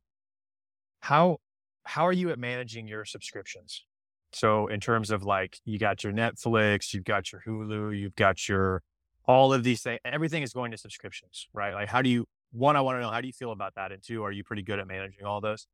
How 1.02 1.38
how 1.86 2.06
are 2.06 2.14
you 2.14 2.30
at 2.32 2.40
managing 2.40 2.88
your 2.88 3.06
subscriptions? 3.06 3.86
So 4.34 4.68
in 4.68 4.80
terms 4.80 5.10
of 5.10 5.24
like 5.24 5.60
you 5.64 5.80
got 5.80 6.04
your 6.04 6.14
Netflix, 6.14 6.94
you've 6.94 7.06
got 7.06 7.32
your 7.32 7.42
Hulu, 7.48 7.98
you've 7.98 8.16
got 8.16 8.48
your 8.50 8.84
all 9.28 9.54
of 9.54 9.64
these 9.64 9.82
things, 9.82 10.00
everything 10.06 10.42
is 10.42 10.54
going 10.54 10.72
to 10.72 10.78
subscriptions, 10.78 11.48
right? 11.54 11.74
Like, 11.74 11.90
how 11.90 12.02
do 12.02 12.10
you, 12.10 12.26
one, 12.52 12.76
I 12.76 12.82
want 12.82 12.98
to 12.98 13.02
know, 13.02 13.10
how 13.10 13.22
do 13.22 13.28
you 13.28 13.34
feel 13.34 13.52
about 13.52 13.76
that? 13.76 13.92
And 13.92 14.02
two, 14.02 14.24
are 14.24 14.32
you 14.32 14.44
pretty 14.44 14.64
good 14.64 14.80
at 14.80 14.88
managing 14.88 15.26
all 15.26 15.42
those? 15.42 15.68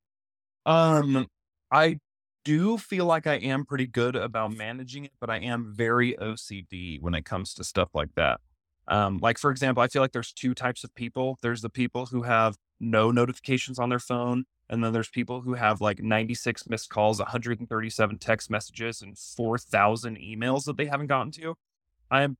Um, 0.66 1.28
I 1.72 2.00
do 2.44 2.78
feel 2.78 3.06
like 3.06 3.28
I 3.28 3.36
am 3.36 3.66
pretty 3.66 3.88
good 3.88 4.16
about 4.16 4.56
managing 4.56 5.06
it, 5.06 5.12
but 5.20 5.30
I 5.30 5.38
am 5.38 5.74
very 5.74 6.16
OCD 6.16 7.02
when 7.02 7.14
it 7.16 7.26
comes 7.26 7.54
to 7.56 7.64
stuff 7.64 7.90
like 7.94 8.14
that. 8.16 8.42
Um, 8.88 9.20
like 9.22 9.38
for 9.38 9.50
example, 9.50 9.82
I 9.82 9.88
feel 9.88 10.02
like 10.02 10.12
there's 10.12 10.34
two 10.34 10.54
types 10.54 10.84
of 10.84 10.94
people. 10.94 11.38
There's 11.42 11.62
the 11.62 11.70
people 11.70 12.08
who 12.08 12.24
have 12.24 12.58
no 12.80 13.12
notifications 13.12 13.80
on 13.80 13.90
their 13.90 14.00
phone, 14.00 14.44
and 14.70 14.84
then 14.84 14.92
there's 14.92 15.10
people 15.10 15.42
who 15.42 15.54
have 15.54 15.80
like 15.80 16.02
96 16.02 16.68
missed 16.68 16.90
calls, 16.90 17.20
137 17.20 18.18
text 18.18 18.50
messages, 18.50 19.02
and 19.02 19.18
4,000 19.18 20.18
emails 20.18 20.66
that 20.66 20.76
they 20.76 20.88
haven't 20.88 21.08
gotten 21.08 21.32
to. 21.34 21.56
I 22.12 22.24
am 22.24 22.38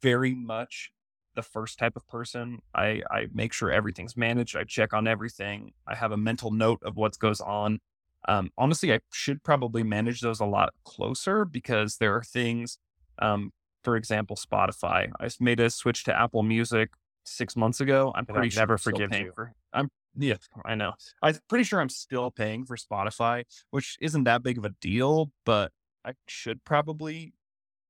very 0.00 0.34
much 0.34 0.92
the 1.34 1.42
first 1.42 1.78
type 1.78 1.96
of 1.96 2.06
person. 2.08 2.58
I, 2.74 3.02
I 3.10 3.26
make 3.32 3.52
sure 3.52 3.70
everything's 3.70 4.16
managed. 4.16 4.56
I 4.56 4.64
check 4.64 4.92
on 4.92 5.06
everything. 5.06 5.72
I 5.86 5.94
have 5.94 6.12
a 6.12 6.16
mental 6.16 6.50
note 6.50 6.80
of 6.82 6.96
what 6.96 7.18
goes 7.18 7.40
on. 7.40 7.80
Um, 8.28 8.50
honestly, 8.58 8.92
I 8.92 9.00
should 9.12 9.42
probably 9.42 9.82
manage 9.82 10.20
those 10.20 10.40
a 10.40 10.44
lot 10.44 10.74
closer 10.84 11.44
because 11.44 11.96
there 11.96 12.14
are 12.14 12.22
things, 12.22 12.78
um, 13.18 13.52
for 13.82 13.96
example, 13.96 14.36
Spotify. 14.36 15.10
I 15.20 15.28
made 15.40 15.60
a 15.60 15.70
switch 15.70 16.04
to 16.04 16.18
Apple 16.18 16.42
Music 16.42 16.90
six 17.24 17.56
months 17.56 17.80
ago. 17.80 18.12
I'm 18.14 18.26
pretty 18.26 18.50
sure 18.50 18.62
never 18.62 18.78
forgive 18.78 19.14
you. 19.14 19.32
For, 19.34 19.54
I'm 19.72 19.88
yeah, 20.16 20.34
I 20.64 20.74
know. 20.74 20.92
I'm 21.22 21.36
pretty 21.48 21.64
sure 21.64 21.80
I'm 21.80 21.88
still 21.88 22.30
paying 22.30 22.64
for 22.64 22.76
Spotify, 22.76 23.44
which 23.70 23.96
isn't 24.00 24.24
that 24.24 24.42
big 24.42 24.58
of 24.58 24.64
a 24.64 24.70
deal, 24.80 25.30
but 25.46 25.72
I 26.04 26.12
should 26.26 26.64
probably 26.64 27.32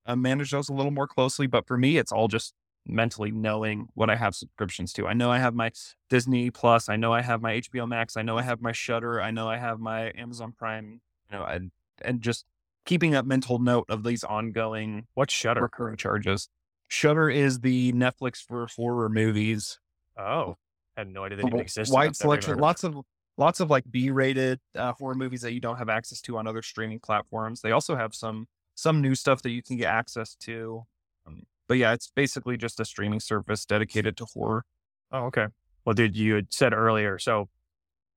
uh, 0.06 0.16
manage 0.16 0.50
those 0.50 0.68
a 0.68 0.74
little 0.74 0.90
more 0.90 1.06
closely. 1.06 1.46
But 1.46 1.66
for 1.66 1.78
me, 1.78 1.96
it's 1.96 2.12
all 2.12 2.28
just 2.28 2.54
mentally 2.90 3.30
knowing 3.30 3.88
what 3.94 4.10
I 4.10 4.16
have 4.16 4.34
subscriptions 4.34 4.92
to. 4.94 5.06
I 5.06 5.12
know 5.12 5.30
I 5.30 5.38
have 5.38 5.54
my 5.54 5.70
Disney 6.08 6.50
Plus. 6.50 6.88
I 6.88 6.96
know 6.96 7.12
I 7.12 7.22
have 7.22 7.40
my 7.40 7.60
HBO 7.60 7.88
Max. 7.88 8.16
I 8.16 8.22
know 8.22 8.38
I 8.38 8.42
have 8.42 8.60
my 8.60 8.72
Shudder. 8.72 9.20
I 9.20 9.30
know 9.30 9.48
I 9.48 9.56
have 9.56 9.80
my 9.80 10.12
Amazon 10.16 10.52
Prime. 10.56 11.00
You 11.30 11.38
know, 11.38 11.44
and 11.44 11.70
and 12.02 12.20
just 12.20 12.44
keeping 12.84 13.14
a 13.14 13.22
mental 13.22 13.58
note 13.58 13.86
of 13.88 14.02
these 14.02 14.24
ongoing 14.24 15.06
what 15.14 15.30
Shudder 15.30 15.62
recurring 15.62 15.96
charges. 15.96 16.48
Shudder 16.88 17.30
is 17.30 17.60
the 17.60 17.92
Netflix 17.92 18.42
for 18.42 18.66
horror 18.76 19.08
movies. 19.08 19.78
Oh, 20.18 20.56
I 20.96 21.00
had 21.00 21.08
no 21.08 21.24
idea 21.24 21.38
that 21.38 21.46
even 21.46 21.60
existed. 21.60 21.94
Wide 21.94 22.16
selection, 22.16 22.58
lots 22.58 22.82
of 22.82 22.96
lots 23.38 23.60
of 23.60 23.70
like 23.70 23.84
B-rated 23.90 24.60
uh, 24.76 24.92
horror 24.92 25.14
movies 25.14 25.42
that 25.42 25.52
you 25.52 25.60
don't 25.60 25.78
have 25.78 25.88
access 25.88 26.20
to 26.22 26.36
on 26.36 26.46
other 26.46 26.62
streaming 26.62 26.98
platforms. 26.98 27.60
They 27.60 27.70
also 27.72 27.96
have 27.96 28.14
some 28.14 28.48
some 28.74 29.00
new 29.00 29.14
stuff 29.14 29.42
that 29.42 29.50
you 29.50 29.62
can 29.62 29.76
get 29.76 29.86
access 29.86 30.34
to. 30.40 30.84
Um, 31.26 31.42
but 31.70 31.78
yeah, 31.78 31.92
it's 31.92 32.10
basically 32.16 32.56
just 32.56 32.80
a 32.80 32.84
streaming 32.84 33.20
service 33.20 33.64
dedicated 33.64 34.16
to 34.16 34.24
horror. 34.24 34.64
Oh, 35.12 35.26
okay. 35.26 35.46
Well, 35.84 35.94
dude, 35.94 36.16
you 36.16 36.34
had 36.34 36.52
said 36.52 36.74
earlier. 36.74 37.16
So 37.16 37.48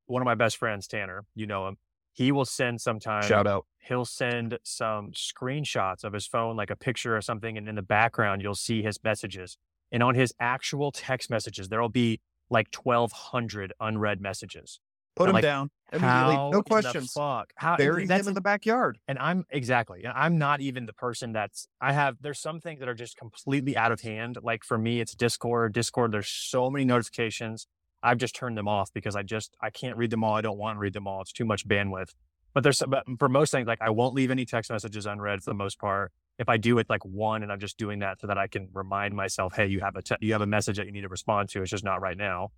one 0.08 0.24
of 0.24 0.26
my 0.26 0.34
best 0.34 0.58
friends, 0.58 0.88
Tanner, 0.88 1.24
you 1.36 1.46
know 1.46 1.68
him. 1.68 1.78
He 2.14 2.32
will 2.32 2.46
send 2.46 2.82
sometimes. 2.82 3.28
Shout 3.28 3.46
out. 3.46 3.68
He'll 3.78 4.06
send 4.06 4.58
some 4.64 5.12
screenshots 5.12 6.04
of 6.04 6.14
his 6.14 6.26
phone, 6.26 6.56
like 6.56 6.72
a 6.72 6.76
picture 6.76 7.16
or 7.16 7.22
something, 7.22 7.56
and 7.56 7.70
in 7.70 7.76
the 7.76 7.84
background 7.84 8.42
you'll 8.42 8.56
see 8.56 8.82
his 8.82 8.98
messages. 9.04 9.56
And 9.92 10.02
on 10.02 10.16
his 10.16 10.34
actual 10.40 10.92
text 10.92 11.30
messages, 11.30 11.70
there'll 11.70 11.90
be 11.90 12.22
like 12.50 12.72
twelve 12.72 13.12
hundred 13.12 13.72
unread 13.80 14.20
messages. 14.20 14.80
Put 15.16 15.30
him 15.30 15.34
like, 15.34 15.44
down 15.44 15.70
immediately. 15.92 16.50
No 16.52 16.64
questions. 16.64 17.14
fuck. 17.14 17.54
How 17.56 17.78
bury 17.78 18.08
him 18.08 18.28
in 18.28 18.34
the 18.34 18.42
backyard. 18.42 18.98
And 19.08 19.20
I'm 19.20 19.46
exactly. 19.50 20.06
I'm 20.08 20.38
not 20.38 20.62
even 20.62 20.86
the 20.86 20.94
person 20.94 21.34
that's. 21.34 21.68
I 21.80 21.94
have. 21.94 22.18
There's 22.22 22.40
some 22.40 22.60
things 22.60 22.80
that 22.80 22.90
are 22.90 22.96
just 22.96 23.18
completely 23.18 23.78
out 23.78 23.92
of 23.92 24.02
hand. 24.02 24.38
Like 24.42 24.64
for 24.64 24.78
me, 24.78 25.00
it's 25.00 25.14
Discord. 25.16 25.74
Discord. 25.74 26.12
There's 26.12 26.30
so 26.30 26.70
many 26.70 26.86
notifications. 26.86 27.68
I've 28.02 28.18
just 28.18 28.36
turned 28.36 28.58
them 28.58 28.68
off 28.68 28.92
because 28.94 29.16
I 29.16 29.24
just 29.24 29.56
I 29.62 29.70
can't 29.70 29.98
read 29.98 30.10
them 30.10 30.24
all. 30.24 30.36
I 30.36 30.42
don't 30.42 30.58
want 30.58 30.76
to 30.76 30.80
read 30.80 30.94
them 30.94 31.08
all. 31.08 31.22
It's 31.22 31.32
too 31.32 31.46
much 31.46 31.68
bandwidth. 31.68 32.14
But 32.54 32.64
there's 32.64 32.84
but 32.88 33.06
for 33.18 33.30
most 33.30 33.52
things 33.52 33.68
like 33.68 33.82
I 33.82 33.90
won't 33.90 34.14
leave 34.14 34.32
any 34.32 34.46
text 34.46 34.72
messages 34.72 35.06
unread 35.06 35.44
for 35.44 35.52
the 35.52 35.56
most 35.56 35.80
part. 35.80 36.12
If 36.40 36.50
I 36.50 36.58
do 36.58 36.80
it 36.80 36.90
like 36.90 37.06
one, 37.06 37.44
and 37.44 37.52
I'm 37.52 37.60
just 37.60 37.78
doing 37.78 38.00
that 38.00 38.20
so 38.20 38.28
that 38.28 38.40
I 38.40 38.48
can 38.48 38.68
remind 38.74 39.16
myself, 39.16 39.56
hey, 39.56 39.68
you 39.68 39.80
have 39.82 39.96
a 39.96 40.02
te- 40.02 40.16
you 40.20 40.34
have 40.34 40.42
a 40.42 40.48
message 40.48 40.78
that 40.78 40.86
you 40.88 40.92
need 40.92 41.02
to 41.02 41.10
respond 41.10 41.50
to. 41.50 41.62
It's 41.62 41.72
just 41.72 41.84
not 41.84 42.02
right 42.02 42.18
now. 42.18 42.50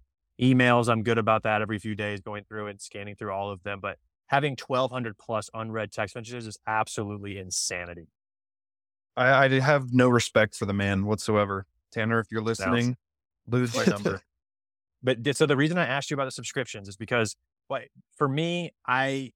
Emails, 0.42 0.90
I'm 0.90 1.04
good 1.04 1.18
about 1.18 1.44
that 1.44 1.62
every 1.62 1.80
few 1.80 1.96
days, 1.96 2.20
going 2.22 2.44
through 2.44 2.68
and 2.68 2.82
scanning 2.82 3.16
through 3.16 3.32
all 3.32 3.52
of 3.52 3.64
them. 3.64 3.80
But 3.82 3.98
having 4.28 4.58
1,200 4.58 5.18
plus 5.18 5.50
unread 5.54 5.92
text 5.92 6.16
messages 6.16 6.48
is 6.48 6.58
absolutely 6.68 7.38
insanity. 7.38 8.08
I, 9.16 9.46
I 9.46 9.60
have 9.60 9.94
no 9.94 10.10
respect 10.10 10.56
for 10.56 10.66
the 10.66 10.74
man 10.74 11.06
whatsoever. 11.06 11.66
Tanner, 11.92 12.20
if 12.20 12.28
you're 12.32 12.42
listening, 12.42 12.84
Sounds. 12.84 12.98
lose 13.48 13.76
my 13.76 13.86
number. 13.86 14.22
but 15.04 15.36
so 15.36 15.46
the 15.46 15.56
reason 15.56 15.78
I 15.78 15.86
asked 15.86 16.12
you 16.12 16.16
about 16.16 16.26
the 16.26 16.32
subscriptions 16.32 16.90
is 16.90 16.98
because 16.98 17.36
what 17.68 17.84
for 18.18 18.28
me, 18.28 18.72
I, 18.86 19.32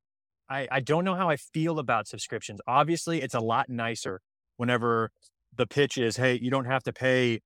I 0.49 0.67
I 0.69 0.79
don't 0.81 1.05
know 1.05 1.15
how 1.15 1.29
I 1.29 1.37
feel 1.37 1.79
about 1.79 2.07
subscriptions. 2.07 2.59
Obviously, 2.67 3.21
it's 3.21 3.35
a 3.35 3.39
lot 3.39 3.69
nicer 3.69 4.19
whenever 4.57 5.11
the 5.55 5.65
pitch 5.65 5.97
is, 5.97 6.17
hey, 6.17 6.37
you 6.41 6.51
don't 6.51 6.65
have 6.65 6.83
to 6.83 6.93
pay, 6.93 7.39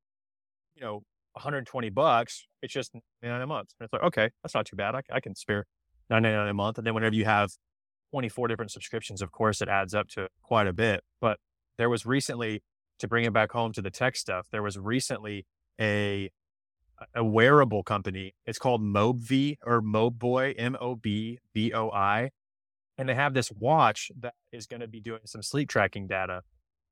you 0.75 0.81
know, 0.81 1.03
120 1.33 1.89
bucks. 1.89 2.47
It's 2.61 2.73
just 2.73 2.93
99 3.21 3.41
a 3.41 3.47
month. 3.47 3.69
And 3.79 3.85
it's 3.85 3.93
like, 3.93 4.03
okay, 4.03 4.29
that's 4.43 4.53
not 4.53 4.65
too 4.65 4.75
bad. 4.75 4.95
I, 4.95 5.01
I 5.11 5.19
can 5.19 5.35
spare 5.35 5.65
99 6.09 6.47
a 6.47 6.53
month. 6.53 6.77
And 6.77 6.87
then 6.87 6.93
whenever 6.93 7.15
you 7.15 7.25
have 7.25 7.51
24 8.11 8.47
different 8.47 8.71
subscriptions, 8.71 9.21
of 9.21 9.31
course, 9.31 9.61
it 9.61 9.67
adds 9.67 9.93
up 9.93 10.07
to 10.09 10.27
quite 10.41 10.67
a 10.67 10.73
bit. 10.73 11.01
But 11.19 11.39
there 11.77 11.89
was 11.89 12.05
recently, 12.05 12.61
to 12.99 13.07
bring 13.07 13.25
it 13.25 13.33
back 13.33 13.51
home 13.51 13.73
to 13.73 13.81
the 13.81 13.91
tech 13.91 14.15
stuff, 14.15 14.47
there 14.51 14.63
was 14.63 14.77
recently 14.77 15.45
a 15.79 16.31
a 17.15 17.23
wearable 17.23 17.83
company. 17.83 18.33
It's 18.45 18.59
called 18.59 18.81
Mobvoi 18.81 19.57
or 19.65 19.81
Mobboy, 19.81 20.53
M 20.57 20.77
O 20.79 20.95
B 20.95 21.39
B 21.53 21.73
O 21.73 21.89
I. 21.89 22.29
And 22.97 23.09
they 23.09 23.15
have 23.15 23.33
this 23.33 23.51
watch 23.51 24.11
that 24.19 24.35
is 24.51 24.67
going 24.67 24.81
to 24.81 24.87
be 24.87 25.01
doing 25.01 25.21
some 25.25 25.41
sleep 25.41 25.67
tracking 25.67 26.07
data, 26.07 26.43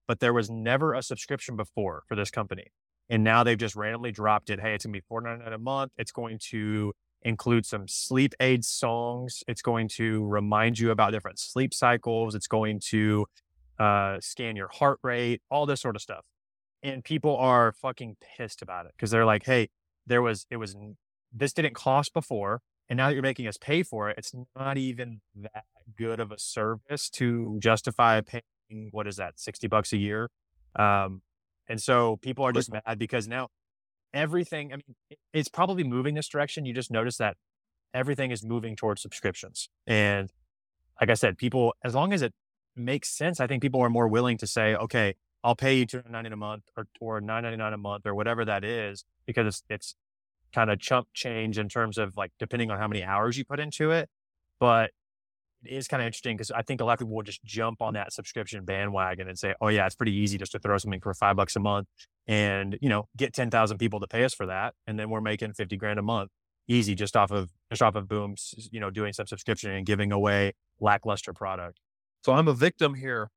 but 0.07 0.19
there 0.19 0.33
was 0.33 0.49
never 0.49 0.93
a 0.93 1.03
subscription 1.03 1.55
before 1.55 2.03
for 2.07 2.15
this 2.15 2.31
company. 2.31 2.67
And 3.11 3.25
now 3.25 3.43
they've 3.43 3.57
just 3.57 3.75
randomly 3.75 4.11
dropped 4.11 4.49
it. 4.49 4.61
Hey, 4.61 4.73
it's 4.73 4.85
going 4.85 4.93
to 4.93 4.99
be 4.99 5.05
four 5.07 5.21
ninety 5.21 5.43
nine 5.43 5.53
a 5.53 5.57
month. 5.59 5.91
It's 5.97 6.13
going 6.13 6.39
to 6.49 6.93
include 7.23 7.65
some 7.65 7.87
sleep 7.87 8.33
aid 8.39 8.63
songs. 8.63 9.43
It's 9.47 9.61
going 9.61 9.89
to 9.89 10.25
remind 10.25 10.79
you 10.79 10.91
about 10.91 11.11
different 11.11 11.37
sleep 11.37 11.73
cycles. 11.73 12.33
It's 12.33 12.47
going 12.47 12.79
to 12.87 13.25
uh, 13.77 14.17
scan 14.21 14.55
your 14.55 14.69
heart 14.69 14.99
rate, 15.03 15.41
all 15.51 15.65
this 15.65 15.81
sort 15.81 15.97
of 15.97 16.01
stuff. 16.01 16.23
And 16.81 17.03
people 17.03 17.35
are 17.35 17.73
fucking 17.73 18.15
pissed 18.37 18.61
about 18.61 18.85
it 18.85 18.93
because 18.95 19.11
they're 19.11 19.25
like, 19.25 19.45
hey, 19.45 19.69
there 20.07 20.21
was, 20.21 20.47
it 20.49 20.57
was, 20.57 20.75
this 21.33 21.53
didn't 21.53 21.75
cost 21.75 22.13
before. 22.13 22.61
And 22.89 22.97
now 22.97 23.07
that 23.09 23.13
you're 23.13 23.23
making 23.23 23.47
us 23.47 23.57
pay 23.57 23.83
for 23.83 24.09
it, 24.09 24.17
it's 24.17 24.33
not 24.55 24.77
even 24.77 25.21
that 25.35 25.65
good 25.97 26.19
of 26.19 26.31
a 26.31 26.39
service 26.39 27.09
to 27.11 27.57
justify 27.59 28.21
paying, 28.21 28.89
what 28.91 29.05
is 29.05 29.17
that, 29.17 29.39
60 29.39 29.67
bucks 29.67 29.93
a 29.93 29.97
year? 29.97 30.29
Um, 30.75 31.21
and 31.67 31.81
so 31.81 32.17
people 32.17 32.45
are 32.45 32.51
just 32.51 32.71
mad 32.71 32.97
because 32.97 33.27
now 33.27 33.49
everything, 34.13 34.73
I 34.73 34.77
mean, 34.77 34.95
it's 35.33 35.49
probably 35.49 35.83
moving 35.83 36.15
this 36.15 36.27
direction. 36.27 36.65
You 36.65 36.73
just 36.73 36.91
notice 36.91 37.17
that 37.17 37.37
everything 37.93 38.31
is 38.31 38.43
moving 38.43 38.75
towards 38.75 39.01
subscriptions. 39.01 39.69
And 39.87 40.29
like 40.99 41.09
I 41.09 41.13
said, 41.13 41.37
people, 41.37 41.73
as 41.83 41.95
long 41.95 42.13
as 42.13 42.21
it 42.21 42.33
makes 42.75 43.09
sense, 43.09 43.39
I 43.39 43.47
think 43.47 43.61
people 43.61 43.81
are 43.81 43.89
more 43.89 44.07
willing 44.07 44.37
to 44.37 44.47
say, 44.47 44.75
okay, 44.75 45.15
I'll 45.43 45.55
pay 45.55 45.77
you 45.77 45.85
two 45.85 46.03
ninety 46.09 46.29
a 46.29 46.35
month 46.35 46.63
or, 46.77 46.87
or 46.99 47.19
nine 47.21 47.43
ninety 47.43 47.57
nine 47.57 47.73
a 47.73 47.77
month 47.77 48.05
or 48.05 48.13
whatever 48.13 48.45
that 48.45 48.63
is, 48.63 49.05
because 49.25 49.47
it's, 49.47 49.63
it's 49.69 49.95
kind 50.53 50.69
of 50.69 50.79
chump 50.79 51.07
change 51.13 51.57
in 51.57 51.69
terms 51.69 51.97
of 51.97 52.15
like, 52.17 52.31
depending 52.37 52.69
on 52.69 52.77
how 52.77 52.87
many 52.87 53.03
hours 53.03 53.37
you 53.37 53.45
put 53.45 53.59
into 53.59 53.91
it. 53.91 54.09
But 54.59 54.91
is 55.65 55.87
kind 55.87 56.01
of 56.01 56.07
interesting 56.07 56.35
because 56.35 56.51
I 56.51 56.61
think 56.61 56.81
a 56.81 56.85
lot 56.85 56.93
of 56.93 56.99
people 56.99 57.15
will 57.15 57.23
just 57.23 57.43
jump 57.43 57.81
on 57.81 57.93
that 57.93 58.13
subscription 58.13 58.65
bandwagon 58.65 59.27
and 59.27 59.37
say, 59.37 59.53
oh 59.61 59.67
yeah, 59.67 59.85
it's 59.85 59.95
pretty 59.95 60.15
easy 60.15 60.37
just 60.37 60.51
to 60.53 60.59
throw 60.59 60.77
something 60.77 61.01
for 61.01 61.13
five 61.13 61.35
bucks 61.35 61.55
a 61.55 61.59
month 61.59 61.87
and, 62.27 62.77
you 62.81 62.89
know, 62.89 63.07
get 63.17 63.33
10,000 63.33 63.77
people 63.77 63.99
to 63.99 64.07
pay 64.07 64.23
us 64.23 64.33
for 64.33 64.45
that. 64.47 64.73
And 64.87 64.97
then 64.97 65.09
we're 65.09 65.21
making 65.21 65.53
50 65.53 65.77
grand 65.77 65.99
a 65.99 66.01
month 66.01 66.31
easy 66.67 66.95
just 66.95 67.17
off 67.17 67.31
of, 67.31 67.49
just 67.69 67.81
off 67.81 67.95
of 67.95 68.07
booms, 68.07 68.69
you 68.71 68.79
know, 68.79 68.89
doing 68.89 69.13
some 69.13 69.27
subscription 69.27 69.71
and 69.71 69.85
giving 69.85 70.11
away 70.11 70.53
lackluster 70.79 71.33
product. 71.33 71.79
So 72.23 72.33
I'm 72.33 72.47
a 72.47 72.53
victim 72.53 72.95
here. 72.95 73.29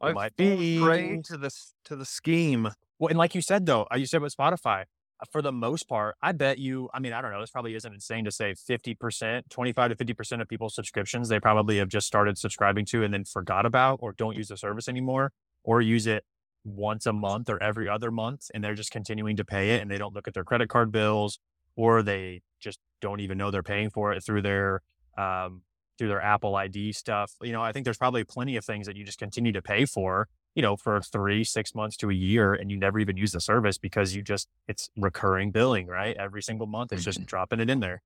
I 0.00 0.12
might 0.12 0.36
be 0.36 0.78
prey 0.82 1.20
to 1.24 1.36
this, 1.38 1.74
to 1.86 1.96
the 1.96 2.04
scheme. 2.04 2.68
Well, 2.98 3.08
and 3.08 3.18
like 3.18 3.34
you 3.34 3.40
said, 3.40 3.66
though, 3.66 3.86
uh, 3.92 3.96
you 3.96 4.06
said 4.06 4.20
with 4.20 4.36
Spotify, 4.36 4.84
for 5.30 5.40
the 5.40 5.52
most 5.52 5.88
part, 5.88 6.16
I 6.22 6.32
bet 6.32 6.58
you, 6.58 6.88
I 6.92 7.00
mean, 7.00 7.12
I 7.12 7.22
don't 7.22 7.32
know, 7.32 7.40
this 7.40 7.50
probably 7.50 7.74
isn't 7.74 7.92
insane 7.92 8.24
to 8.24 8.30
say 8.30 8.54
50%, 8.54 9.42
25 9.48 9.96
to 9.96 10.04
50% 10.04 10.40
of 10.40 10.48
people's 10.48 10.74
subscriptions, 10.74 11.28
they 11.28 11.40
probably 11.40 11.78
have 11.78 11.88
just 11.88 12.06
started 12.06 12.36
subscribing 12.36 12.84
to 12.86 13.02
and 13.02 13.14
then 13.14 13.24
forgot 13.24 13.66
about 13.66 13.98
or 14.02 14.12
don't 14.12 14.36
use 14.36 14.48
the 14.48 14.56
service 14.56 14.88
anymore 14.88 15.32
or 15.64 15.80
use 15.80 16.06
it 16.06 16.24
once 16.64 17.06
a 17.06 17.12
month 17.12 17.48
or 17.48 17.62
every 17.62 17.88
other 17.88 18.10
month. 18.10 18.50
And 18.52 18.62
they're 18.62 18.74
just 18.74 18.90
continuing 18.90 19.36
to 19.36 19.44
pay 19.44 19.74
it 19.74 19.82
and 19.82 19.90
they 19.90 19.98
don't 19.98 20.14
look 20.14 20.28
at 20.28 20.34
their 20.34 20.44
credit 20.44 20.68
card 20.68 20.92
bills 20.92 21.38
or 21.76 22.02
they 22.02 22.42
just 22.60 22.78
don't 23.00 23.20
even 23.20 23.38
know 23.38 23.50
they're 23.50 23.62
paying 23.62 23.90
for 23.90 24.12
it 24.12 24.22
through 24.24 24.42
their, 24.42 24.82
um, 25.16 25.62
through 25.98 26.08
their 26.08 26.20
Apple 26.20 26.56
ID 26.56 26.92
stuff. 26.92 27.32
You 27.42 27.52
know, 27.52 27.62
I 27.62 27.72
think 27.72 27.84
there's 27.84 27.98
probably 27.98 28.24
plenty 28.24 28.56
of 28.56 28.64
things 28.64 28.86
that 28.86 28.96
you 28.96 29.04
just 29.04 29.18
continue 29.18 29.52
to 29.52 29.62
pay 29.62 29.86
for 29.86 30.28
you 30.56 30.62
know, 30.62 30.74
for 30.74 31.00
three, 31.02 31.44
six 31.44 31.74
months 31.74 31.98
to 31.98 32.10
a 32.10 32.14
year 32.14 32.54
and 32.54 32.70
you 32.70 32.78
never 32.78 32.98
even 32.98 33.16
use 33.16 33.30
the 33.30 33.40
service 33.40 33.76
because 33.76 34.16
you 34.16 34.22
just, 34.22 34.48
it's 34.66 34.88
recurring 34.96 35.50
billing, 35.50 35.86
right? 35.86 36.16
Every 36.16 36.42
single 36.42 36.66
month, 36.66 36.94
it's 36.94 37.04
just 37.04 37.18
mm-hmm. 37.18 37.26
dropping 37.26 37.60
it 37.60 37.68
in 37.68 37.80
there. 37.80 38.02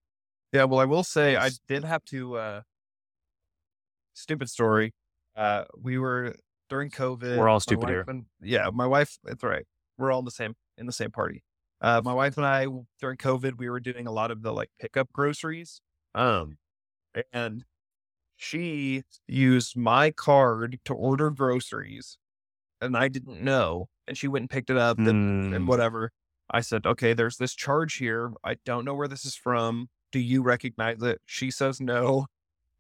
Yeah. 0.53 0.65
Well, 0.65 0.81
I 0.81 0.85
will 0.85 1.05
say 1.05 1.37
I 1.37 1.51
did 1.69 1.85
have 1.85 2.05
to, 2.07 2.37
uh, 2.37 2.61
stupid 4.15 4.51
story. 4.51 4.93
Uh, 5.37 5.63
we 5.81 5.97
were 5.97 6.35
during 6.69 6.91
COVID. 6.91 7.39
We're 7.39 7.49
all 7.49 7.61
stupid 7.61 7.89
here. 7.89 8.05
And, 8.09 8.25
yeah. 8.43 8.69
My 8.75 8.87
wife, 8.87 9.17
it's 9.29 9.45
right. 9.45 9.65
We're 9.97 10.11
all 10.11 10.19
in 10.19 10.25
the 10.25 10.33
same, 10.33 10.55
in 10.77 10.87
the 10.87 10.93
same 10.93 11.13
party. 11.13 11.45
Uh, 11.81 12.03
my 12.05 12.13
wife 12.13 12.37
and 12.37 12.45
I, 12.45 12.67
during 13.01 13.17
COVID, 13.17 13.59
we 13.59 13.71
were 13.71 13.81
doing 13.81 14.09
a 14.09 14.13
lot 14.13 14.33
of 14.33 14.43
the 14.43 14.53
like 14.53 14.71
pickup 14.81 15.13
groceries. 15.13 15.81
Um, 16.17 16.59
and 17.33 17.65
she 18.37 19.05
used 19.29 19.77
my 19.77 20.11
card 20.11 20.81
to 20.87 20.95
order 20.95 21.31
groceries 21.31 22.19
and 22.81 22.97
I 22.97 23.09
didn't 23.09 23.43
know. 23.43 23.89
And 24.07 24.17
she 24.17 24.29
went 24.29 24.43
and 24.45 24.51
picked 24.51 24.71
it 24.71 24.77
up 24.77 24.99
and, 24.99 25.55
and 25.55 25.65
Mm. 25.65 25.67
whatever. 25.67 26.11
I 26.51 26.63
said, 26.63 26.85
okay, 26.87 27.13
there's 27.13 27.37
this 27.37 27.55
charge 27.55 27.95
here. 27.97 28.33
I 28.43 28.57
don't 28.65 28.85
know 28.85 28.95
where 28.95 29.07
this 29.09 29.25
is 29.25 29.37
from. 29.37 29.89
Do 30.11 30.19
you 30.19 30.43
recognize 30.43 31.01
it? 31.03 31.21
She 31.27 31.51
says 31.51 31.81
no. 31.81 32.27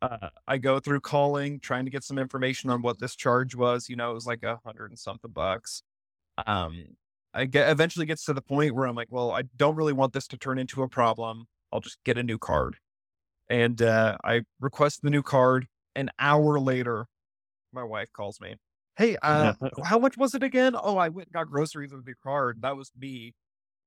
Uh, 0.03 0.31
I 0.49 0.59
go 0.59 0.81
through 0.81 1.01
calling, 1.01 1.61
trying 1.61 1.85
to 1.85 1.91
get 1.91 2.03
some 2.03 2.19
information 2.19 2.71
on 2.71 2.83
what 2.83 2.99
this 2.99 3.15
charge 3.15 3.55
was. 3.55 3.89
You 3.89 3.97
know, 3.97 4.11
it 4.11 4.15
was 4.15 4.27
like 4.27 4.43
a 4.43 4.59
hundred 4.65 4.91
and 4.91 4.99
something 4.99 5.31
bucks. 5.31 5.83
Um, 6.47 6.97
I 7.33 7.45
get 7.45 7.71
eventually 7.71 8.07
gets 8.07 8.25
to 8.25 8.33
the 8.33 8.43
point 8.43 8.75
where 8.75 8.87
I'm 8.87 8.97
like, 8.97 9.09
well, 9.11 9.31
I 9.31 9.43
don't 9.57 9.77
really 9.77 9.93
want 9.93 10.13
this 10.15 10.27
to 10.29 10.37
turn 10.37 10.59
into 10.59 10.83
a 10.83 10.89
problem. 10.89 11.47
I'll 11.73 11.81
just 11.81 11.99
get 12.05 12.19
a 12.19 12.23
new 12.25 12.39
card. 12.39 12.79
And 13.49 13.81
uh, 13.83 14.17
I 14.25 14.43
request 14.59 15.03
the 15.03 15.11
new 15.11 15.23
card. 15.23 15.67
An 15.95 16.11
hour 16.19 16.59
later, 16.59 17.07
my 17.73 17.85
wife 17.85 18.13
calls 18.13 18.41
me. 18.41 18.57
Hey, 18.96 19.16
uh, 19.22 19.55
how 19.83 19.98
much 19.98 20.16
was 20.16 20.35
it 20.35 20.42
again? 20.42 20.74
Oh, 20.76 20.96
I 20.96 21.09
went 21.09 21.29
and 21.29 21.33
got 21.33 21.48
groceries 21.48 21.92
with 21.92 22.07
your 22.07 22.16
card. 22.22 22.62
That 22.62 22.76
was 22.76 22.92
me. 22.96 23.35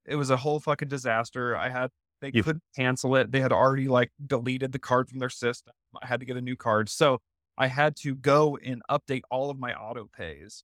It 0.05 0.15
was 0.17 0.29
a 0.29 0.37
whole 0.37 0.59
fucking 0.59 0.89
disaster. 0.89 1.57
I 1.57 1.69
had 1.69 1.91
they 2.21 2.31
You- 2.31 2.43
couldn't 2.43 2.63
cancel 2.75 3.15
it. 3.17 3.31
They 3.31 3.41
had 3.41 3.51
already 3.53 3.87
like 3.89 4.11
deleted 4.25 4.73
the 4.73 4.79
card 4.79 5.09
from 5.09 5.19
their 5.19 5.29
system. 5.29 5.73
I 6.01 6.07
had 6.07 6.19
to 6.21 6.25
get 6.27 6.37
a 6.37 6.41
new 6.41 6.57
card. 6.57 6.89
So 6.89 7.21
I 7.57 7.67
had 7.67 7.95
to 7.97 8.15
go 8.15 8.57
and 8.57 8.81
update 8.91 9.23
all 9.31 9.49
of 9.51 9.59
my 9.59 9.73
auto 9.75 10.07
pays. 10.13 10.63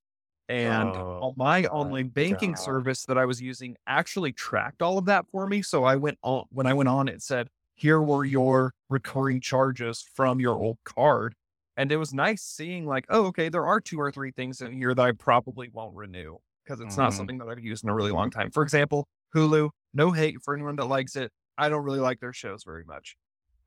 And 0.50 0.98
Oh, 0.98 1.22
all 1.22 1.36
my 1.38 1.66
online 1.68 2.10
banking 2.10 2.56
God. 2.56 2.58
service 2.58 3.06
that 3.06 3.18
I 3.18 3.26
was 3.26 3.42
using 3.42 3.78
actually 3.88 4.34
tracked 4.34 4.82
all 4.82 4.98
of 5.00 5.06
that 5.06 5.26
for 5.32 5.48
me. 5.48 5.62
So 5.64 5.84
I 5.86 5.96
went 5.98 6.20
on 6.24 6.46
when 6.52 6.68
I 6.68 6.74
went 6.74 6.90
on, 6.90 7.08
it 7.10 7.22
said, 7.24 7.50
here 7.76 8.02
were 8.02 8.26
your 8.26 8.74
recurring 8.90 9.42
charges 9.42 10.02
from 10.02 10.40
your 10.42 10.56
old 10.56 10.80
card. 10.86 11.36
And 11.80 11.94
it 11.94 11.98
was 11.98 12.14
nice 12.14 12.42
seeing 12.44 12.86
like, 12.86 13.06
oh, 13.08 13.28
okay, 13.28 13.48
there 13.48 13.66
are 13.66 13.80
two 13.80 14.02
or 14.02 14.12
three 14.12 14.32
things 14.32 14.60
in 14.60 14.74
here 14.74 14.94
that 14.94 15.02
I 15.02 15.14
probably 15.14 15.70
won't 15.70 15.96
renew 15.96 16.36
because 16.62 16.82
it's 16.82 16.98
not 16.98 17.12
Mhm. 17.12 17.16
something 17.16 17.38
that 17.38 17.48
I've 17.48 17.62
used 17.62 17.86
in 17.86 17.90
a 17.90 17.96
really 17.96 18.12
long 18.12 18.30
time. 18.30 18.52
For 18.52 18.64
example, 18.64 19.08
Hulu, 19.34 19.70
no 19.94 20.12
hate 20.12 20.42
for 20.44 20.54
anyone 20.54 20.76
that 20.76 20.88
likes 20.88 21.16
it. 21.16 21.32
I 21.58 21.70
don't 21.70 21.86
really 21.86 22.02
like 22.02 22.20
their 22.20 22.34
shows 22.34 22.66
very 22.66 22.84
much. 22.84 23.16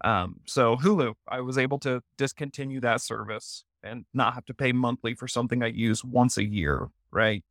Um, 0.04 0.40
so 0.44 0.76
Hulu, 0.76 1.14
I 1.26 1.40
was 1.40 1.56
able 1.56 1.78
to 1.78 2.02
discontinue 2.18 2.80
that 2.80 3.00
service 3.00 3.64
and 3.82 4.04
not 4.12 4.34
have 4.34 4.44
to 4.44 4.52
pay 4.52 4.72
monthly 4.72 5.14
for 5.14 5.26
something 5.26 5.62
I 5.62 5.68
use 5.68 6.04
once 6.04 6.36
a 6.36 6.44
year, 6.44 6.90
right? 7.10 7.42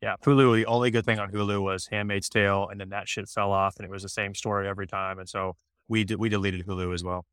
Yeah, 0.00 0.16
Hulu. 0.24 0.56
The 0.56 0.66
only 0.66 0.90
good 0.90 1.04
thing 1.04 1.20
on 1.20 1.30
Hulu 1.30 1.62
was 1.62 1.86
Handmaid's 1.86 2.28
Tale, 2.28 2.68
and 2.68 2.80
then 2.80 2.88
that 2.88 3.08
shit 3.08 3.28
fell 3.28 3.52
off, 3.52 3.76
and 3.76 3.84
it 3.84 3.92
was 3.92 4.02
the 4.02 4.08
same 4.08 4.34
story 4.34 4.66
every 4.66 4.88
time. 4.88 5.20
And 5.20 5.28
so 5.28 5.56
we 5.86 6.02
did, 6.02 6.18
we 6.18 6.28
deleted 6.28 6.66
Hulu 6.66 6.92
as 6.92 7.04
well. 7.04 7.26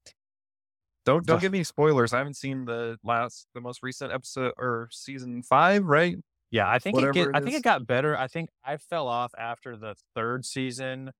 Don't 1.06 1.26
don't 1.26 1.36
Ugh. 1.38 1.42
give 1.42 1.52
me 1.52 1.64
spoilers. 1.64 2.14
I 2.14 2.18
haven't 2.20 2.36
seen 2.36 2.66
the 2.66 2.98
last 3.04 3.48
the 3.54 3.62
most 3.62 3.82
recent 3.84 4.12
episode 4.12 4.54
or 4.58 4.90
season 4.92 5.42
five, 5.44 5.86
right? 5.86 6.18
Yeah, 6.52 6.68
I 6.70 6.80
think 6.80 6.98
it 7.00 7.14
get, 7.14 7.28
it 7.30 7.36
I 7.36 7.42
think 7.42 7.56
it 7.56 7.64
got 7.64 7.86
better. 7.86 8.18
I 8.18 8.28
think 8.28 8.50
I 8.66 8.78
fell 8.78 9.08
off 9.08 9.34
after 9.38 9.78
the 9.78 9.96
third 10.16 10.46
season. 10.46 11.12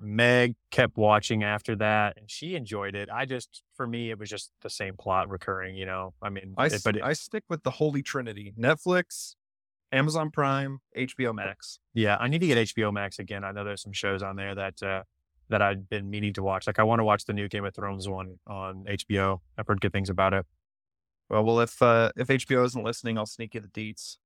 Meg 0.00 0.56
kept 0.70 0.96
watching 0.98 1.42
after 1.42 1.74
that, 1.76 2.18
and 2.18 2.30
she 2.30 2.54
enjoyed 2.54 2.94
it. 2.94 3.08
I 3.10 3.24
just, 3.24 3.62
for 3.76 3.86
me, 3.86 4.10
it 4.10 4.18
was 4.18 4.28
just 4.28 4.50
the 4.60 4.68
same 4.68 4.94
plot 4.94 5.30
recurring. 5.30 5.74
You 5.74 5.86
know, 5.86 6.12
I 6.22 6.28
mean, 6.28 6.54
I, 6.58 6.66
it- 6.66 6.82
but 6.84 6.96
it, 6.96 7.02
I 7.02 7.14
stick 7.14 7.44
with 7.48 7.62
the 7.62 7.70
holy 7.70 8.02
trinity: 8.02 8.52
Netflix, 8.58 9.36
Amazon 9.92 10.30
Prime, 10.30 10.80
HBO 10.96 11.34
Max. 11.34 11.78
yeah, 11.94 12.16
I 12.20 12.28
need 12.28 12.40
to 12.40 12.46
get 12.46 12.58
HBO 12.58 12.92
Max 12.92 13.18
again. 13.18 13.42
I 13.42 13.52
know 13.52 13.64
there's 13.64 13.82
some 13.82 13.92
shows 13.94 14.22
on 14.22 14.36
there 14.36 14.54
that 14.54 14.82
uh, 14.82 15.02
that 15.48 15.62
I'd 15.62 15.88
been 15.88 16.10
meaning 16.10 16.32
to 16.34 16.42
watch. 16.42 16.66
Like 16.66 16.78
I 16.78 16.82
want 16.82 17.00
to 17.00 17.04
watch 17.04 17.24
the 17.24 17.32
new 17.32 17.48
Game 17.48 17.64
of 17.64 17.74
Thrones 17.74 18.08
one 18.08 18.38
on 18.46 18.84
HBO. 18.84 19.40
I've 19.56 19.66
heard 19.66 19.80
good 19.80 19.92
things 19.92 20.10
about 20.10 20.34
it. 20.34 20.46
Well, 21.28 21.44
well, 21.44 21.60
if 21.60 21.80
uh, 21.82 22.12
if 22.16 22.28
HBO 22.28 22.64
isn't 22.64 22.82
listening, 22.82 23.18
I'll 23.18 23.26
sneak 23.26 23.54
you 23.54 23.60
the 23.60 23.68
deets. 23.68 24.16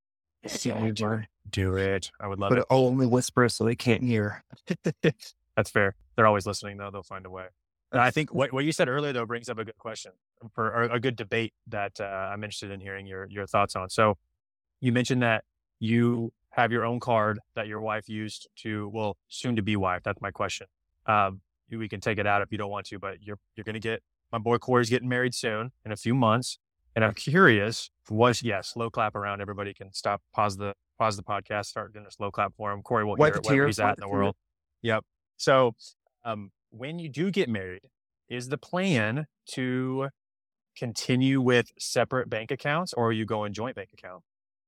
Do 1.49 1.77
it. 1.77 2.11
I 2.21 2.27
would 2.27 2.39
love 2.39 2.51
But 2.51 2.59
it. 2.59 2.65
I'll 2.71 2.87
only 2.87 3.07
whisper 3.07 3.49
so 3.49 3.65
they 3.65 3.75
can't 3.77 4.03
hear. 4.03 4.45
That's 5.57 5.71
fair. 5.71 5.95
They're 6.17 6.27
always 6.27 6.47
listening 6.47 6.79
though. 6.79 6.91
They'll 6.91 7.03
find 7.03 7.27
a 7.27 7.31
way. 7.31 7.47
And 7.93 8.01
I 8.01 8.11
think 8.11 8.33
what, 8.33 8.53
what 8.53 8.65
you 8.65 8.73
said 8.73 8.89
earlier 8.89 9.13
though 9.13 9.27
brings 9.27 9.49
up 9.49 9.59
a 9.59 9.65
good 9.65 9.77
question 9.77 10.13
for 10.55 10.67
or 10.69 10.83
a 10.85 11.01
good 11.01 11.17
debate 11.17 11.53
that 11.67 12.01
uh, 12.01 12.05
I'm 12.05 12.45
interested 12.45 12.71
in 12.71 12.81
hearing 12.81 13.07
your 13.07 13.27
your 13.29 13.47
thoughts 13.47 13.77
on. 13.77 13.91
So 13.91 14.17
you 14.81 14.93
mentioned 14.93 15.23
that 15.23 15.45
you 15.79 16.33
have 16.51 16.73
your 16.73 16.85
own 16.85 17.01
card 17.01 17.39
that 17.55 17.67
your 17.67 17.81
wife 17.81 18.09
used 18.09 18.49
to, 18.57 18.89
well, 18.93 19.17
soon 19.29 19.57
to 19.57 19.63
be 19.63 19.77
wife. 19.77 20.03
That's 20.05 20.21
my 20.21 20.31
question. 20.31 20.67
Um, 21.07 21.41
we 21.71 21.89
can 21.89 22.01
take 22.01 22.19
it 22.19 22.27
out 22.27 22.43
if 22.43 22.51
you 22.51 22.59
don't 22.59 22.71
want 22.71 22.87
to, 22.87 22.99
but 22.99 23.23
you're 23.23 23.39
you're 23.55 23.65
gonna 23.65 23.79
get 23.79 24.03
my 24.33 24.39
boy 24.39 24.59
Cory's 24.59 24.91
getting 24.91 25.09
married 25.09 25.35
soon 25.35 25.73
in 25.85 25.93
a 25.93 25.97
few 25.97 26.15
months, 26.15 26.59
and 26.95 27.05
I'm 27.05 27.15
curious. 27.15 27.91
Was 28.09 28.43
yes, 28.43 28.71
slow 28.71 28.91
clap 28.91 29.15
around. 29.15 29.41
Everybody 29.41 29.73
can 29.73 29.93
stop, 29.93 30.21
pause 30.35 30.57
the 30.57 30.75
pause 30.99 31.17
the 31.17 31.23
podcast, 31.23 31.67
start 31.67 31.93
doing 31.93 32.07
a 32.07 32.11
slow 32.11 32.31
clap 32.31 32.55
for 32.57 32.73
him. 32.73 32.83
Cory 32.83 33.05
will 33.05 33.17
hear 33.17 33.29
it 33.29 33.47
wherever 33.47 33.67
he's 33.67 33.79
at 33.79 33.99
in 33.99 34.01
the 34.01 34.09
world. 34.09 34.35
Yep. 34.83 35.05
So, 35.37 35.75
um, 36.25 36.51
when 36.71 36.99
you 36.99 37.09
do 37.09 37.31
get 37.31 37.49
married, 37.49 37.83
is 38.29 38.49
the 38.49 38.59
plan 38.59 39.27
to 39.53 40.09
continue 40.77 41.41
with 41.41 41.71
separate 41.79 42.29
bank 42.29 42.51
accounts, 42.51 42.93
or 42.93 43.09
are 43.09 43.13
you 43.13 43.25
going 43.25 43.53
joint 43.53 43.77
bank 43.77 43.91
account? 43.93 44.23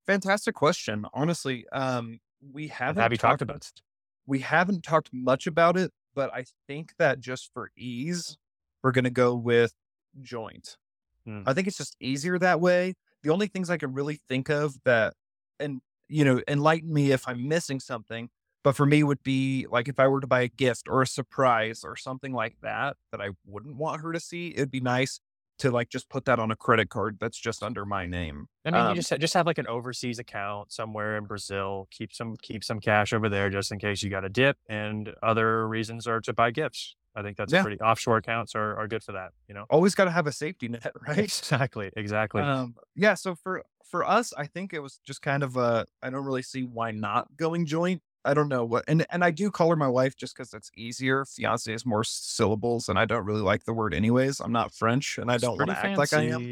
Fantastic 0.05 0.55
question. 0.55 1.05
Honestly, 1.13 1.65
um, 1.71 2.19
we 2.51 2.67
haven't 2.67 3.01
have 3.01 3.11
you 3.11 3.17
talked, 3.17 3.39
talked 3.39 3.41
about 3.41 3.57
it? 3.57 3.81
We 4.25 4.39
haven't 4.39 4.83
talked 4.83 5.09
much 5.13 5.47
about 5.47 5.77
it, 5.77 5.91
but 6.15 6.33
I 6.33 6.45
think 6.67 6.93
that 6.97 7.19
just 7.19 7.51
for 7.53 7.71
ease, 7.77 8.37
we're 8.81 8.91
going 8.91 9.03
to 9.03 9.09
go 9.09 9.35
with 9.35 9.73
joint. 10.21 10.77
Hmm. 11.25 11.41
I 11.45 11.53
think 11.53 11.67
it's 11.67 11.77
just 11.77 11.95
easier 11.99 12.37
that 12.39 12.59
way. 12.59 12.95
The 13.23 13.29
only 13.29 13.47
things 13.47 13.69
I 13.69 13.77
can 13.77 13.93
really 13.93 14.19
think 14.27 14.49
of 14.49 14.75
that, 14.83 15.13
and 15.59 15.81
you 16.09 16.25
know, 16.25 16.41
enlighten 16.47 16.93
me 16.93 17.11
if 17.11 17.27
I'm 17.27 17.47
missing 17.47 17.79
something, 17.79 18.29
but 18.63 18.75
for 18.75 18.85
me 18.85 19.03
would 19.03 19.23
be 19.23 19.65
like 19.69 19.87
if 19.87 19.99
I 19.99 20.07
were 20.07 20.21
to 20.21 20.27
buy 20.27 20.41
a 20.41 20.47
gift 20.47 20.87
or 20.89 21.01
a 21.01 21.07
surprise 21.07 21.83
or 21.83 21.95
something 21.95 22.33
like 22.33 22.57
that 22.61 22.97
that 23.11 23.21
I 23.21 23.29
wouldn't 23.45 23.75
want 23.77 24.01
her 24.01 24.11
to 24.11 24.19
see, 24.19 24.49
it'd 24.49 24.71
be 24.71 24.81
nice 24.81 25.19
to 25.59 25.71
like 25.71 25.89
just 25.89 26.09
put 26.09 26.25
that 26.25 26.39
on 26.39 26.51
a 26.51 26.55
credit 26.55 26.89
card 26.89 27.17
that's 27.19 27.37
just 27.37 27.63
under 27.63 27.85
my 27.85 28.05
name. 28.05 28.47
I 28.65 28.71
mean, 28.71 28.81
um, 28.81 28.89
you 28.89 28.95
just 29.01 29.13
just 29.19 29.33
have 29.33 29.45
like 29.45 29.57
an 29.57 29.67
overseas 29.67 30.19
account 30.19 30.71
somewhere 30.71 31.17
in 31.17 31.25
Brazil. 31.25 31.87
Keep 31.91 32.13
some 32.13 32.35
keep 32.41 32.63
some 32.63 32.79
cash 32.79 33.13
over 33.13 33.29
there 33.29 33.49
just 33.49 33.71
in 33.71 33.79
case 33.79 34.03
you 34.03 34.09
got 34.09 34.25
a 34.25 34.29
dip, 34.29 34.57
and 34.67 35.13
other 35.21 35.67
reasons 35.67 36.07
are 36.07 36.21
to 36.21 36.33
buy 36.33 36.51
gifts. 36.51 36.95
I 37.15 37.21
think 37.21 37.37
that's 37.37 37.53
yeah. 37.53 37.61
pretty 37.61 37.79
offshore 37.79 38.17
accounts 38.17 38.55
are, 38.55 38.75
are 38.75 38.87
good 38.87 39.03
for 39.03 39.11
that. 39.11 39.31
You 39.47 39.53
know, 39.53 39.65
always 39.69 39.93
got 39.93 40.05
to 40.05 40.11
have 40.11 40.25
a 40.25 40.31
safety 40.31 40.67
net, 40.67 40.91
right? 41.07 41.19
Exactly, 41.19 41.91
exactly. 41.95 42.41
Um, 42.41 42.75
yeah. 42.95 43.13
So 43.13 43.35
for 43.35 43.63
for 43.85 44.03
us, 44.03 44.33
I 44.35 44.47
think 44.47 44.73
it 44.73 44.79
was 44.79 44.99
just 45.05 45.21
kind 45.21 45.43
of 45.43 45.55
a. 45.55 45.85
I 46.01 46.09
don't 46.09 46.25
really 46.25 46.41
see 46.41 46.63
why 46.63 46.91
not 46.91 47.37
going 47.37 47.65
joint. 47.65 48.01
I 48.25 48.33
don't 48.33 48.47
know 48.49 48.63
what, 48.65 48.85
and 48.87 49.05
and 49.09 49.23
I 49.23 49.31
do 49.31 49.51
call 49.51 49.69
her 49.69 49.75
my 49.75 49.87
wife 49.87 50.15
just 50.15 50.35
because 50.35 50.53
it's 50.53 50.71
easier. 50.77 51.25
Fiance 51.25 51.71
is 51.73 51.85
more 51.85 52.03
syllables, 52.03 52.89
and 52.89 52.97
I 52.97 53.05
don't 53.05 53.25
really 53.25 53.41
like 53.41 53.65
the 53.65 53.73
word 53.73 53.93
anyways. 53.93 54.39
I'm 54.39 54.51
not 54.51 54.73
French, 54.73 55.17
and 55.17 55.31
I 55.31 55.37
don't 55.37 55.57
want 55.57 55.71
to 55.71 55.77
act 55.77 55.97
like 55.97 56.13
I 56.13 56.23
am. 56.23 56.49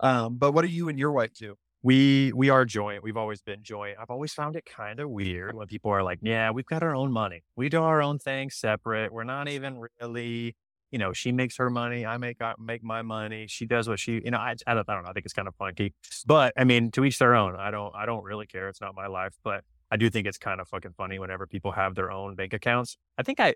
Um, 0.00 0.36
but 0.36 0.52
what 0.52 0.62
do 0.62 0.68
you 0.68 0.88
and 0.88 0.98
your 0.98 1.12
wife 1.12 1.34
do? 1.34 1.56
We 1.82 2.32
we 2.34 2.48
are 2.50 2.64
joint. 2.64 3.02
We've 3.02 3.16
always 3.16 3.42
been 3.42 3.62
joint. 3.62 3.96
I've 4.00 4.10
always 4.10 4.32
found 4.32 4.56
it 4.56 4.64
kind 4.64 5.00
of 5.00 5.10
weird 5.10 5.54
when 5.54 5.66
people 5.66 5.90
are 5.90 6.02
like, 6.02 6.18
"Yeah, 6.22 6.50
we've 6.50 6.66
got 6.66 6.82
our 6.82 6.94
own 6.94 7.12
money. 7.12 7.42
We 7.56 7.68
do 7.68 7.82
our 7.82 8.02
own 8.02 8.18
thing 8.18 8.50
separate. 8.50 9.12
We're 9.12 9.24
not 9.24 9.48
even 9.48 9.82
really." 10.00 10.56
You 10.90 10.98
know, 10.98 11.12
she 11.12 11.32
makes 11.32 11.56
her 11.56 11.70
money. 11.70 12.06
I 12.06 12.18
make 12.18 12.40
I 12.40 12.54
make 12.58 12.84
my 12.84 13.02
money. 13.02 13.46
She 13.48 13.66
does 13.66 13.88
what 13.88 13.98
she, 13.98 14.22
you 14.24 14.30
know. 14.30 14.38
I, 14.38 14.54
I 14.66 14.74
don't, 14.74 14.88
I 14.88 14.94
don't 14.94 15.02
know. 15.02 15.10
I 15.10 15.12
think 15.12 15.26
it's 15.26 15.32
kind 15.34 15.48
of 15.48 15.54
funky, 15.56 15.92
but 16.24 16.52
I 16.56 16.62
mean, 16.64 16.92
to 16.92 17.04
each 17.04 17.18
their 17.18 17.34
own. 17.34 17.56
I 17.56 17.72
don't, 17.72 17.92
I 17.96 18.06
don't 18.06 18.22
really 18.22 18.46
care. 18.46 18.68
It's 18.68 18.80
not 18.80 18.94
my 18.94 19.08
life, 19.08 19.34
but 19.42 19.64
I 19.90 19.96
do 19.96 20.10
think 20.10 20.26
it's 20.26 20.38
kind 20.38 20.60
of 20.60 20.68
fucking 20.68 20.92
funny 20.96 21.18
whenever 21.18 21.46
people 21.46 21.72
have 21.72 21.94
their 21.94 22.10
own 22.10 22.34
bank 22.34 22.52
accounts. 22.52 22.96
I 23.18 23.22
think 23.22 23.40
I, 23.40 23.54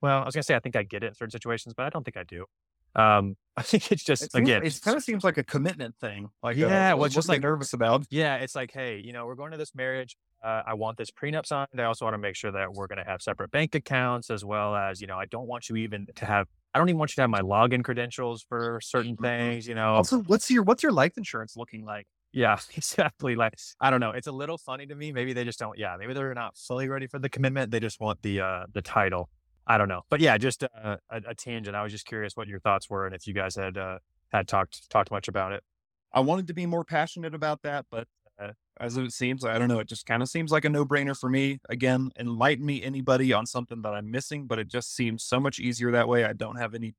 well, 0.00 0.22
I 0.22 0.24
was 0.24 0.34
gonna 0.34 0.42
say 0.42 0.54
I 0.54 0.60
think 0.60 0.76
I 0.76 0.82
get 0.82 1.02
it 1.02 1.08
in 1.08 1.14
certain 1.14 1.30
situations, 1.30 1.74
but 1.76 1.86
I 1.86 1.90
don't 1.90 2.04
think 2.04 2.16
I 2.16 2.24
do. 2.24 2.46
Um, 2.96 3.36
I 3.58 3.62
think 3.62 3.90
it's 3.90 4.04
just 4.04 4.22
it 4.22 4.32
seems, 4.32 4.48
again, 4.48 4.66
it 4.66 4.80
kind 4.82 4.96
of 4.96 5.02
seems 5.02 5.24
like 5.24 5.38
a 5.38 5.44
commitment 5.44 5.96
thing. 5.96 6.28
Like, 6.42 6.56
yeah, 6.56 6.92
uh, 6.92 6.96
well, 6.96 7.08
just 7.08 7.28
like 7.28 7.40
nervous 7.40 7.72
about. 7.72 8.04
Yeah, 8.10 8.36
it's 8.36 8.54
like, 8.54 8.70
hey, 8.70 9.00
you 9.02 9.14
know, 9.14 9.24
we're 9.24 9.34
going 9.34 9.52
to 9.52 9.56
this 9.56 9.74
marriage. 9.74 10.16
Uh, 10.44 10.62
I 10.66 10.74
want 10.74 10.98
this 10.98 11.10
prenup 11.10 11.46
signed. 11.46 11.68
I 11.78 11.84
also 11.84 12.04
want 12.04 12.14
to 12.14 12.18
make 12.18 12.36
sure 12.36 12.52
that 12.52 12.74
we're 12.74 12.86
going 12.86 12.98
to 12.98 13.04
have 13.04 13.22
separate 13.22 13.50
bank 13.50 13.74
accounts, 13.74 14.28
as 14.28 14.44
well 14.44 14.74
as, 14.76 15.00
you 15.00 15.06
know, 15.06 15.16
I 15.16 15.24
don't 15.24 15.46
want 15.46 15.70
you 15.70 15.76
even 15.76 16.06
to 16.16 16.26
have. 16.26 16.48
I 16.74 16.78
don't 16.78 16.90
even 16.90 16.98
want 16.98 17.12
you 17.12 17.14
to 17.16 17.20
have 17.22 17.30
my 17.30 17.40
login 17.40 17.82
credentials 17.82 18.44
for 18.46 18.78
certain 18.82 19.14
mm-hmm. 19.14 19.24
things. 19.24 19.66
You 19.66 19.74
know. 19.74 19.94
Also, 19.94 20.18
what's 20.22 20.50
your 20.50 20.62
what's 20.62 20.82
your 20.82 20.92
life 20.92 21.16
insurance 21.16 21.56
looking 21.56 21.84
like? 21.86 22.06
Yeah, 22.36 22.58
exactly. 22.76 23.34
Like, 23.34 23.54
I 23.80 23.88
don't 23.88 23.98
know. 23.98 24.10
It's 24.10 24.26
a 24.26 24.32
little 24.32 24.58
funny 24.58 24.86
to 24.86 24.94
me. 24.94 25.10
Maybe 25.10 25.32
they 25.32 25.42
just 25.42 25.58
don't, 25.58 25.76
yeah, 25.78 25.96
maybe 25.98 26.12
they're 26.12 26.34
not 26.34 26.54
fully 26.56 26.86
ready 26.86 27.06
for 27.06 27.18
the 27.18 27.30
commitment. 27.30 27.70
They 27.70 27.80
just 27.80 27.98
want 27.98 28.20
the, 28.20 28.42
uh, 28.42 28.66
the 28.72 28.82
title. 28.82 29.30
I 29.66 29.78
don't 29.78 29.88
know. 29.88 30.02
But 30.10 30.20
yeah, 30.20 30.36
just 30.36 30.62
uh, 30.62 30.98
a, 31.10 31.22
a, 31.28 31.34
tangent. 31.34 31.74
I 31.74 31.82
was 31.82 31.90
just 31.90 32.04
curious 32.04 32.36
what 32.36 32.46
your 32.46 32.60
thoughts 32.60 32.90
were 32.90 33.06
and 33.06 33.14
if 33.14 33.26
you 33.26 33.32
guys 33.32 33.56
had, 33.56 33.78
uh, 33.78 33.98
had 34.32 34.46
talked, 34.46 34.88
talked 34.90 35.10
much 35.10 35.28
about 35.28 35.52
it. 35.52 35.64
I 36.12 36.20
wanted 36.20 36.46
to 36.48 36.54
be 36.54 36.66
more 36.66 36.84
passionate 36.84 37.34
about 37.34 37.62
that, 37.62 37.86
but 37.90 38.06
uh, 38.38 38.52
as 38.78 38.98
it 38.98 39.12
seems, 39.12 39.42
I 39.42 39.58
don't 39.58 39.68
know. 39.68 39.78
It 39.78 39.88
just 39.88 40.04
kind 40.04 40.22
of 40.22 40.28
seems 40.28 40.52
like 40.52 40.66
a 40.66 40.68
no 40.68 40.84
brainer 40.84 41.18
for 41.18 41.30
me. 41.30 41.58
Again, 41.70 42.10
enlighten 42.18 42.66
me 42.66 42.82
anybody 42.82 43.32
on 43.32 43.46
something 43.46 43.80
that 43.80 43.94
I'm 43.94 44.10
missing, 44.10 44.46
but 44.46 44.58
it 44.58 44.68
just 44.68 44.94
seems 44.94 45.24
so 45.24 45.40
much 45.40 45.58
easier 45.58 45.90
that 45.92 46.06
way. 46.06 46.24
I 46.24 46.34
don't 46.34 46.56
have 46.56 46.74
any 46.74 46.96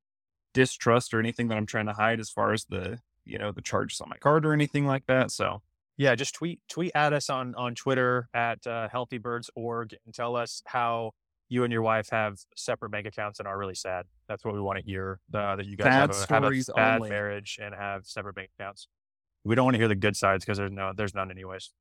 distrust 0.55 1.13
or 1.13 1.19
anything 1.19 1.47
that 1.49 1.57
I'm 1.57 1.67
trying 1.67 1.85
to 1.85 1.93
hide 1.93 2.19
as 2.19 2.31
far 2.31 2.53
as 2.53 2.65
the 2.65 2.99
you 3.27 3.37
know 3.37 3.51
the 3.51 3.61
charges 3.61 4.01
on 4.01 4.09
my 4.09 4.17
card 4.17 4.45
or 4.45 4.53
anything 4.53 4.85
like 4.85 5.05
that. 5.07 5.31
So 5.31 5.61
yeah, 5.97 6.15
just 6.15 6.35
tweet 6.35 6.59
tweet 6.69 6.91
at 6.95 7.13
us 7.13 7.29
on 7.29 7.55
on 7.55 7.75
Twitter 7.75 8.29
at 8.33 8.65
uh, 8.67 8.87
healthybirds.org 8.93 9.95
and 10.05 10.13
tell 10.13 10.35
us 10.35 10.61
how 10.65 11.11
you 11.49 11.63
and 11.63 11.71
your 11.71 11.81
wife 11.81 12.09
have 12.11 12.37
separate 12.55 12.89
bank 12.89 13.07
accounts 13.07 13.39
and 13.39 13.47
are 13.47 13.57
really 13.57 13.75
sad. 13.75 14.05
That's 14.27 14.43
what 14.43 14.53
we 14.53 14.61
want 14.61 14.79
to 14.79 14.83
hear. 14.83 15.19
Uh, 15.33 15.55
that 15.55 15.65
you 15.65 15.77
guys 15.77 15.87
have 15.87 16.09
a, 16.11 16.33
have 16.33 16.43
a, 16.43 16.73
bad 16.75 16.95
only. 16.97 17.09
marriage 17.09 17.57
and 17.61 17.73
have 17.73 18.05
separate 18.05 18.35
bank 18.35 18.49
accounts. 18.59 18.87
We 19.43 19.55
don't 19.55 19.65
want 19.65 19.75
to 19.75 19.79
hear 19.79 19.87
the 19.87 19.95
good 19.95 20.15
sides 20.15 20.43
because 20.43 20.57
there's 20.57 20.71
no 20.71 20.91
there's 20.95 21.15
none 21.15 21.31
anyways. 21.31 21.71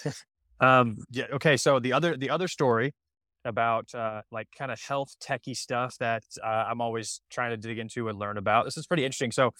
um, 0.60 0.98
yeah. 1.10 1.26
Okay. 1.34 1.56
So 1.56 1.80
the 1.80 1.92
other 1.92 2.16
the 2.16 2.30
other 2.30 2.48
story 2.48 2.94
about 3.44 3.94
uh, 3.94 4.22
like 4.30 4.48
kind 4.56 4.70
of 4.70 4.80
health 4.80 5.16
techie 5.22 5.56
stuff 5.56 5.96
that 5.98 6.22
uh, 6.42 6.64
I'm 6.68 6.80
always 6.80 7.20
trying 7.30 7.50
to 7.50 7.56
dig 7.56 7.78
into 7.78 8.08
and 8.08 8.18
learn 8.18 8.36
about. 8.36 8.64
This 8.64 8.76
is 8.76 8.86
pretty 8.86 9.04
interesting. 9.04 9.32
So 9.32 9.50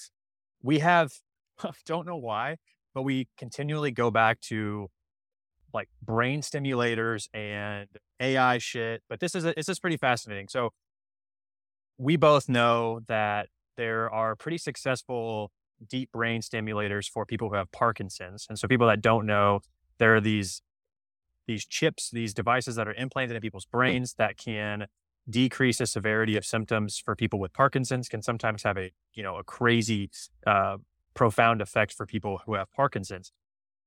we 0.63 0.79
have, 0.81 1.13
don't 1.87 2.07
know 2.07 2.17
why, 2.17 2.57
but 2.95 3.03
we 3.03 3.29
continually 3.37 3.91
go 3.91 4.11
back 4.11 4.41
to 4.41 4.89
like 5.73 5.89
brain 6.03 6.43
stimulators 6.43 7.29
and 7.33 7.89
AI 8.19 8.59
shit. 8.59 9.03
But 9.09 9.21
this 9.21 9.35
is 9.35 9.45
a, 9.45 9.55
this 9.57 9.69
is 9.69 9.79
pretty 9.79 9.97
fascinating. 9.97 10.49
So 10.49 10.71
we 11.99 12.17
both 12.17 12.49
know 12.49 13.01
that 13.09 13.49
there 13.77 14.11
are 14.11 14.35
pretty 14.35 14.59
successful 14.59 15.53
deep 15.89 16.11
brain 16.13 16.43
stimulators 16.43 17.09
for 17.09 17.25
people 17.25 17.49
who 17.49 17.55
have 17.55 17.71
Parkinson's. 17.73 18.47
And 18.49 18.59
so 18.59 18.69
people 18.69 18.87
that 18.89 19.01
don't 19.01 19.27
know, 19.27 19.61
there 19.99 20.15
are 20.15 20.21
these 20.21 20.63
these 21.47 21.67
chips, 21.67 22.11
these 22.11 22.33
devices 22.33 22.77
that 22.77 22.87
are 22.87 22.95
implanted 22.95 23.35
in 23.35 23.43
people's 23.43 23.67
brains 23.67 24.15
that 24.19 24.37
can 24.37 24.87
decrease 25.29 25.79
the 25.79 25.87
severity 25.87 26.37
of 26.37 26.45
symptoms 26.45 26.99
for 26.99 27.15
people 27.15 27.39
with 27.39 27.53
Parkinson's 27.53 28.09
can 28.09 28.23
sometimes 28.23 28.63
have 28.63 28.77
a, 28.77 28.91
you 29.15 29.23
know, 29.23 29.37
a 29.37 29.45
crazy, 29.45 30.11
uh, 30.47 30.77
profound 31.15 31.61
effect 31.61 31.93
for 31.93 32.07
people 32.07 32.41
who 32.47 32.55
have 32.55 32.73
Parkinson's. 32.73 33.33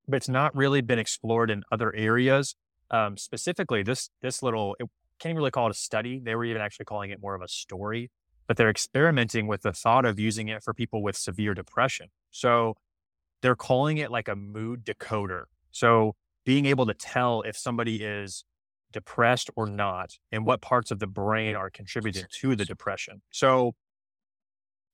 But 0.08 0.18
it's 0.18 0.30
not 0.30 0.56
really 0.56 0.82
been 0.82 1.00
explored 1.00 1.50
in 1.50 1.64
other 1.72 1.94
areas. 1.96 2.56
Um, 2.92 3.18
specifically, 3.18 3.84
this 3.84 4.10
this 4.22 4.44
little 4.44 4.76
it, 4.80 4.88
can't 5.20 5.36
really 5.38 5.52
call 5.52 5.68
it 5.68 5.72
a 5.72 5.74
study. 5.74 6.20
They 6.20 6.36
were 6.36 6.46
even 6.46 6.62
actually 6.62 6.86
calling 6.86 7.10
it 7.12 7.22
more 7.22 7.34
of 7.36 7.42
a 7.42 7.48
story. 7.48 8.12
But 8.46 8.58
they're 8.58 8.70
experimenting 8.70 9.48
with 9.48 9.62
the 9.62 9.72
thought 9.72 10.06
of 10.06 10.20
using 10.20 10.50
it 10.50 10.62
for 10.62 10.74
people 10.74 11.02
with 11.02 11.16
severe 11.16 11.54
depression. 11.54 12.10
So 12.30 12.76
they're 13.42 13.56
calling 13.56 13.98
it 13.98 14.12
like 14.12 14.28
a 14.28 14.36
mood 14.36 14.86
decoder. 14.86 15.44
So 15.72 16.16
being 16.46 16.66
able 16.66 16.86
to 16.86 16.94
tell 16.94 17.42
if 17.44 17.58
somebody 17.58 18.04
is 18.04 18.44
depressed 18.94 19.50
or 19.56 19.68
not, 19.68 20.18
and 20.32 20.46
what 20.46 20.62
parts 20.62 20.92
of 20.92 21.00
the 21.00 21.08
brain 21.08 21.56
are 21.56 21.70
contributing 21.70 22.26
to 22.40 22.56
the 22.56 22.66
depression. 22.66 23.22
So, 23.32 23.74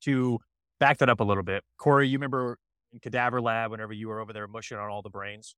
to 0.01 0.39
back 0.79 0.97
that 0.99 1.09
up 1.09 1.19
a 1.19 1.23
little 1.23 1.43
bit, 1.43 1.63
Cory, 1.77 2.07
you 2.07 2.17
remember 2.17 2.57
in 2.91 2.99
Cadaver 2.99 3.41
Lab 3.41 3.71
whenever 3.71 3.93
you 3.93 4.07
were 4.07 4.19
over 4.19 4.33
there 4.33 4.47
mushing 4.47 4.77
on 4.77 4.89
all 4.89 5.01
the 5.01 5.09
brains? 5.09 5.55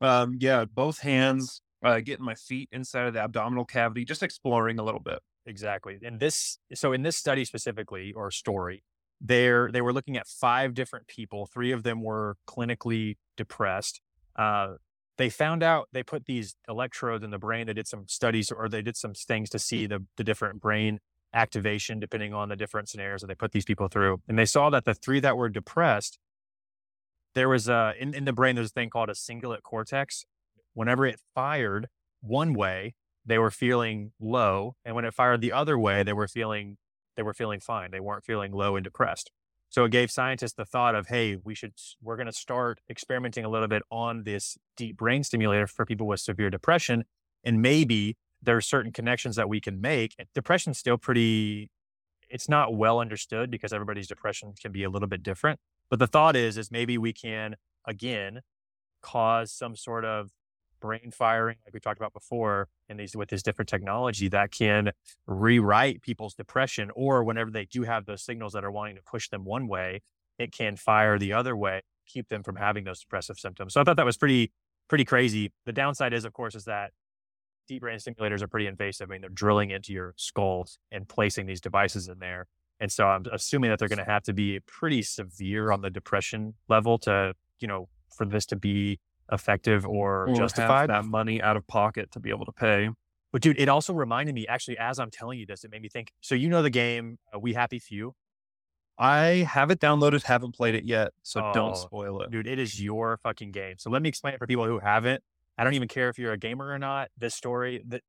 Um, 0.00 0.36
yeah, 0.38 0.64
both 0.64 1.00
hands, 1.00 1.60
uh, 1.84 2.00
getting 2.00 2.24
my 2.24 2.34
feet 2.34 2.68
inside 2.72 3.06
of 3.06 3.14
the 3.14 3.20
abdominal 3.20 3.64
cavity, 3.64 4.04
just 4.04 4.22
exploring 4.22 4.78
a 4.78 4.82
little 4.82 5.00
bit. 5.00 5.18
Exactly. 5.46 5.98
And 6.02 6.20
this, 6.20 6.58
so 6.74 6.92
in 6.92 7.02
this 7.02 7.16
study 7.16 7.44
specifically 7.44 8.12
or 8.12 8.30
story, 8.30 8.82
there 9.20 9.70
they 9.70 9.80
were 9.80 9.92
looking 9.92 10.16
at 10.16 10.26
five 10.26 10.74
different 10.74 11.06
people. 11.06 11.46
Three 11.46 11.72
of 11.72 11.84
them 11.84 12.02
were 12.02 12.36
clinically 12.48 13.16
depressed. 13.36 14.00
Uh, 14.36 14.74
they 15.22 15.30
found 15.30 15.62
out 15.62 15.88
they 15.92 16.02
put 16.02 16.26
these 16.26 16.56
electrodes 16.68 17.22
in 17.22 17.30
the 17.30 17.38
brain. 17.38 17.68
They 17.68 17.74
did 17.74 17.86
some 17.86 18.08
studies 18.08 18.50
or 18.50 18.68
they 18.68 18.82
did 18.82 18.96
some 18.96 19.14
things 19.14 19.50
to 19.50 19.58
mm. 19.58 19.60
see 19.60 19.86
the, 19.86 20.04
the 20.16 20.24
different 20.24 20.60
brain 20.60 20.98
activation 21.32 22.00
depending 22.00 22.34
on 22.34 22.48
the 22.48 22.56
different 22.56 22.88
scenarios 22.88 23.20
that 23.20 23.28
they 23.28 23.36
put 23.36 23.52
these 23.52 23.64
people 23.64 23.86
through. 23.86 24.20
And 24.26 24.36
they 24.36 24.46
saw 24.46 24.68
that 24.70 24.84
the 24.84 24.94
three 24.94 25.20
that 25.20 25.36
were 25.36 25.48
depressed, 25.48 26.18
there 27.36 27.48
was 27.48 27.68
a 27.68 27.94
in, 28.00 28.14
in 28.14 28.24
the 28.24 28.32
brain, 28.32 28.56
there's 28.56 28.70
a 28.70 28.72
thing 28.72 28.90
called 28.90 29.10
a 29.10 29.14
cingulate 29.14 29.62
cortex. 29.62 30.24
Whenever 30.74 31.06
it 31.06 31.20
fired 31.36 31.86
one 32.20 32.52
way, 32.52 32.96
they 33.24 33.38
were 33.38 33.52
feeling 33.52 34.10
low. 34.18 34.74
And 34.84 34.96
when 34.96 35.04
it 35.04 35.14
fired 35.14 35.40
the 35.40 35.52
other 35.52 35.78
way, 35.78 36.02
they 36.02 36.12
were 36.12 36.26
feeling 36.26 36.78
they 37.16 37.22
were 37.22 37.34
feeling 37.34 37.60
fine. 37.60 37.92
They 37.92 38.00
weren't 38.00 38.24
feeling 38.24 38.50
low 38.50 38.74
and 38.74 38.82
depressed. 38.82 39.30
So 39.72 39.86
it 39.86 39.90
gave 39.90 40.10
scientists 40.10 40.52
the 40.52 40.66
thought 40.66 40.94
of, 40.94 41.08
hey, 41.08 41.38
we 41.42 41.54
should, 41.54 41.72
we're 42.02 42.16
going 42.16 42.26
to 42.26 42.32
start 42.32 42.82
experimenting 42.90 43.46
a 43.46 43.48
little 43.48 43.68
bit 43.68 43.82
on 43.90 44.24
this 44.24 44.58
deep 44.76 44.98
brain 44.98 45.24
stimulator 45.24 45.66
for 45.66 45.86
people 45.86 46.06
with 46.06 46.20
severe 46.20 46.50
depression. 46.50 47.04
And 47.42 47.62
maybe 47.62 48.18
there 48.42 48.54
are 48.54 48.60
certain 48.60 48.92
connections 48.92 49.34
that 49.36 49.48
we 49.48 49.62
can 49.62 49.80
make. 49.80 50.14
Depression's 50.34 50.76
still 50.76 50.98
pretty, 50.98 51.70
it's 52.28 52.50
not 52.50 52.76
well 52.76 53.00
understood 53.00 53.50
because 53.50 53.72
everybody's 53.72 54.06
depression 54.06 54.52
can 54.60 54.72
be 54.72 54.84
a 54.84 54.90
little 54.90 55.08
bit 55.08 55.22
different. 55.22 55.58
But 55.88 56.00
the 56.00 56.06
thought 56.06 56.36
is, 56.36 56.58
is 56.58 56.70
maybe 56.70 56.98
we 56.98 57.14
can, 57.14 57.56
again, 57.86 58.42
cause 59.00 59.50
some 59.50 59.74
sort 59.74 60.04
of 60.04 60.28
brain 60.82 61.10
firing, 61.10 61.56
like 61.64 61.72
we 61.72 61.80
talked 61.80 61.98
about 61.98 62.12
before, 62.12 62.68
and 62.90 63.00
these 63.00 63.16
with 63.16 63.30
this 63.30 63.42
different 63.42 63.70
technology 63.70 64.28
that 64.28 64.50
can 64.50 64.90
rewrite 65.26 66.02
people's 66.02 66.34
depression, 66.34 66.90
or 66.94 67.24
whenever 67.24 67.50
they 67.50 67.64
do 67.64 67.84
have 67.84 68.04
those 68.04 68.22
signals 68.22 68.52
that 68.52 68.64
are 68.64 68.70
wanting 68.70 68.96
to 68.96 69.02
push 69.02 69.30
them 69.30 69.44
one 69.46 69.66
way, 69.66 70.02
it 70.38 70.52
can 70.52 70.76
fire 70.76 71.18
the 71.18 71.32
other 71.32 71.56
way, 71.56 71.80
keep 72.06 72.28
them 72.28 72.42
from 72.42 72.56
having 72.56 72.84
those 72.84 73.00
depressive 73.00 73.38
symptoms. 73.38 73.72
So 73.72 73.80
I 73.80 73.84
thought 73.84 73.96
that 73.96 74.04
was 74.04 74.18
pretty 74.18 74.52
pretty 74.88 75.04
crazy. 75.06 75.52
The 75.64 75.72
downside 75.72 76.12
is, 76.12 76.26
of 76.26 76.34
course, 76.34 76.54
is 76.54 76.64
that 76.64 76.90
deep 77.66 77.80
brain 77.80 77.98
stimulators 77.98 78.42
are 78.42 78.48
pretty 78.48 78.66
invasive. 78.66 79.08
I 79.08 79.12
mean, 79.12 79.20
they're 79.22 79.30
drilling 79.30 79.70
into 79.70 79.92
your 79.92 80.12
skulls 80.16 80.78
and 80.90 81.08
placing 81.08 81.46
these 81.46 81.60
devices 81.60 82.08
in 82.08 82.18
there. 82.18 82.46
And 82.80 82.90
so 82.90 83.06
I'm 83.06 83.24
assuming 83.32 83.70
that 83.70 83.78
they're 83.78 83.88
going 83.88 83.98
to 83.98 84.04
have 84.04 84.24
to 84.24 84.32
be 84.32 84.60
pretty 84.66 85.02
severe 85.02 85.70
on 85.70 85.80
the 85.80 85.88
depression 85.88 86.54
level 86.68 86.98
to, 86.98 87.34
you 87.60 87.68
know, 87.68 87.88
for 88.14 88.26
this 88.26 88.44
to 88.46 88.56
be 88.56 88.98
effective 89.32 89.86
or, 89.86 90.28
Or 90.28 90.34
justified. 90.34 90.90
that 90.90 91.04
money 91.04 91.42
out 91.42 91.56
of 91.56 91.66
pocket 91.66 92.12
to 92.12 92.20
be 92.20 92.30
able 92.30 92.44
to 92.46 92.52
pay. 92.52 92.90
But 93.32 93.42
dude, 93.42 93.58
it 93.58 93.68
also 93.68 93.94
reminded 93.94 94.34
me 94.34 94.46
actually 94.46 94.78
as 94.78 94.98
I'm 94.98 95.10
telling 95.10 95.38
you 95.38 95.46
this, 95.46 95.64
it 95.64 95.70
made 95.70 95.82
me 95.82 95.88
think. 95.88 96.12
So 96.20 96.34
you 96.34 96.48
know 96.50 96.62
the 96.62 96.70
game 96.70 97.18
uh, 97.34 97.38
We 97.38 97.54
Happy 97.54 97.78
Few, 97.78 98.14
I 98.98 99.46
have 99.50 99.70
it 99.70 99.80
downloaded, 99.80 100.22
haven't 100.24 100.52
played 100.54 100.74
it 100.74 100.84
yet, 100.84 101.12
so 101.22 101.40
Oh, 101.40 101.52
don't 101.54 101.76
spoil 101.76 102.20
it. 102.22 102.30
dude. 102.30 102.46
It 102.46 102.58
is 102.58 102.80
your 102.80 103.18
fucking 103.22 103.52
game. 103.52 103.76
So 103.78 103.90
let 103.90 104.02
me 104.02 104.08
explain 104.08 104.34
it 104.34 104.38
for 104.38 104.46
people 104.46 104.66
who 104.66 104.78
haven't. 104.78 105.22
I 105.56 105.64
don't 105.64 105.74
even 105.74 105.88
care 105.88 106.08
if 106.08 106.18
you're 106.18 106.32
a 106.32 106.38
gamer 106.38 106.70
or 106.70 106.78
not. 106.78 107.08
This 107.16 107.34
story, 107.34 107.82
the 107.86 108.00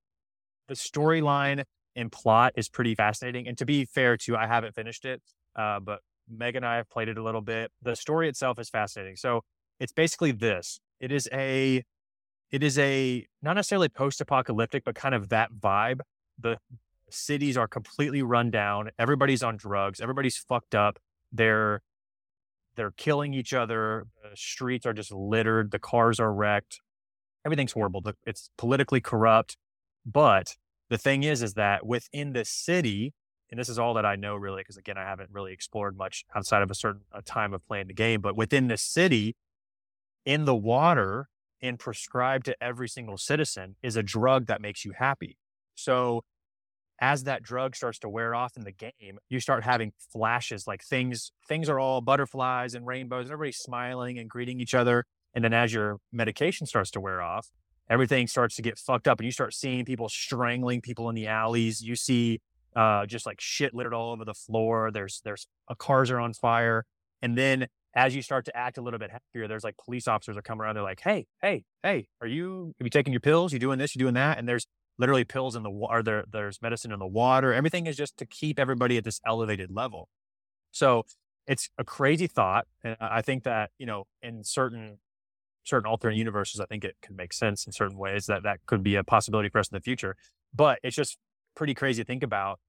the 0.67 0.75
storyline 0.75 1.63
and 1.95 2.11
plot 2.11 2.53
is 2.55 2.69
pretty 2.69 2.95
fascinating. 2.95 3.47
And 3.47 3.57
to 3.57 3.65
be 3.65 3.85
fair, 3.85 4.17
too, 4.17 4.35
I 4.35 4.47
haven't 4.47 4.75
finished 4.75 5.05
it, 5.05 5.21
uh, 5.55 5.79
but 5.79 5.99
Meg 6.29 6.55
and 6.55 6.65
I 6.65 6.77
have 6.77 6.89
played 6.89 7.09
it 7.09 7.17
a 7.17 7.23
little 7.23 7.41
bit. 7.41 7.71
The 7.81 7.95
story 7.95 8.29
itself 8.29 8.59
is 8.59 8.69
fascinating. 8.69 9.15
So 9.17 9.41
it's 9.79 9.91
basically 9.91 10.31
this. 10.31 10.79
It 11.03 11.11
is 11.11 11.27
a, 11.33 11.83
it 12.49 12.63
is 12.63 12.79
a 12.79 13.27
not 13.41 13.55
necessarily 13.55 13.89
post-apocalyptic, 13.89 14.85
but 14.85 14.95
kind 14.95 15.13
of 15.13 15.27
that 15.29 15.51
vibe. 15.51 15.99
The 16.39 16.57
cities 17.09 17.57
are 17.57 17.67
completely 17.67 18.21
run 18.21 18.51
down. 18.51 18.89
Everybody's 18.97 19.43
on 19.43 19.57
drugs. 19.57 19.99
Everybody's 19.99 20.37
fucked 20.37 20.75
up. 20.75 20.99
They're 21.33 21.81
they're 22.75 22.93
killing 22.95 23.33
each 23.33 23.53
other. 23.53 24.05
The 24.23 24.37
streets 24.37 24.85
are 24.85 24.93
just 24.93 25.11
littered. 25.11 25.71
The 25.71 25.77
cars 25.77 26.21
are 26.21 26.33
wrecked. 26.33 26.79
Everything's 27.45 27.73
horrible. 27.73 28.01
It's 28.25 28.49
politically 28.57 29.01
corrupt. 29.01 29.57
But 30.05 30.55
the 30.89 30.97
thing 30.97 31.23
is, 31.23 31.43
is 31.43 31.55
that 31.55 31.85
within 31.85 32.31
the 32.31 32.45
city, 32.45 33.13
and 33.51 33.59
this 33.59 33.67
is 33.67 33.77
all 33.77 33.93
that 33.95 34.05
I 34.05 34.15
know 34.15 34.37
really, 34.37 34.61
because 34.61 34.77
again, 34.77 34.97
I 34.97 35.03
haven't 35.03 35.31
really 35.33 35.51
explored 35.51 35.97
much 35.97 36.23
outside 36.33 36.61
of 36.61 36.71
a 36.71 36.75
certain 36.75 37.01
a 37.11 37.21
time 37.21 37.53
of 37.53 37.67
playing 37.67 37.87
the 37.87 37.93
game. 37.93 38.21
But 38.21 38.37
within 38.37 38.69
the 38.69 38.77
city, 38.77 39.35
in 40.25 40.45
the 40.45 40.55
water 40.55 41.27
and 41.61 41.79
prescribed 41.79 42.45
to 42.45 42.63
every 42.63 42.89
single 42.89 43.17
citizen 43.17 43.75
is 43.81 43.95
a 43.95 44.03
drug 44.03 44.47
that 44.47 44.61
makes 44.61 44.83
you 44.83 44.93
happy. 44.97 45.37
So 45.75 46.23
as 46.99 47.23
that 47.23 47.43
drug 47.43 47.75
starts 47.75 47.99
to 47.99 48.09
wear 48.09 48.35
off 48.35 48.55
in 48.55 48.63
the 48.63 48.71
game, 48.71 49.17
you 49.29 49.39
start 49.39 49.63
having 49.63 49.93
flashes 50.11 50.67
like 50.67 50.83
things 50.83 51.31
things 51.47 51.69
are 51.69 51.79
all 51.79 52.01
butterflies 52.01 52.75
and 52.75 52.85
rainbows, 52.85 53.25
and 53.25 53.31
everybody's 53.31 53.57
smiling 53.57 54.19
and 54.19 54.29
greeting 54.29 54.59
each 54.59 54.73
other. 54.73 55.05
And 55.33 55.43
then 55.43 55.53
as 55.53 55.73
your 55.73 55.97
medication 56.11 56.67
starts 56.67 56.91
to 56.91 57.01
wear 57.01 57.21
off, 57.21 57.49
everything 57.89 58.27
starts 58.27 58.55
to 58.55 58.61
get 58.61 58.77
fucked 58.77 59.07
up 59.07 59.19
and 59.19 59.25
you 59.25 59.31
start 59.31 59.53
seeing 59.53 59.85
people 59.85 60.07
strangling 60.09 60.81
people 60.81 61.09
in 61.09 61.15
the 61.15 61.27
alleys. 61.27 61.81
You 61.81 61.95
see 61.95 62.39
uh, 62.75 63.05
just 63.05 63.25
like 63.25 63.41
shit 63.41 63.73
littered 63.73 63.93
all 63.93 64.11
over 64.11 64.25
the 64.25 64.33
floor. 64.33 64.91
There's 64.91 65.21
there's 65.23 65.47
uh, 65.67 65.75
cars 65.75 66.11
are 66.11 66.19
on 66.19 66.33
fire. 66.33 66.85
And 67.21 67.37
then 67.37 67.67
as 67.95 68.15
you 68.15 68.21
start 68.21 68.45
to 68.45 68.57
act 68.57 68.77
a 68.77 68.81
little 68.81 68.99
bit 68.99 69.11
happier, 69.11 69.47
there's 69.47 69.63
like 69.63 69.75
police 69.77 70.07
officers 70.07 70.37
are 70.37 70.41
coming 70.41 70.61
around. 70.61 70.75
They're 70.75 70.83
like, 70.83 71.01
hey, 71.01 71.27
hey, 71.41 71.63
hey, 71.83 72.07
are 72.21 72.27
you 72.27 72.73
have 72.79 72.85
you 72.85 72.89
taking 72.89 73.13
your 73.13 73.19
pills? 73.19 73.53
You 73.53 73.59
doing 73.59 73.79
this? 73.79 73.95
You 73.95 73.99
doing 73.99 74.15
that? 74.15 74.37
And 74.37 74.47
there's 74.47 74.65
literally 74.97 75.23
pills 75.23 75.55
in 75.55 75.63
the 75.63 75.69
water. 75.69 76.03
There, 76.03 76.23
there's 76.31 76.61
medicine 76.61 76.91
in 76.91 76.99
the 76.99 77.07
water. 77.07 77.53
Everything 77.53 77.87
is 77.87 77.95
just 77.95 78.17
to 78.17 78.25
keep 78.25 78.59
everybody 78.59 78.97
at 78.97 79.03
this 79.03 79.19
elevated 79.25 79.71
level. 79.71 80.09
So 80.71 81.03
it's 81.47 81.69
a 81.77 81.83
crazy 81.83 82.27
thought, 82.27 82.65
and 82.83 82.95
I 82.99 83.21
think 83.21 83.43
that 83.43 83.71
you 83.77 83.85
know, 83.85 84.05
in 84.21 84.43
certain 84.43 84.99
certain 85.65 85.87
alternate 85.87 86.17
universes, 86.17 86.59
I 86.59 86.65
think 86.65 86.83
it 86.83 86.95
can 87.01 87.15
make 87.15 87.31
sense 87.31 87.65
in 87.65 87.71
certain 87.71 87.97
ways 87.97 88.25
that 88.25 88.43
that 88.43 88.59
could 88.65 88.83
be 88.83 88.95
a 88.95 89.03
possibility 89.03 89.49
for 89.49 89.59
us 89.59 89.69
in 89.69 89.75
the 89.75 89.81
future. 89.81 90.15
But 90.53 90.79
it's 90.83 90.95
just 90.95 91.17
pretty 91.55 91.73
crazy 91.73 92.03
to 92.03 92.05
think 92.05 92.23
about 92.23 92.59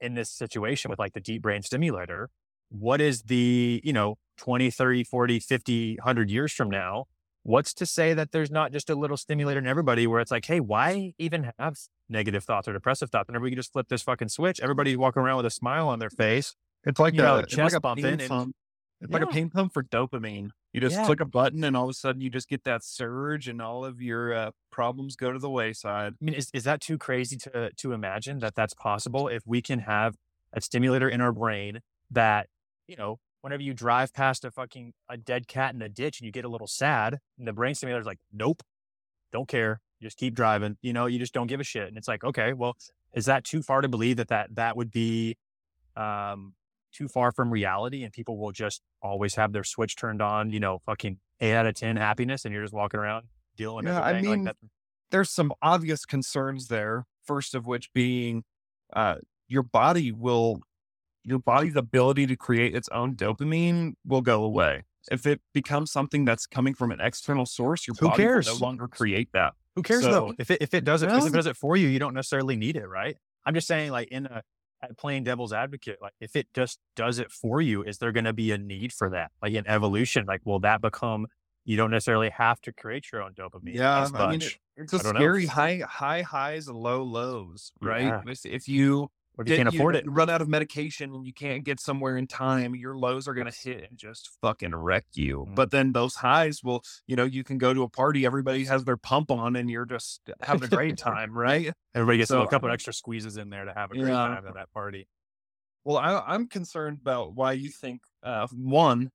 in 0.00 0.14
this 0.14 0.30
situation 0.30 0.90
with 0.90 0.98
like 0.98 1.12
the 1.12 1.20
deep 1.20 1.42
brain 1.42 1.62
stimulator. 1.62 2.30
What 2.68 3.00
is 3.00 3.22
the, 3.22 3.80
you 3.84 3.92
know, 3.92 4.18
20, 4.36 4.70
30, 4.70 5.04
40, 5.04 5.40
50, 5.40 5.94
100 5.96 6.30
years 6.30 6.52
from 6.52 6.70
now? 6.70 7.06
What's 7.42 7.72
to 7.74 7.86
say 7.86 8.12
that 8.14 8.32
there's 8.32 8.50
not 8.50 8.72
just 8.72 8.90
a 8.90 8.94
little 8.96 9.16
stimulator 9.16 9.60
in 9.60 9.66
everybody 9.68 10.06
where 10.06 10.20
it's 10.20 10.32
like, 10.32 10.46
hey, 10.46 10.58
why 10.58 11.14
even 11.18 11.52
have 11.58 11.78
negative 12.08 12.42
thoughts 12.42 12.66
or 12.66 12.72
depressive 12.72 13.10
thoughts? 13.10 13.28
Whenever 13.28 13.44
we 13.44 13.50
can 13.50 13.56
just 13.58 13.72
flip 13.72 13.86
this 13.88 14.02
fucking 14.02 14.28
switch, 14.30 14.60
everybody's 14.60 14.96
walking 14.96 15.22
around 15.22 15.36
with 15.36 15.46
a 15.46 15.50
smile 15.50 15.88
on 15.88 16.00
their 16.00 16.10
face. 16.10 16.54
It's 16.84 16.98
like 16.98 17.14
You 17.14 17.22
know, 17.22 17.36
a, 17.36 17.38
it's 17.40 17.54
chest 17.54 17.72
like 17.72 17.78
a 17.78 17.80
bumping 17.80 18.04
pain 18.04 18.20
and- 18.20 18.28
pump. 18.28 18.56
It's 19.02 19.12
like 19.12 19.22
a 19.22 19.26
pain 19.26 19.50
pump 19.50 19.74
for 19.74 19.82
dopamine. 19.82 20.48
You 20.72 20.80
just 20.80 20.96
Yeah. 20.96 21.04
click 21.04 21.20
a 21.20 21.26
button, 21.26 21.62
and 21.64 21.76
all 21.76 21.84
of 21.84 21.90
a 21.90 21.94
sudden, 21.94 22.22
you 22.22 22.30
just 22.30 22.48
get 22.48 22.64
that 22.64 22.82
surge, 22.82 23.46
and 23.46 23.60
all 23.60 23.84
of 23.84 24.00
your 24.00 24.32
uh, 24.32 24.50
problems 24.72 25.16
go 25.16 25.32
to 25.32 25.38
the 25.38 25.50
wayside. 25.50 26.14
I 26.20 26.24
mean, 26.24 26.34
is, 26.34 26.50
is 26.54 26.64
that 26.64 26.80
too 26.80 26.96
crazy 26.96 27.36
to 27.36 27.70
to 27.76 27.92
imagine 27.92 28.38
that 28.38 28.54
that's 28.54 28.72
possible 28.72 29.28
if 29.28 29.42
we 29.46 29.60
can 29.60 29.80
have 29.80 30.16
a 30.54 30.62
stimulator 30.62 31.10
in 31.10 31.20
our 31.20 31.30
brain 31.32 31.80
that, 32.10 32.48
you 32.88 32.96
know, 32.96 33.18
whenever 33.46 33.62
you 33.62 33.72
drive 33.72 34.12
past 34.12 34.44
a 34.44 34.50
fucking 34.50 34.92
a 35.08 35.16
dead 35.16 35.46
cat 35.46 35.72
in 35.72 35.80
a 35.80 35.88
ditch 35.88 36.18
and 36.18 36.26
you 36.26 36.32
get 36.32 36.44
a 36.44 36.48
little 36.48 36.66
sad, 36.66 37.20
and 37.38 37.46
the 37.46 37.52
brain 37.52 37.76
stimulator's 37.76 38.04
like, 38.04 38.18
nope, 38.32 38.60
don't 39.30 39.46
care, 39.46 39.80
just 40.02 40.16
keep 40.16 40.34
driving. 40.34 40.76
You 40.82 40.92
know, 40.92 41.06
you 41.06 41.20
just 41.20 41.32
don't 41.32 41.46
give 41.46 41.60
a 41.60 41.62
shit. 41.62 41.86
And 41.86 41.96
it's 41.96 42.08
like, 42.08 42.24
okay, 42.24 42.54
well, 42.54 42.76
is 43.14 43.26
that 43.26 43.44
too 43.44 43.62
far 43.62 43.82
to 43.82 43.88
believe 43.88 44.16
that 44.16 44.26
that 44.30 44.56
that 44.56 44.76
would 44.76 44.90
be 44.90 45.36
um 45.94 46.54
too 46.92 47.06
far 47.06 47.30
from 47.30 47.52
reality 47.52 48.02
and 48.02 48.12
people 48.12 48.36
will 48.36 48.50
just 48.50 48.82
always 49.00 49.36
have 49.36 49.52
their 49.52 49.62
switch 49.62 49.94
turned 49.94 50.20
on, 50.20 50.50
you 50.50 50.58
know, 50.58 50.80
fucking 50.84 51.18
eight 51.38 51.54
out 51.54 51.66
of 51.66 51.74
ten 51.76 51.96
happiness 51.96 52.44
and 52.44 52.52
you're 52.52 52.64
just 52.64 52.74
walking 52.74 52.98
around 52.98 53.26
dealing 53.56 53.84
with 53.84 53.94
Yeah, 53.94 54.00
I 54.00 54.20
mean, 54.20 54.44
like 54.44 54.56
that. 54.56 54.56
There's 55.12 55.30
some 55.30 55.52
obvious 55.62 56.04
concerns 56.04 56.66
there. 56.66 57.04
First 57.22 57.54
of 57.54 57.64
which 57.64 57.92
being, 57.92 58.42
uh, 58.92 59.18
your 59.46 59.62
body 59.62 60.10
will, 60.10 60.62
your 61.26 61.40
body's 61.40 61.76
ability 61.76 62.26
to 62.28 62.36
create 62.36 62.74
its 62.74 62.88
own 62.90 63.16
dopamine 63.16 63.94
will 64.06 64.22
go 64.22 64.44
away. 64.44 64.84
If 65.10 65.26
it 65.26 65.40
becomes 65.52 65.90
something 65.90 66.24
that's 66.24 66.46
coming 66.46 66.74
from 66.74 66.92
an 66.92 67.00
external 67.00 67.46
source, 67.46 67.86
your 67.86 67.94
Who 68.00 68.08
body 68.08 68.22
will 68.22 68.28
cares? 68.30 68.46
no 68.46 68.54
longer 68.54 68.88
create 68.88 69.28
that. 69.32 69.54
Who 69.74 69.82
cares 69.82 70.04
though? 70.04 70.32
If 70.38 70.50
it 70.50 70.62
if 70.62 70.72
it 70.72 70.84
does 70.84 71.02
it, 71.02 71.10
if 71.10 71.26
it 71.26 71.32
does 71.32 71.46
it 71.46 71.56
for 71.56 71.76
you, 71.76 71.88
you 71.88 71.98
don't 71.98 72.14
necessarily 72.14 72.56
need 72.56 72.76
it, 72.76 72.86
right? 72.86 73.16
I'm 73.44 73.54
just 73.54 73.66
saying, 73.66 73.90
like 73.90 74.08
in 74.08 74.26
a 74.26 74.42
playing 74.96 75.24
devil's 75.24 75.52
advocate, 75.52 75.98
like 76.00 76.14
if 76.20 76.34
it 76.36 76.46
just 76.54 76.78
does 76.94 77.18
it 77.18 77.30
for 77.30 77.60
you, 77.60 77.82
is 77.82 77.98
there 77.98 78.12
going 78.12 78.24
to 78.24 78.32
be 78.32 78.52
a 78.52 78.58
need 78.58 78.92
for 78.92 79.10
that? 79.10 79.32
Like 79.42 79.52
in 79.52 79.66
evolution, 79.66 80.26
like 80.26 80.40
will 80.44 80.60
that 80.60 80.80
become? 80.80 81.26
You 81.64 81.76
don't 81.76 81.90
necessarily 81.90 82.30
have 82.30 82.60
to 82.62 82.72
create 82.72 83.10
your 83.12 83.22
own 83.22 83.34
dopamine. 83.34 83.74
Yeah, 83.74 84.02
as 84.02 84.14
I 84.14 84.30
mean, 84.30 84.38
much. 84.38 84.60
It's 84.76 84.92
a 84.92 84.98
don't 85.02 85.18
know. 85.18 85.46
high 85.48 85.82
high 85.86 86.22
highs 86.22 86.68
and 86.68 86.76
low 86.76 87.02
lows, 87.02 87.72
right? 87.82 88.04
Yeah. 88.04 88.34
If 88.44 88.68
you 88.68 89.10
or 89.38 89.44
you 89.46 89.56
can't 89.56 89.68
afford 89.68 89.96
it. 89.96 90.04
run 90.06 90.30
out 90.30 90.40
of 90.40 90.48
medication 90.48 91.12
and 91.14 91.26
you 91.26 91.32
can't 91.32 91.62
get 91.64 91.78
somewhere 91.78 92.16
in 92.16 92.26
time, 92.26 92.74
your 92.74 92.96
lows 92.96 93.28
are 93.28 93.34
going 93.34 93.50
to 93.50 93.56
hit 93.56 93.88
and 93.90 93.98
just 93.98 94.30
fucking 94.40 94.74
wreck 94.74 95.04
you. 95.14 95.46
Mm. 95.50 95.54
But 95.54 95.70
then 95.70 95.92
those 95.92 96.14
highs 96.14 96.62
will, 96.64 96.82
you 97.06 97.16
know, 97.16 97.24
you 97.24 97.44
can 97.44 97.58
go 97.58 97.74
to 97.74 97.82
a 97.82 97.88
party, 97.88 98.24
everybody 98.24 98.64
has 98.64 98.84
their 98.84 98.96
pump 98.96 99.30
on, 99.30 99.54
and 99.56 99.70
you're 99.70 99.84
just 99.84 100.22
having 100.40 100.64
a 100.64 100.68
great 100.68 100.96
time, 100.98 101.36
right? 101.36 101.72
Everybody 101.94 102.18
gets 102.18 102.30
a 102.30 102.32
So- 102.32 102.36
little 102.36 102.50
couple 102.50 102.70
extra 102.70 102.92
squeezes 102.92 103.36
in 103.36 103.50
there 103.50 103.64
to 103.66 103.72
have 103.74 103.90
a 103.90 103.94
great 103.94 104.08
Yeah. 104.08 104.14
time 104.16 104.46
at 104.46 104.54
that 104.54 104.72
party. 104.72 105.06
Well, 105.84 105.98
I, 105.98 106.22
I'm 106.26 106.48
concerned 106.48 106.98
about 107.00 107.34
why 107.34 107.52
you 107.52 107.68
think 107.68 108.00
uh, 108.22 108.46
one, 108.52 109.10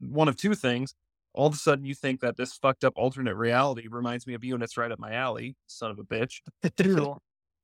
one 0.00 0.28
of 0.28 0.36
two 0.36 0.54
things. 0.54 0.94
All 1.34 1.46
of 1.46 1.54
a 1.54 1.56
sudden, 1.56 1.84
you 1.84 1.94
think 1.94 2.20
that 2.20 2.36
this 2.36 2.54
fucked 2.54 2.84
up 2.84 2.94
alternate 2.96 3.34
reality 3.34 3.86
reminds 3.88 4.26
me 4.26 4.34
of 4.34 4.42
you, 4.44 4.54
and 4.54 4.62
it's 4.62 4.76
right 4.76 4.90
up 4.90 4.98
my 4.98 5.12
alley, 5.12 5.56
son 5.66 5.90
of 5.90 5.98
a 5.98 6.02
bitch. 6.04 6.40
Two, 6.76 7.16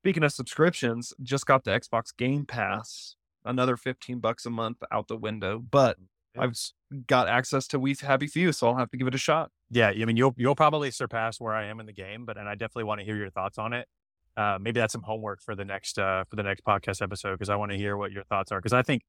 Speaking 0.04 0.22
of 0.22 0.32
subscriptions, 0.32 1.14
just 1.22 1.46
got 1.46 1.64
the 1.64 1.70
Xbox 1.70 2.14
Game 2.16 2.44
Pass, 2.44 3.16
another 3.44 3.76
fifteen 3.76 4.20
bucks 4.20 4.44
a 4.44 4.50
month 4.50 4.78
out 4.92 5.08
the 5.08 5.16
window. 5.16 5.58
But. 5.58 5.96
I've 6.36 6.58
got 7.06 7.28
access 7.28 7.68
to 7.68 7.78
We 7.78 7.94
Happy 8.00 8.26
Few, 8.26 8.50
so 8.50 8.66
I'll 8.66 8.76
have 8.76 8.90
to 8.90 8.96
give 8.96 9.06
it 9.06 9.14
a 9.14 9.18
shot. 9.18 9.52
Yeah, 9.70 9.90
I 9.90 10.04
mean, 10.04 10.16
you'll 10.16 10.34
you'll 10.36 10.56
probably 10.56 10.90
surpass 10.90 11.38
where 11.38 11.54
I 11.54 11.66
am 11.66 11.78
in 11.78 11.86
the 11.86 11.92
game, 11.92 12.24
but 12.24 12.36
and 12.36 12.48
I 12.48 12.54
definitely 12.54 12.84
want 12.84 12.98
to 13.02 13.04
hear 13.04 13.14
your 13.14 13.30
thoughts 13.30 13.56
on 13.56 13.72
it. 13.72 13.86
Uh, 14.36 14.58
maybe 14.60 14.80
that's 14.80 14.92
some 14.92 15.04
homework 15.04 15.40
for 15.40 15.54
the 15.54 15.64
next 15.64 15.96
uh, 15.96 16.24
for 16.28 16.34
the 16.34 16.42
next 16.42 16.64
podcast 16.64 17.00
episode 17.00 17.34
because 17.34 17.50
I 17.50 17.54
want 17.54 17.70
to 17.70 17.78
hear 17.78 17.96
what 17.96 18.10
your 18.10 18.24
thoughts 18.24 18.50
are. 18.50 18.58
Because 18.58 18.72
I 18.72 18.82
think, 18.82 19.02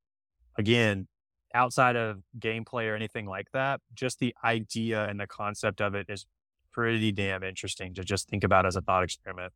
again, 0.60 1.08
outside 1.56 1.96
of 1.96 2.20
gameplay 2.38 2.92
or 2.92 2.96
anything 2.96 3.26
like 3.26 3.48
that, 3.54 3.82
just 3.96 4.20
the 4.20 4.36
idea 4.44 5.06
and 5.06 5.20
the 5.20 5.26
concept 5.26 5.82
of 5.82 5.96
it 5.96 6.06
is 6.10 6.28
pretty 6.72 7.12
damn 7.12 7.42
interesting 7.42 7.96
to 7.96 8.04
just 8.04 8.30
think 8.30 8.44
about 8.44 8.68
as 8.68 8.76
a 8.76 8.82
thought 8.82 9.02
experiment. 9.02 9.52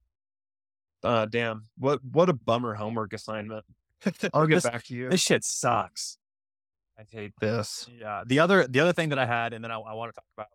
Uh, 1.04 1.26
damn, 1.26 1.66
what 1.78 2.04
what 2.04 2.30
a 2.30 2.34
bummer 2.34 2.74
homework 2.76 3.14
assignment. 3.14 3.66
I'll 4.34 4.47
get 4.47 4.56
This- 4.56 4.64
back 4.64 4.84
to 4.86 4.95
you. 4.95 5.10
This 5.10 5.22
shit 5.22 5.43
sucks. 5.43 6.18
I 6.97 7.04
hate 7.10 7.32
this. 7.39 7.88
Yeah. 7.97 8.24
The 8.26 8.39
other 8.39 8.68
the 8.68 8.82
other 8.82 8.91
thing 8.93 9.10
that 9.10 9.20
I 9.20 9.26
had, 9.26 9.54
and 9.54 9.64
then 9.64 9.72
I, 9.72 9.80
I 9.80 9.93
want 9.93 10.12
to 10.14 10.16
talk 10.16 10.26
about 10.36 10.47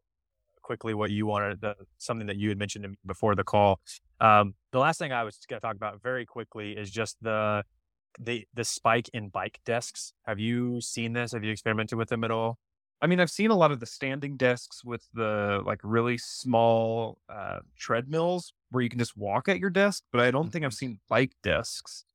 quickly 0.60 0.92
what 0.94 1.10
you 1.10 1.24
wanted, 1.26 1.60
the, 1.62 1.74
something 1.98 2.26
that 2.26 2.36
you 2.36 2.50
had 2.50 2.58
mentioned 2.58 2.82
to 2.82 2.88
me 2.90 2.96
before 3.06 3.34
the 3.34 3.44
call. 3.44 3.80
Um, 4.20 4.54
the 4.70 4.78
last 4.78 4.98
thing 4.98 5.12
I 5.12 5.22
was 5.24 5.38
going 5.48 5.58
to 5.60 5.66
talk 5.66 5.76
about 5.76 6.02
very 6.02 6.26
quickly 6.26 6.72
is 6.72 6.90
just 6.90 7.16
the 7.22 7.64
the 8.20 8.46
the 8.52 8.64
spike 8.64 9.08
in 9.14 9.28
bike 9.30 9.58
desks. 9.64 10.12
Have 10.26 10.38
you 10.38 10.80
seen 10.82 11.14
this? 11.14 11.32
Have 11.32 11.44
you 11.44 11.50
experimented 11.50 11.96
with 11.96 12.10
them 12.10 12.24
at 12.24 12.30
all? 12.30 12.58
I 13.04 13.06
mean, 13.06 13.20
I've 13.20 13.30
seen 13.30 13.50
a 13.50 13.54
lot 13.54 13.70
of 13.70 13.80
the 13.80 13.86
standing 13.86 14.38
desks 14.38 14.82
with 14.82 15.06
the 15.12 15.60
like 15.66 15.78
really 15.82 16.16
small 16.16 17.18
uh, 17.28 17.58
treadmills 17.78 18.54
where 18.70 18.82
you 18.82 18.88
can 18.88 18.98
just 18.98 19.14
walk 19.14 19.46
at 19.46 19.58
your 19.58 19.68
desk, 19.68 20.04
but 20.10 20.22
I 20.22 20.30
don't 20.30 20.50
think 20.50 20.64
I've 20.64 20.72
seen 20.72 21.00
bike 21.06 21.32
desks. 21.42 22.06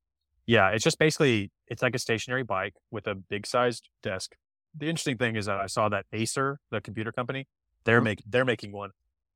Yeah, 0.48 0.70
it's 0.70 0.84
just 0.84 0.98
basically 0.98 1.52
it's 1.68 1.84
like 1.84 1.94
a 1.94 2.00
stationary 2.00 2.42
bike 2.42 2.74
with 2.90 3.06
a 3.06 3.14
big 3.14 3.46
sized 3.46 3.88
desk. 4.02 4.36
The 4.76 4.88
interesting 4.90 5.20
thing 5.20 5.36
is 5.36 5.46
that 5.46 5.60
I 5.60 5.68
saw 5.68 5.90
that 5.90 6.08
Acer, 6.12 6.60
the 6.72 6.82
computer 6.82 7.12
company, 7.12 7.48
they're 7.84 8.02
Mhm. 8.02 8.06
making 8.06 8.26
they're 8.28 8.46
making 8.46 8.72
one. 8.72 8.90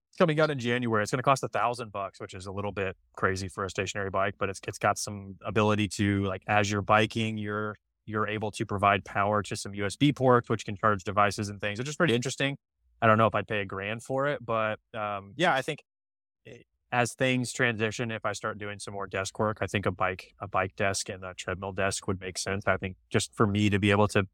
It's 0.10 0.18
coming 0.18 0.40
out 0.40 0.50
in 0.50 0.58
January. 0.58 1.04
It's 1.04 1.12
going 1.12 1.20
to 1.20 1.24
cost 1.24 1.44
a 1.44 1.48
thousand 1.50 1.92
bucks, 1.92 2.20
which 2.20 2.34
is 2.34 2.48
a 2.48 2.52
little 2.52 2.72
bit 2.72 2.98
crazy 3.16 3.48
for 3.48 3.64
a 3.64 3.70
stationary 3.70 4.10
bike, 4.10 4.36
but 4.40 4.50
it's 4.50 4.60
it's 4.68 4.80
got 4.80 4.98
some 4.98 5.36
ability 5.46 5.88
to 6.00 6.24
like 6.24 6.42
as 6.48 6.72
you're 6.72 6.82
biking, 6.82 7.38
you're 7.38 7.76
you're 8.06 8.28
able 8.28 8.52
to 8.52 8.66
provide 8.66 9.06
power 9.06 9.42
to 9.44 9.56
some 9.56 9.74
USB 9.74 10.16
ports, 10.16 10.50
which 10.50 10.66
can 10.66 10.76
charge 10.76 11.04
devices 11.04 11.50
and 11.50 11.62
things, 11.62 11.80
which 11.80 11.88
is 11.88 11.96
pretty 11.96 12.16
interesting. 12.16 12.58
I 13.02 13.08
don't 13.08 13.18
know 13.18 13.28
if 13.28 13.36
I'd 13.36 13.48
pay 13.48 13.60
a 13.60 13.66
grand 13.66 14.04
for 14.04 14.28
it, 14.28 14.44
but 14.44 14.80
um, 14.94 15.34
yeah, 15.36 15.54
I 15.54 15.62
think 15.62 15.84
eh, 16.48 16.60
as 16.92 17.14
things 17.14 17.52
transition, 17.52 18.12
if 18.12 18.26
I 18.26 18.34
start 18.34 18.58
doing 18.58 18.80
some 18.80 18.94
more 18.94 19.08
desk 19.08 19.38
work, 19.40 19.58
I 19.62 19.68
think 19.68 19.86
a 19.86 19.92
bike, 19.92 20.34
a 20.40 20.48
bike 20.48 20.76
desk 20.76 21.10
and 21.10 21.24
a 21.24 21.34
treadmill 21.34 21.72
desk 21.72 22.08
would 22.08 22.22
make 22.22 22.38
sense. 22.38 22.66
I 22.68 22.78
think 22.78 22.98
just 23.10 23.34
for 23.36 23.48
me 23.48 23.70
to 23.70 23.80
be 23.80 23.92
able 23.92 24.08
to 24.10 24.28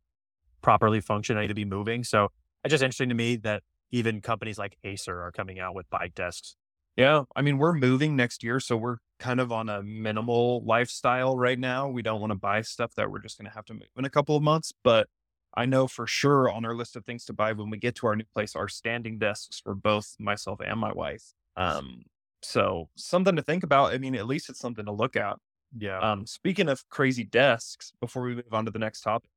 properly 0.61 0.99
function, 0.99 1.38
I 1.38 1.41
need 1.41 1.47
to 1.47 1.53
be 1.53 1.65
moving. 1.65 2.03
So 2.03 2.30
it's 2.63 2.72
just 2.72 2.84
interesting 2.84 3.09
to 3.09 3.15
me 3.15 3.38
that 3.38 3.63
even 3.91 4.22
companies 4.22 4.59
like 4.59 4.78
Acer 4.84 5.22
are 5.22 5.32
coming 5.32 5.59
out 5.59 5.74
with 5.74 5.89
bike 5.89 6.13
desks. 6.15 6.55
Yeah, 6.95 7.24
I 7.36 7.41
mean, 7.41 7.57
we're 7.57 7.74
moving 7.74 8.15
next 8.15 8.43
year, 8.43 8.59
so 8.59 8.76
we're 8.76 8.97
kind 9.20 9.39
of 9.39 9.51
on 9.51 9.70
a 9.70 9.84
minimal 9.84 10.63
lifestyle 10.63 11.38
right 11.38 11.59
now. 11.59 11.89
We 11.89 12.01
don't 12.01 12.22
want 12.22 12.32
to 12.32 12.38
buy 12.38 12.61
stuff 12.61 12.95
that 12.95 13.11
we're 13.11 13.20
just 13.20 13.38
going 13.38 13.49
to 13.49 13.53
have 13.53 13.65
to 13.65 13.74
move 13.74 13.89
in 13.97 14.05
a 14.05 14.09
couple 14.09 14.36
of 14.36 14.43
months, 14.43 14.74
but 14.84 15.07
I 15.53 15.65
know 15.65 15.88
for 15.88 16.07
sure 16.07 16.49
on 16.49 16.65
our 16.65 16.76
list 16.76 16.95
of 16.95 17.05
things 17.05 17.26
to 17.26 17.34
buy 17.34 17.53
when 17.53 17.70
we 17.70 17.78
get 17.78 17.95
to 17.95 18.07
our 18.07 18.15
new 18.15 18.26
place 18.34 18.55
are 18.55 18.67
standing 18.67 19.17
desks 19.17 19.59
for 19.59 19.76
both 19.76 20.15
myself 20.20 20.59
and 20.65 20.80
my 20.80 20.93
wife. 20.93 21.34
Um, 21.57 22.03
so 22.41 22.89
something 22.95 23.36
to 23.36 23.41
think 23.41 23.63
about. 23.63 23.93
I 23.93 23.97
mean, 23.97 24.15
at 24.15 24.28
least 24.28 24.49
it's 24.49 24.59
something 24.59 24.86
to 24.86 24.91
look 24.91 25.15
at. 25.15 25.38
Yeah. 25.78 25.99
Um, 25.99 26.26
speaking 26.26 26.70
of 26.70 26.88
crazy 26.89 27.24
desks, 27.24 27.91
before 27.99 28.24
we 28.24 28.36
move 28.36 28.53
on 28.53 28.65
to 28.65 28.72
the 28.72 28.80
next 28.80 29.01
topic, 29.01 29.30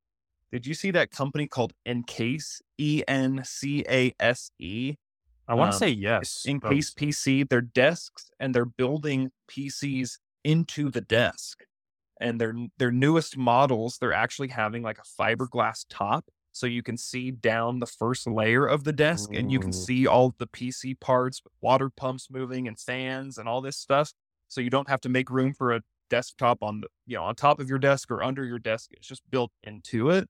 did 0.51 0.67
you 0.67 0.75
see 0.75 0.91
that 0.93 1.11
company 1.11 1.47
called 1.47 1.73
Encase? 1.87 2.61
E 2.79 3.03
N 3.09 3.43
C 3.45 3.85
A 3.89 4.15
S 4.21 4.51
E. 4.59 4.97
I 5.53 5.55
want 5.55 5.73
to 5.73 5.77
um, 5.77 5.79
say 5.81 5.89
yes. 5.91 6.45
In 6.47 6.61
but- 6.61 6.71
case 6.71 6.95
PC, 6.95 7.47
their 7.47 7.61
desks 7.61 8.31
and 8.41 8.55
they're 8.55 8.65
building 8.65 9.33
PCs 9.51 10.17
into 10.45 10.89
the 10.89 11.03
desk. 11.03 11.65
And 12.23 12.41
their 12.41 12.55
their 12.79 12.91
newest 12.91 13.37
models, 13.37 13.99
they're 13.99 14.15
actually 14.15 14.49
having 14.49 14.83
like 14.83 14.99
a 14.99 15.23
fiberglass 15.23 15.85
top. 15.91 16.25
So 16.53 16.67
you 16.67 16.83
can 16.83 16.97
see 16.97 17.31
down 17.31 17.81
the 17.81 17.87
first 17.87 18.27
layer 18.27 18.65
of 18.65 18.85
the 18.85 18.93
desk 18.93 19.35
and 19.35 19.51
you 19.51 19.59
can 19.59 19.73
see 19.73 20.07
all 20.07 20.35
the 20.39 20.47
PC 20.47 20.99
parts, 21.01 21.43
water 21.61 21.91
pumps 21.91 22.29
moving 22.31 22.69
and 22.69 22.79
fans 22.79 23.39
and 23.39 23.49
all 23.49 23.61
this 23.61 23.77
stuff. 23.77 24.13
So 24.49 24.61
you 24.61 24.71
don't 24.71 24.89
have 24.89 25.01
to 25.03 25.09
make 25.09 25.31
room 25.31 25.53
for 25.53 25.73
a 25.73 25.81
desktop 26.09 26.63
on 26.63 26.81
the 26.81 26.89
you 27.07 27.17
know 27.17 27.25
on 27.25 27.35
top 27.35 27.59
of 27.59 27.69
your 27.69 27.79
desk 27.79 28.11
or 28.11 28.23
under 28.23 28.45
your 28.45 28.59
desk. 28.59 28.91
It's 28.93 29.07
just 29.07 29.23
built 29.31 29.51
into 29.63 30.09
it. 30.09 30.29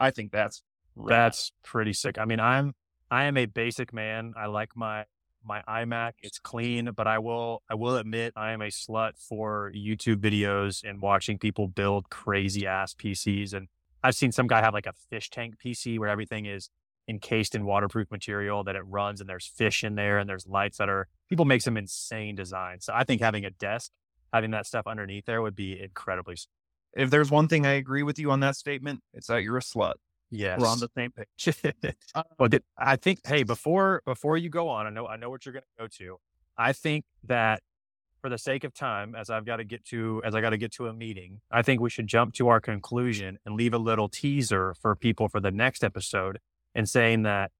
I 0.00 0.10
think 0.10 0.32
that's 0.32 0.62
rad. 0.96 1.10
That's 1.10 1.52
pretty 1.62 1.92
sick. 1.92 2.18
I 2.18 2.24
mean, 2.24 2.40
I'm 2.40 2.74
I 3.14 3.26
am 3.26 3.36
a 3.36 3.46
basic 3.46 3.92
man. 3.92 4.34
I 4.36 4.46
like 4.46 4.70
my 4.74 5.04
my 5.44 5.62
iMac. 5.68 6.14
It's 6.20 6.40
clean, 6.40 6.90
but 6.96 7.06
I 7.06 7.20
will 7.20 7.62
I 7.70 7.76
will 7.76 7.96
admit 7.96 8.32
I 8.34 8.50
am 8.50 8.60
a 8.60 8.70
slut 8.70 9.12
for 9.16 9.70
YouTube 9.72 10.16
videos 10.16 10.82
and 10.82 11.00
watching 11.00 11.38
people 11.38 11.68
build 11.68 12.10
crazy 12.10 12.66
ass 12.66 12.92
PCs. 12.92 13.54
And 13.54 13.68
I've 14.02 14.16
seen 14.16 14.32
some 14.32 14.48
guy 14.48 14.62
have 14.62 14.74
like 14.74 14.86
a 14.86 14.94
fish 15.10 15.30
tank 15.30 15.54
PC 15.64 15.96
where 15.96 16.08
everything 16.08 16.46
is 16.46 16.70
encased 17.08 17.54
in 17.54 17.64
waterproof 17.64 18.10
material 18.10 18.64
that 18.64 18.74
it 18.74 18.82
runs 18.84 19.20
and 19.20 19.30
there's 19.30 19.46
fish 19.46 19.84
in 19.84 19.94
there 19.94 20.18
and 20.18 20.28
there's 20.28 20.48
lights 20.48 20.78
that 20.78 20.88
are 20.88 21.06
people 21.28 21.44
make 21.44 21.62
some 21.62 21.76
insane 21.76 22.34
designs. 22.34 22.86
So 22.86 22.94
I 22.96 23.04
think 23.04 23.20
having 23.20 23.44
a 23.44 23.50
desk, 23.50 23.92
having 24.32 24.50
that 24.50 24.66
stuff 24.66 24.88
underneath 24.88 25.26
there 25.26 25.40
would 25.40 25.54
be 25.54 25.80
incredibly 25.80 26.34
if 26.96 27.10
there's 27.10 27.30
one 27.30 27.46
thing 27.46 27.64
I 27.64 27.74
agree 27.74 28.02
with 28.02 28.18
you 28.18 28.32
on 28.32 28.40
that 28.40 28.56
statement, 28.56 29.02
it's 29.12 29.28
that 29.28 29.44
you're 29.44 29.58
a 29.58 29.60
slut. 29.60 29.94
Yes. 30.34 30.60
We're 30.60 30.66
on 30.66 30.80
the 30.80 30.88
same 30.96 31.12
page. 31.12 31.54
Uh, 32.14 32.22
well, 32.38 32.48
did, 32.48 32.62
I 32.78 32.96
think, 32.96 33.20
hey, 33.26 33.42
before 33.42 34.02
before 34.04 34.36
you 34.36 34.48
go 34.48 34.68
on, 34.68 34.86
I 34.86 34.90
know 34.90 35.06
I 35.06 35.16
know 35.16 35.30
what 35.30 35.44
you're 35.44 35.52
going 35.52 35.64
to 35.78 35.82
go 35.82 35.88
to. 35.98 36.18
I 36.56 36.72
think 36.72 37.04
that 37.24 37.60
for 38.20 38.28
the 38.28 38.38
sake 38.38 38.64
of 38.64 38.72
time, 38.72 39.14
as 39.14 39.30
I've 39.30 39.44
got 39.44 39.56
to 39.56 39.64
get 39.64 39.84
to 39.86 40.22
as 40.24 40.34
I 40.34 40.40
got 40.40 40.50
to 40.50 40.56
get 40.56 40.72
to 40.72 40.86
a 40.86 40.92
meeting, 40.92 41.40
I 41.50 41.62
think 41.62 41.80
we 41.80 41.90
should 41.90 42.06
jump 42.06 42.34
to 42.34 42.48
our 42.48 42.60
conclusion 42.60 43.38
and 43.44 43.56
leave 43.56 43.74
a 43.74 43.78
little 43.78 44.08
teaser 44.08 44.74
for 44.80 44.94
people 44.94 45.28
for 45.28 45.40
the 45.40 45.50
next 45.50 45.82
episode, 45.82 46.38
and 46.74 46.88
saying 46.88 47.22
that 47.22 47.50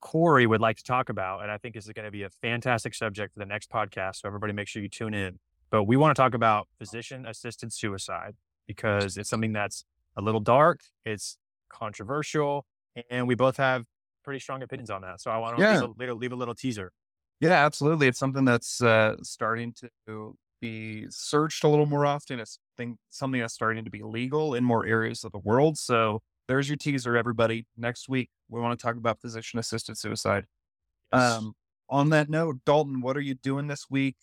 Cory 0.00 0.46
would 0.46 0.60
like 0.60 0.76
to 0.76 0.84
talk 0.84 1.08
about, 1.08 1.42
and 1.42 1.50
I 1.50 1.58
think 1.58 1.74
this 1.74 1.86
is 1.86 1.92
going 1.92 2.04
to 2.04 2.10
be 2.10 2.22
a 2.22 2.30
fantastic 2.30 2.94
subject 2.94 3.32
for 3.32 3.38
the 3.38 3.46
next 3.46 3.70
podcast. 3.70 4.16
So 4.16 4.28
everybody, 4.28 4.52
make 4.52 4.68
sure 4.68 4.82
you 4.82 4.88
tune 4.88 5.14
in. 5.14 5.38
But 5.70 5.84
we 5.84 5.96
want 5.96 6.14
to 6.14 6.20
talk 6.20 6.34
about 6.34 6.68
physician 6.78 7.26
assisted 7.26 7.72
suicide 7.72 8.34
because 8.66 9.16
it's 9.16 9.30
something 9.30 9.52
that's 9.52 9.84
a 10.16 10.22
little 10.22 10.40
dark. 10.40 10.80
It's 11.04 11.38
controversial, 11.74 12.64
and 13.10 13.26
we 13.26 13.34
both 13.34 13.56
have 13.56 13.84
pretty 14.24 14.40
strong 14.40 14.62
opinions 14.62 14.90
on 14.90 15.02
that. 15.02 15.20
So 15.20 15.30
I 15.30 15.36
want 15.38 15.56
to 15.56 15.62
Yeah. 15.62 15.72
leave, 15.80 15.82
a, 15.82 15.92
little, 15.98 16.16
leave 16.16 16.32
a 16.32 16.36
little 16.36 16.54
teaser. 16.54 16.92
Yeah, 17.40 17.64
absolutely. 17.66 18.06
It's 18.06 18.18
something 18.18 18.44
that's 18.44 18.80
uh, 18.80 19.16
starting 19.22 19.74
to 20.06 20.36
be 20.60 21.06
searched 21.10 21.64
a 21.64 21.68
little 21.68 21.84
more 21.86 22.06
often. 22.06 22.40
It's 22.40 22.58
thing, 22.76 22.96
something 23.10 23.40
that's 23.40 23.52
starting 23.52 23.84
to 23.84 23.90
be 23.90 24.02
legal 24.02 24.54
in 24.54 24.64
more 24.64 24.86
areas 24.86 25.24
of 25.24 25.32
the 25.32 25.40
world. 25.40 25.76
So 25.76 26.22
there's 26.48 26.68
your 26.68 26.76
teaser, 26.76 27.16
everybody. 27.16 27.66
Next 27.76 28.08
week, 28.08 28.30
we 28.48 28.60
want 28.60 28.78
to 28.78 28.82
talk 28.82 28.96
about 28.96 29.20
physician 29.20 29.58
assisted 29.58 29.98
suicide. 29.98 30.46
Yes. 31.12 31.32
Um, 31.34 31.54
on 31.90 32.08
that 32.10 32.30
note, 32.30 32.60
Dalton, 32.64 33.02
what 33.02 33.16
are 33.16 33.20
you 33.20 33.34
doing 33.34 33.66
this 33.66 33.86
week? 33.90 34.16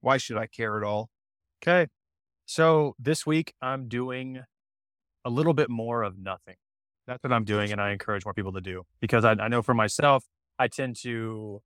Why 0.00 0.18
should 0.18 0.36
I 0.36 0.46
care 0.46 0.76
at 0.76 0.84
all? 0.84 1.08
Okay. 1.62 1.88
So 2.44 2.94
this 2.98 3.24
week 3.26 3.54
I'm 3.62 3.88
doing 3.88 4.42
a 5.24 5.30
little 5.30 5.54
bit 5.54 5.70
more 5.70 6.02
of 6.02 6.18
nothing. 6.18 6.56
That's 7.06 7.22
what 7.22 7.32
I'm 7.32 7.44
doing. 7.44 7.72
And 7.72 7.80
I 7.80 7.90
encourage 7.90 8.24
more 8.24 8.34
people 8.34 8.52
to 8.52 8.60
do 8.60 8.84
because 9.00 9.24
I, 9.24 9.32
I 9.32 9.48
know 9.48 9.62
for 9.62 9.74
myself, 9.74 10.24
I 10.58 10.68
tend 10.68 10.96
to 11.02 11.62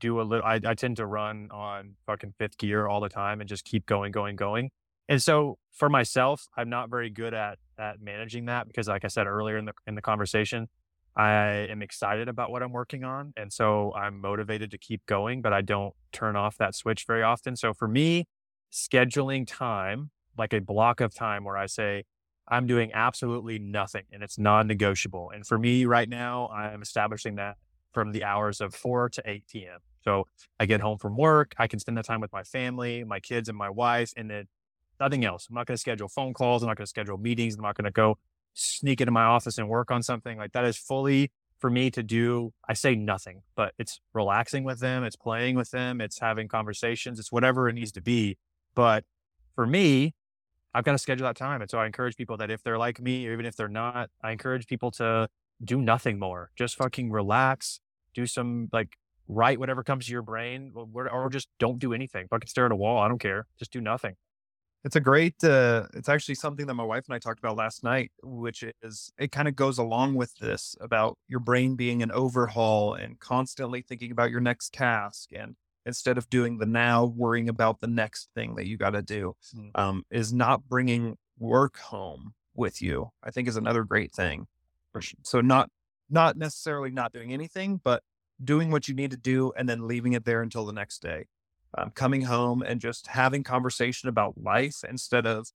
do 0.00 0.20
a 0.20 0.22
little, 0.22 0.44
I, 0.44 0.60
I 0.64 0.74
tend 0.74 0.96
to 0.96 1.06
run 1.06 1.48
on 1.50 1.94
fucking 2.06 2.34
fifth 2.38 2.58
gear 2.58 2.86
all 2.86 3.00
the 3.00 3.08
time 3.08 3.40
and 3.40 3.48
just 3.48 3.64
keep 3.64 3.86
going, 3.86 4.12
going, 4.12 4.36
going. 4.36 4.70
And 5.08 5.22
so 5.22 5.58
for 5.72 5.88
myself, 5.88 6.46
I'm 6.56 6.70
not 6.70 6.90
very 6.90 7.10
good 7.10 7.34
at, 7.34 7.58
at 7.78 8.00
managing 8.00 8.46
that 8.46 8.66
because 8.66 8.88
like 8.88 9.04
I 9.04 9.08
said 9.08 9.26
earlier 9.26 9.58
in 9.58 9.66
the, 9.66 9.72
in 9.86 9.94
the 9.94 10.02
conversation, 10.02 10.68
I 11.16 11.68
am 11.70 11.82
excited 11.82 12.28
about 12.28 12.50
what 12.50 12.62
I'm 12.62 12.72
working 12.72 13.04
on. 13.04 13.32
And 13.36 13.52
so 13.52 13.92
I'm 13.94 14.20
motivated 14.20 14.70
to 14.72 14.78
keep 14.78 15.04
going, 15.06 15.42
but 15.42 15.52
I 15.52 15.60
don't 15.60 15.94
turn 16.12 16.34
off 16.34 16.56
that 16.58 16.74
switch 16.74 17.04
very 17.06 17.22
often. 17.22 17.56
So 17.56 17.72
for 17.72 17.86
me, 17.86 18.26
scheduling 18.72 19.46
time, 19.46 20.10
like 20.36 20.52
a 20.52 20.60
block 20.60 21.00
of 21.00 21.14
time 21.14 21.44
where 21.44 21.56
I 21.56 21.66
say, 21.66 22.04
I'm 22.48 22.66
doing 22.66 22.92
absolutely 22.92 23.58
nothing 23.58 24.04
and 24.12 24.22
it's 24.22 24.38
non 24.38 24.66
negotiable. 24.66 25.30
And 25.34 25.46
for 25.46 25.58
me 25.58 25.84
right 25.84 26.08
now, 26.08 26.48
I'm 26.48 26.82
establishing 26.82 27.36
that 27.36 27.56
from 27.92 28.12
the 28.12 28.24
hours 28.24 28.60
of 28.60 28.74
4 28.74 29.08
to 29.10 29.22
8 29.24 29.44
p.m. 29.50 29.78
So 30.02 30.26
I 30.60 30.66
get 30.66 30.80
home 30.80 30.98
from 30.98 31.16
work, 31.16 31.54
I 31.58 31.66
can 31.66 31.78
spend 31.78 31.96
that 31.96 32.04
time 32.04 32.20
with 32.20 32.32
my 32.32 32.42
family, 32.42 33.04
my 33.04 33.20
kids, 33.20 33.48
and 33.48 33.56
my 33.56 33.70
wife, 33.70 34.12
and 34.16 34.30
then 34.30 34.46
nothing 35.00 35.24
else. 35.24 35.46
I'm 35.48 35.54
not 35.54 35.66
going 35.66 35.76
to 35.76 35.80
schedule 35.80 36.08
phone 36.08 36.34
calls. 36.34 36.62
I'm 36.62 36.68
not 36.68 36.76
going 36.76 36.84
to 36.84 36.90
schedule 36.90 37.16
meetings. 37.16 37.54
I'm 37.54 37.62
not 37.62 37.76
going 37.76 37.86
to 37.86 37.90
go 37.90 38.18
sneak 38.52 39.00
into 39.00 39.12
my 39.12 39.24
office 39.24 39.58
and 39.58 39.68
work 39.68 39.90
on 39.90 40.02
something. 40.02 40.36
Like 40.38 40.52
that 40.52 40.64
is 40.64 40.76
fully 40.76 41.32
for 41.58 41.70
me 41.70 41.90
to 41.90 42.02
do. 42.02 42.52
I 42.68 42.74
say 42.74 42.94
nothing, 42.94 43.42
but 43.56 43.72
it's 43.78 44.00
relaxing 44.12 44.64
with 44.64 44.80
them, 44.80 45.04
it's 45.04 45.16
playing 45.16 45.56
with 45.56 45.70
them, 45.70 46.00
it's 46.00 46.20
having 46.20 46.48
conversations, 46.48 47.18
it's 47.18 47.32
whatever 47.32 47.68
it 47.68 47.72
needs 47.72 47.92
to 47.92 48.02
be. 48.02 48.36
But 48.74 49.04
for 49.54 49.66
me, 49.66 50.14
I've 50.74 50.84
got 50.84 50.92
to 50.92 50.98
schedule 50.98 51.26
that 51.26 51.36
time. 51.36 51.60
And 51.60 51.70
so 51.70 51.78
I 51.78 51.86
encourage 51.86 52.16
people 52.16 52.36
that 52.38 52.50
if 52.50 52.62
they're 52.62 52.78
like 52.78 53.00
me, 53.00 53.26
or 53.26 53.32
even 53.32 53.46
if 53.46 53.56
they're 53.56 53.68
not, 53.68 54.10
I 54.22 54.32
encourage 54.32 54.66
people 54.66 54.90
to 54.92 55.28
do 55.64 55.80
nothing 55.80 56.18
more. 56.18 56.50
Just 56.56 56.76
fucking 56.76 57.10
relax, 57.10 57.80
do 58.12 58.26
some 58.26 58.68
like 58.72 58.96
write 59.28 59.58
whatever 59.58 59.82
comes 59.82 60.06
to 60.06 60.12
your 60.12 60.22
brain, 60.22 60.72
or, 60.74 61.08
or 61.08 61.30
just 61.30 61.48
don't 61.58 61.78
do 61.78 61.92
anything. 61.94 62.26
Fucking 62.28 62.48
stare 62.48 62.66
at 62.66 62.72
a 62.72 62.76
wall. 62.76 62.98
I 62.98 63.08
don't 63.08 63.20
care. 63.20 63.46
Just 63.58 63.72
do 63.72 63.80
nothing. 63.80 64.16
It's 64.84 64.96
a 64.96 65.00
great, 65.00 65.42
uh, 65.42 65.84
it's 65.94 66.10
actually 66.10 66.34
something 66.34 66.66
that 66.66 66.74
my 66.74 66.84
wife 66.84 67.04
and 67.08 67.14
I 67.14 67.18
talked 67.18 67.38
about 67.38 67.56
last 67.56 67.82
night, 67.82 68.12
which 68.22 68.62
is 68.82 69.10
it 69.18 69.32
kind 69.32 69.48
of 69.48 69.56
goes 69.56 69.78
along 69.78 70.14
with 70.14 70.34
this 70.40 70.76
about 70.78 71.16
your 71.26 71.40
brain 71.40 71.74
being 71.74 72.02
an 72.02 72.12
overhaul 72.12 72.92
and 72.92 73.18
constantly 73.18 73.80
thinking 73.80 74.10
about 74.10 74.30
your 74.30 74.40
next 74.40 74.74
task. 74.74 75.30
And 75.34 75.56
instead 75.86 76.18
of 76.18 76.28
doing 76.30 76.58
the 76.58 76.66
now, 76.66 77.04
worrying 77.04 77.48
about 77.48 77.80
the 77.80 77.86
next 77.86 78.30
thing 78.34 78.54
that 78.56 78.66
you 78.66 78.76
got 78.76 78.90
to 78.90 79.02
do, 79.02 79.36
Mm. 79.54 79.70
um, 79.74 80.06
is 80.10 80.32
not 80.32 80.68
bringing 80.68 81.16
work 81.38 81.78
home 81.78 82.34
with 82.54 82.80
you, 82.80 83.10
I 83.22 83.30
think 83.30 83.48
is 83.48 83.56
another 83.56 83.84
great 83.84 84.12
thing. 84.12 84.46
So 85.22 85.40
not, 85.40 85.70
not 86.08 86.36
necessarily 86.36 86.90
not 86.90 87.12
doing 87.12 87.32
anything, 87.32 87.80
but 87.82 88.02
doing 88.42 88.70
what 88.70 88.88
you 88.88 88.94
need 88.94 89.10
to 89.10 89.16
do 89.16 89.52
and 89.56 89.68
then 89.68 89.86
leaving 89.86 90.12
it 90.12 90.24
there 90.24 90.42
until 90.42 90.64
the 90.66 90.72
next 90.72 91.00
day 91.02 91.26
um, 91.76 91.90
coming 91.90 92.22
home 92.22 92.62
and 92.62 92.80
just 92.80 93.08
having 93.08 93.42
conversation 93.42 94.08
about 94.08 94.40
life 94.40 94.84
instead 94.88 95.26
of 95.26 95.48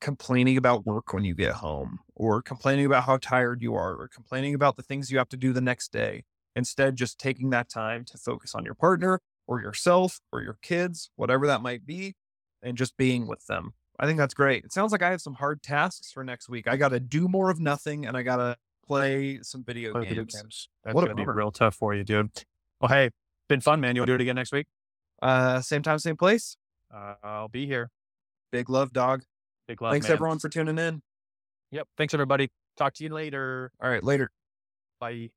complaining 0.00 0.56
about 0.56 0.86
work 0.86 1.12
when 1.12 1.24
you 1.24 1.34
get 1.34 1.52
home 1.52 1.98
or 2.14 2.40
complaining 2.40 2.86
about 2.86 3.04
how 3.04 3.18
tired 3.18 3.60
you 3.62 3.74
are 3.74 3.94
or 3.94 4.08
complaining 4.08 4.54
about 4.54 4.76
the 4.76 4.82
things 4.82 5.10
you 5.10 5.18
have 5.18 5.28
to 5.28 5.36
do 5.36 5.52
the 5.52 5.60
next 5.60 5.92
day. 5.92 6.24
Instead, 6.56 6.96
just 6.96 7.18
taking 7.18 7.50
that 7.50 7.68
time 7.68 8.04
to 8.04 8.18
focus 8.18 8.54
on 8.54 8.64
your 8.64 8.74
partner 8.74 9.20
or 9.50 9.60
yourself 9.60 10.20
or 10.32 10.40
your 10.40 10.56
kids, 10.62 11.10
whatever 11.16 11.48
that 11.48 11.60
might 11.60 11.84
be, 11.84 12.14
and 12.62 12.78
just 12.78 12.96
being 12.96 13.26
with 13.26 13.44
them. 13.46 13.74
I 13.98 14.06
think 14.06 14.16
that's 14.16 14.32
great. 14.32 14.64
It 14.64 14.72
sounds 14.72 14.92
like 14.92 15.02
I 15.02 15.10
have 15.10 15.20
some 15.20 15.34
hard 15.34 15.60
tasks 15.62 16.12
for 16.12 16.22
next 16.24 16.48
week. 16.48 16.68
I 16.68 16.76
got 16.76 16.90
to 16.90 17.00
do 17.00 17.28
more 17.28 17.50
of 17.50 17.58
nothing 17.58 18.06
and 18.06 18.16
I 18.16 18.22
got 18.22 18.36
to 18.36 18.56
play 18.86 19.40
some 19.42 19.64
video 19.64 19.92
Play 19.92 20.02
video 20.02 20.22
games. 20.22 20.34
games. 20.34 20.68
That's 20.84 20.94
What 20.94 21.04
a 21.04 21.08
gonna 21.08 21.26
be 21.26 21.30
real 21.30 21.50
tough 21.50 21.74
for 21.74 21.94
you, 21.94 22.04
dude. 22.04 22.30
Well, 22.80 22.88
hey, 22.88 23.10
been 23.48 23.60
fun, 23.60 23.80
man. 23.80 23.96
You'll 23.96 24.06
do 24.06 24.14
it 24.14 24.20
again 24.20 24.36
next 24.36 24.52
week? 24.52 24.68
Uh, 25.20 25.60
same 25.60 25.82
time, 25.82 25.98
same 25.98 26.16
place. 26.16 26.56
Uh, 26.94 27.14
I'll 27.22 27.48
be 27.48 27.66
here. 27.66 27.90
Big 28.52 28.70
love, 28.70 28.92
dog. 28.92 29.22
Big 29.68 29.82
love. 29.82 29.92
Thanks 29.92 30.06
man. 30.08 30.14
everyone 30.14 30.38
for 30.38 30.48
tuning 30.48 30.78
in. 30.78 31.02
Yep. 31.72 31.88
Thanks 31.98 32.14
everybody. 32.14 32.50
Talk 32.76 32.94
to 32.94 33.04
you 33.04 33.10
later. 33.10 33.70
All 33.82 33.90
right, 33.90 34.02
later. 34.02 34.30
Bye. 35.00 35.30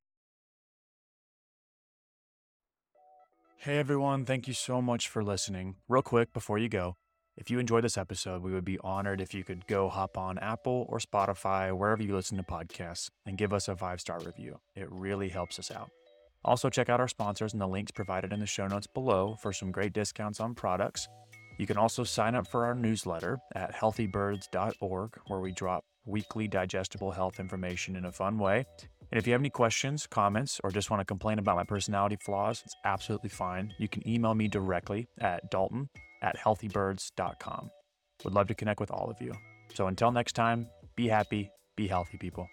Hey 3.63 3.77
everyone, 3.77 4.25
thank 4.25 4.45
you 4.49 4.53
so 4.53 4.81
much 4.81 5.07
for 5.07 5.23
listening. 5.23 5.75
Real 5.87 6.01
quick 6.01 6.33
before 6.33 6.57
you 6.57 6.67
go, 6.67 6.97
if 7.37 7.49
you 7.49 7.59
enjoyed 7.59 7.85
this 7.85 7.97
episode, 7.97 8.43
we 8.43 8.51
would 8.51 8.65
be 8.65 8.77
honored 8.79 9.21
if 9.21 9.33
you 9.33 9.45
could 9.45 9.65
go 9.67 9.87
hop 9.87 10.17
on 10.17 10.37
Apple 10.39 10.85
or 10.89 10.99
Spotify, 10.99 11.71
wherever 11.71 12.03
you 12.03 12.13
listen 12.13 12.35
to 12.35 12.43
podcasts, 12.43 13.09
and 13.25 13.37
give 13.37 13.53
us 13.53 13.69
a 13.69 13.77
five 13.77 14.01
star 14.01 14.19
review. 14.19 14.59
It 14.75 14.91
really 14.91 15.29
helps 15.29 15.59
us 15.59 15.71
out. 15.71 15.91
Also, 16.43 16.69
check 16.69 16.89
out 16.89 16.99
our 16.99 17.07
sponsors 17.07 17.53
and 17.53 17.61
the 17.61 17.65
links 17.65 17.93
provided 17.93 18.33
in 18.33 18.41
the 18.41 18.45
show 18.45 18.67
notes 18.67 18.85
below 18.85 19.37
for 19.41 19.53
some 19.53 19.71
great 19.71 19.93
discounts 19.93 20.41
on 20.41 20.55
products. 20.55 21.07
You 21.57 21.65
can 21.65 21.77
also 21.77 22.03
sign 22.03 22.35
up 22.35 22.45
for 22.45 22.65
our 22.65 22.75
newsletter 22.75 23.39
at 23.55 23.73
healthybirds.org, 23.73 25.11
where 25.27 25.39
we 25.39 25.53
drop 25.53 25.85
weekly 26.05 26.49
digestible 26.49 27.11
health 27.11 27.39
information 27.39 27.95
in 27.95 28.03
a 28.03 28.11
fun 28.11 28.37
way. 28.37 28.65
And 29.13 29.19
if 29.19 29.27
you 29.27 29.33
have 29.33 29.41
any 29.41 29.51
questions, 29.51 30.07
comments, 30.07 30.59
or 30.63 30.71
just 30.71 30.89
want 30.89 30.99
to 30.99 31.05
complain 31.05 31.37
about 31.37 31.55
my 31.55 31.63
personality 31.63 32.17
flaws, 32.19 32.63
it's 32.65 32.73
absolutely 32.83 33.29
fine. 33.29 33.71
You 33.77 33.87
can 33.87 34.01
email 34.09 34.33
me 34.33 34.47
directly 34.47 35.07
at 35.19 35.51
dalton 35.51 35.87
at 36.23 36.35
healthybirds.com. 36.35 37.69
Would 38.23 38.33
love 38.33 38.47
to 38.47 38.55
connect 38.55 38.79
with 38.79 38.89
all 38.89 39.11
of 39.11 39.21
you. 39.21 39.31
So 39.75 39.85
until 39.85 40.11
next 40.11 40.33
time, 40.33 40.65
be 40.95 41.07
happy, 41.07 41.51
be 41.75 41.87
healthy, 41.87 42.17
people. 42.17 42.47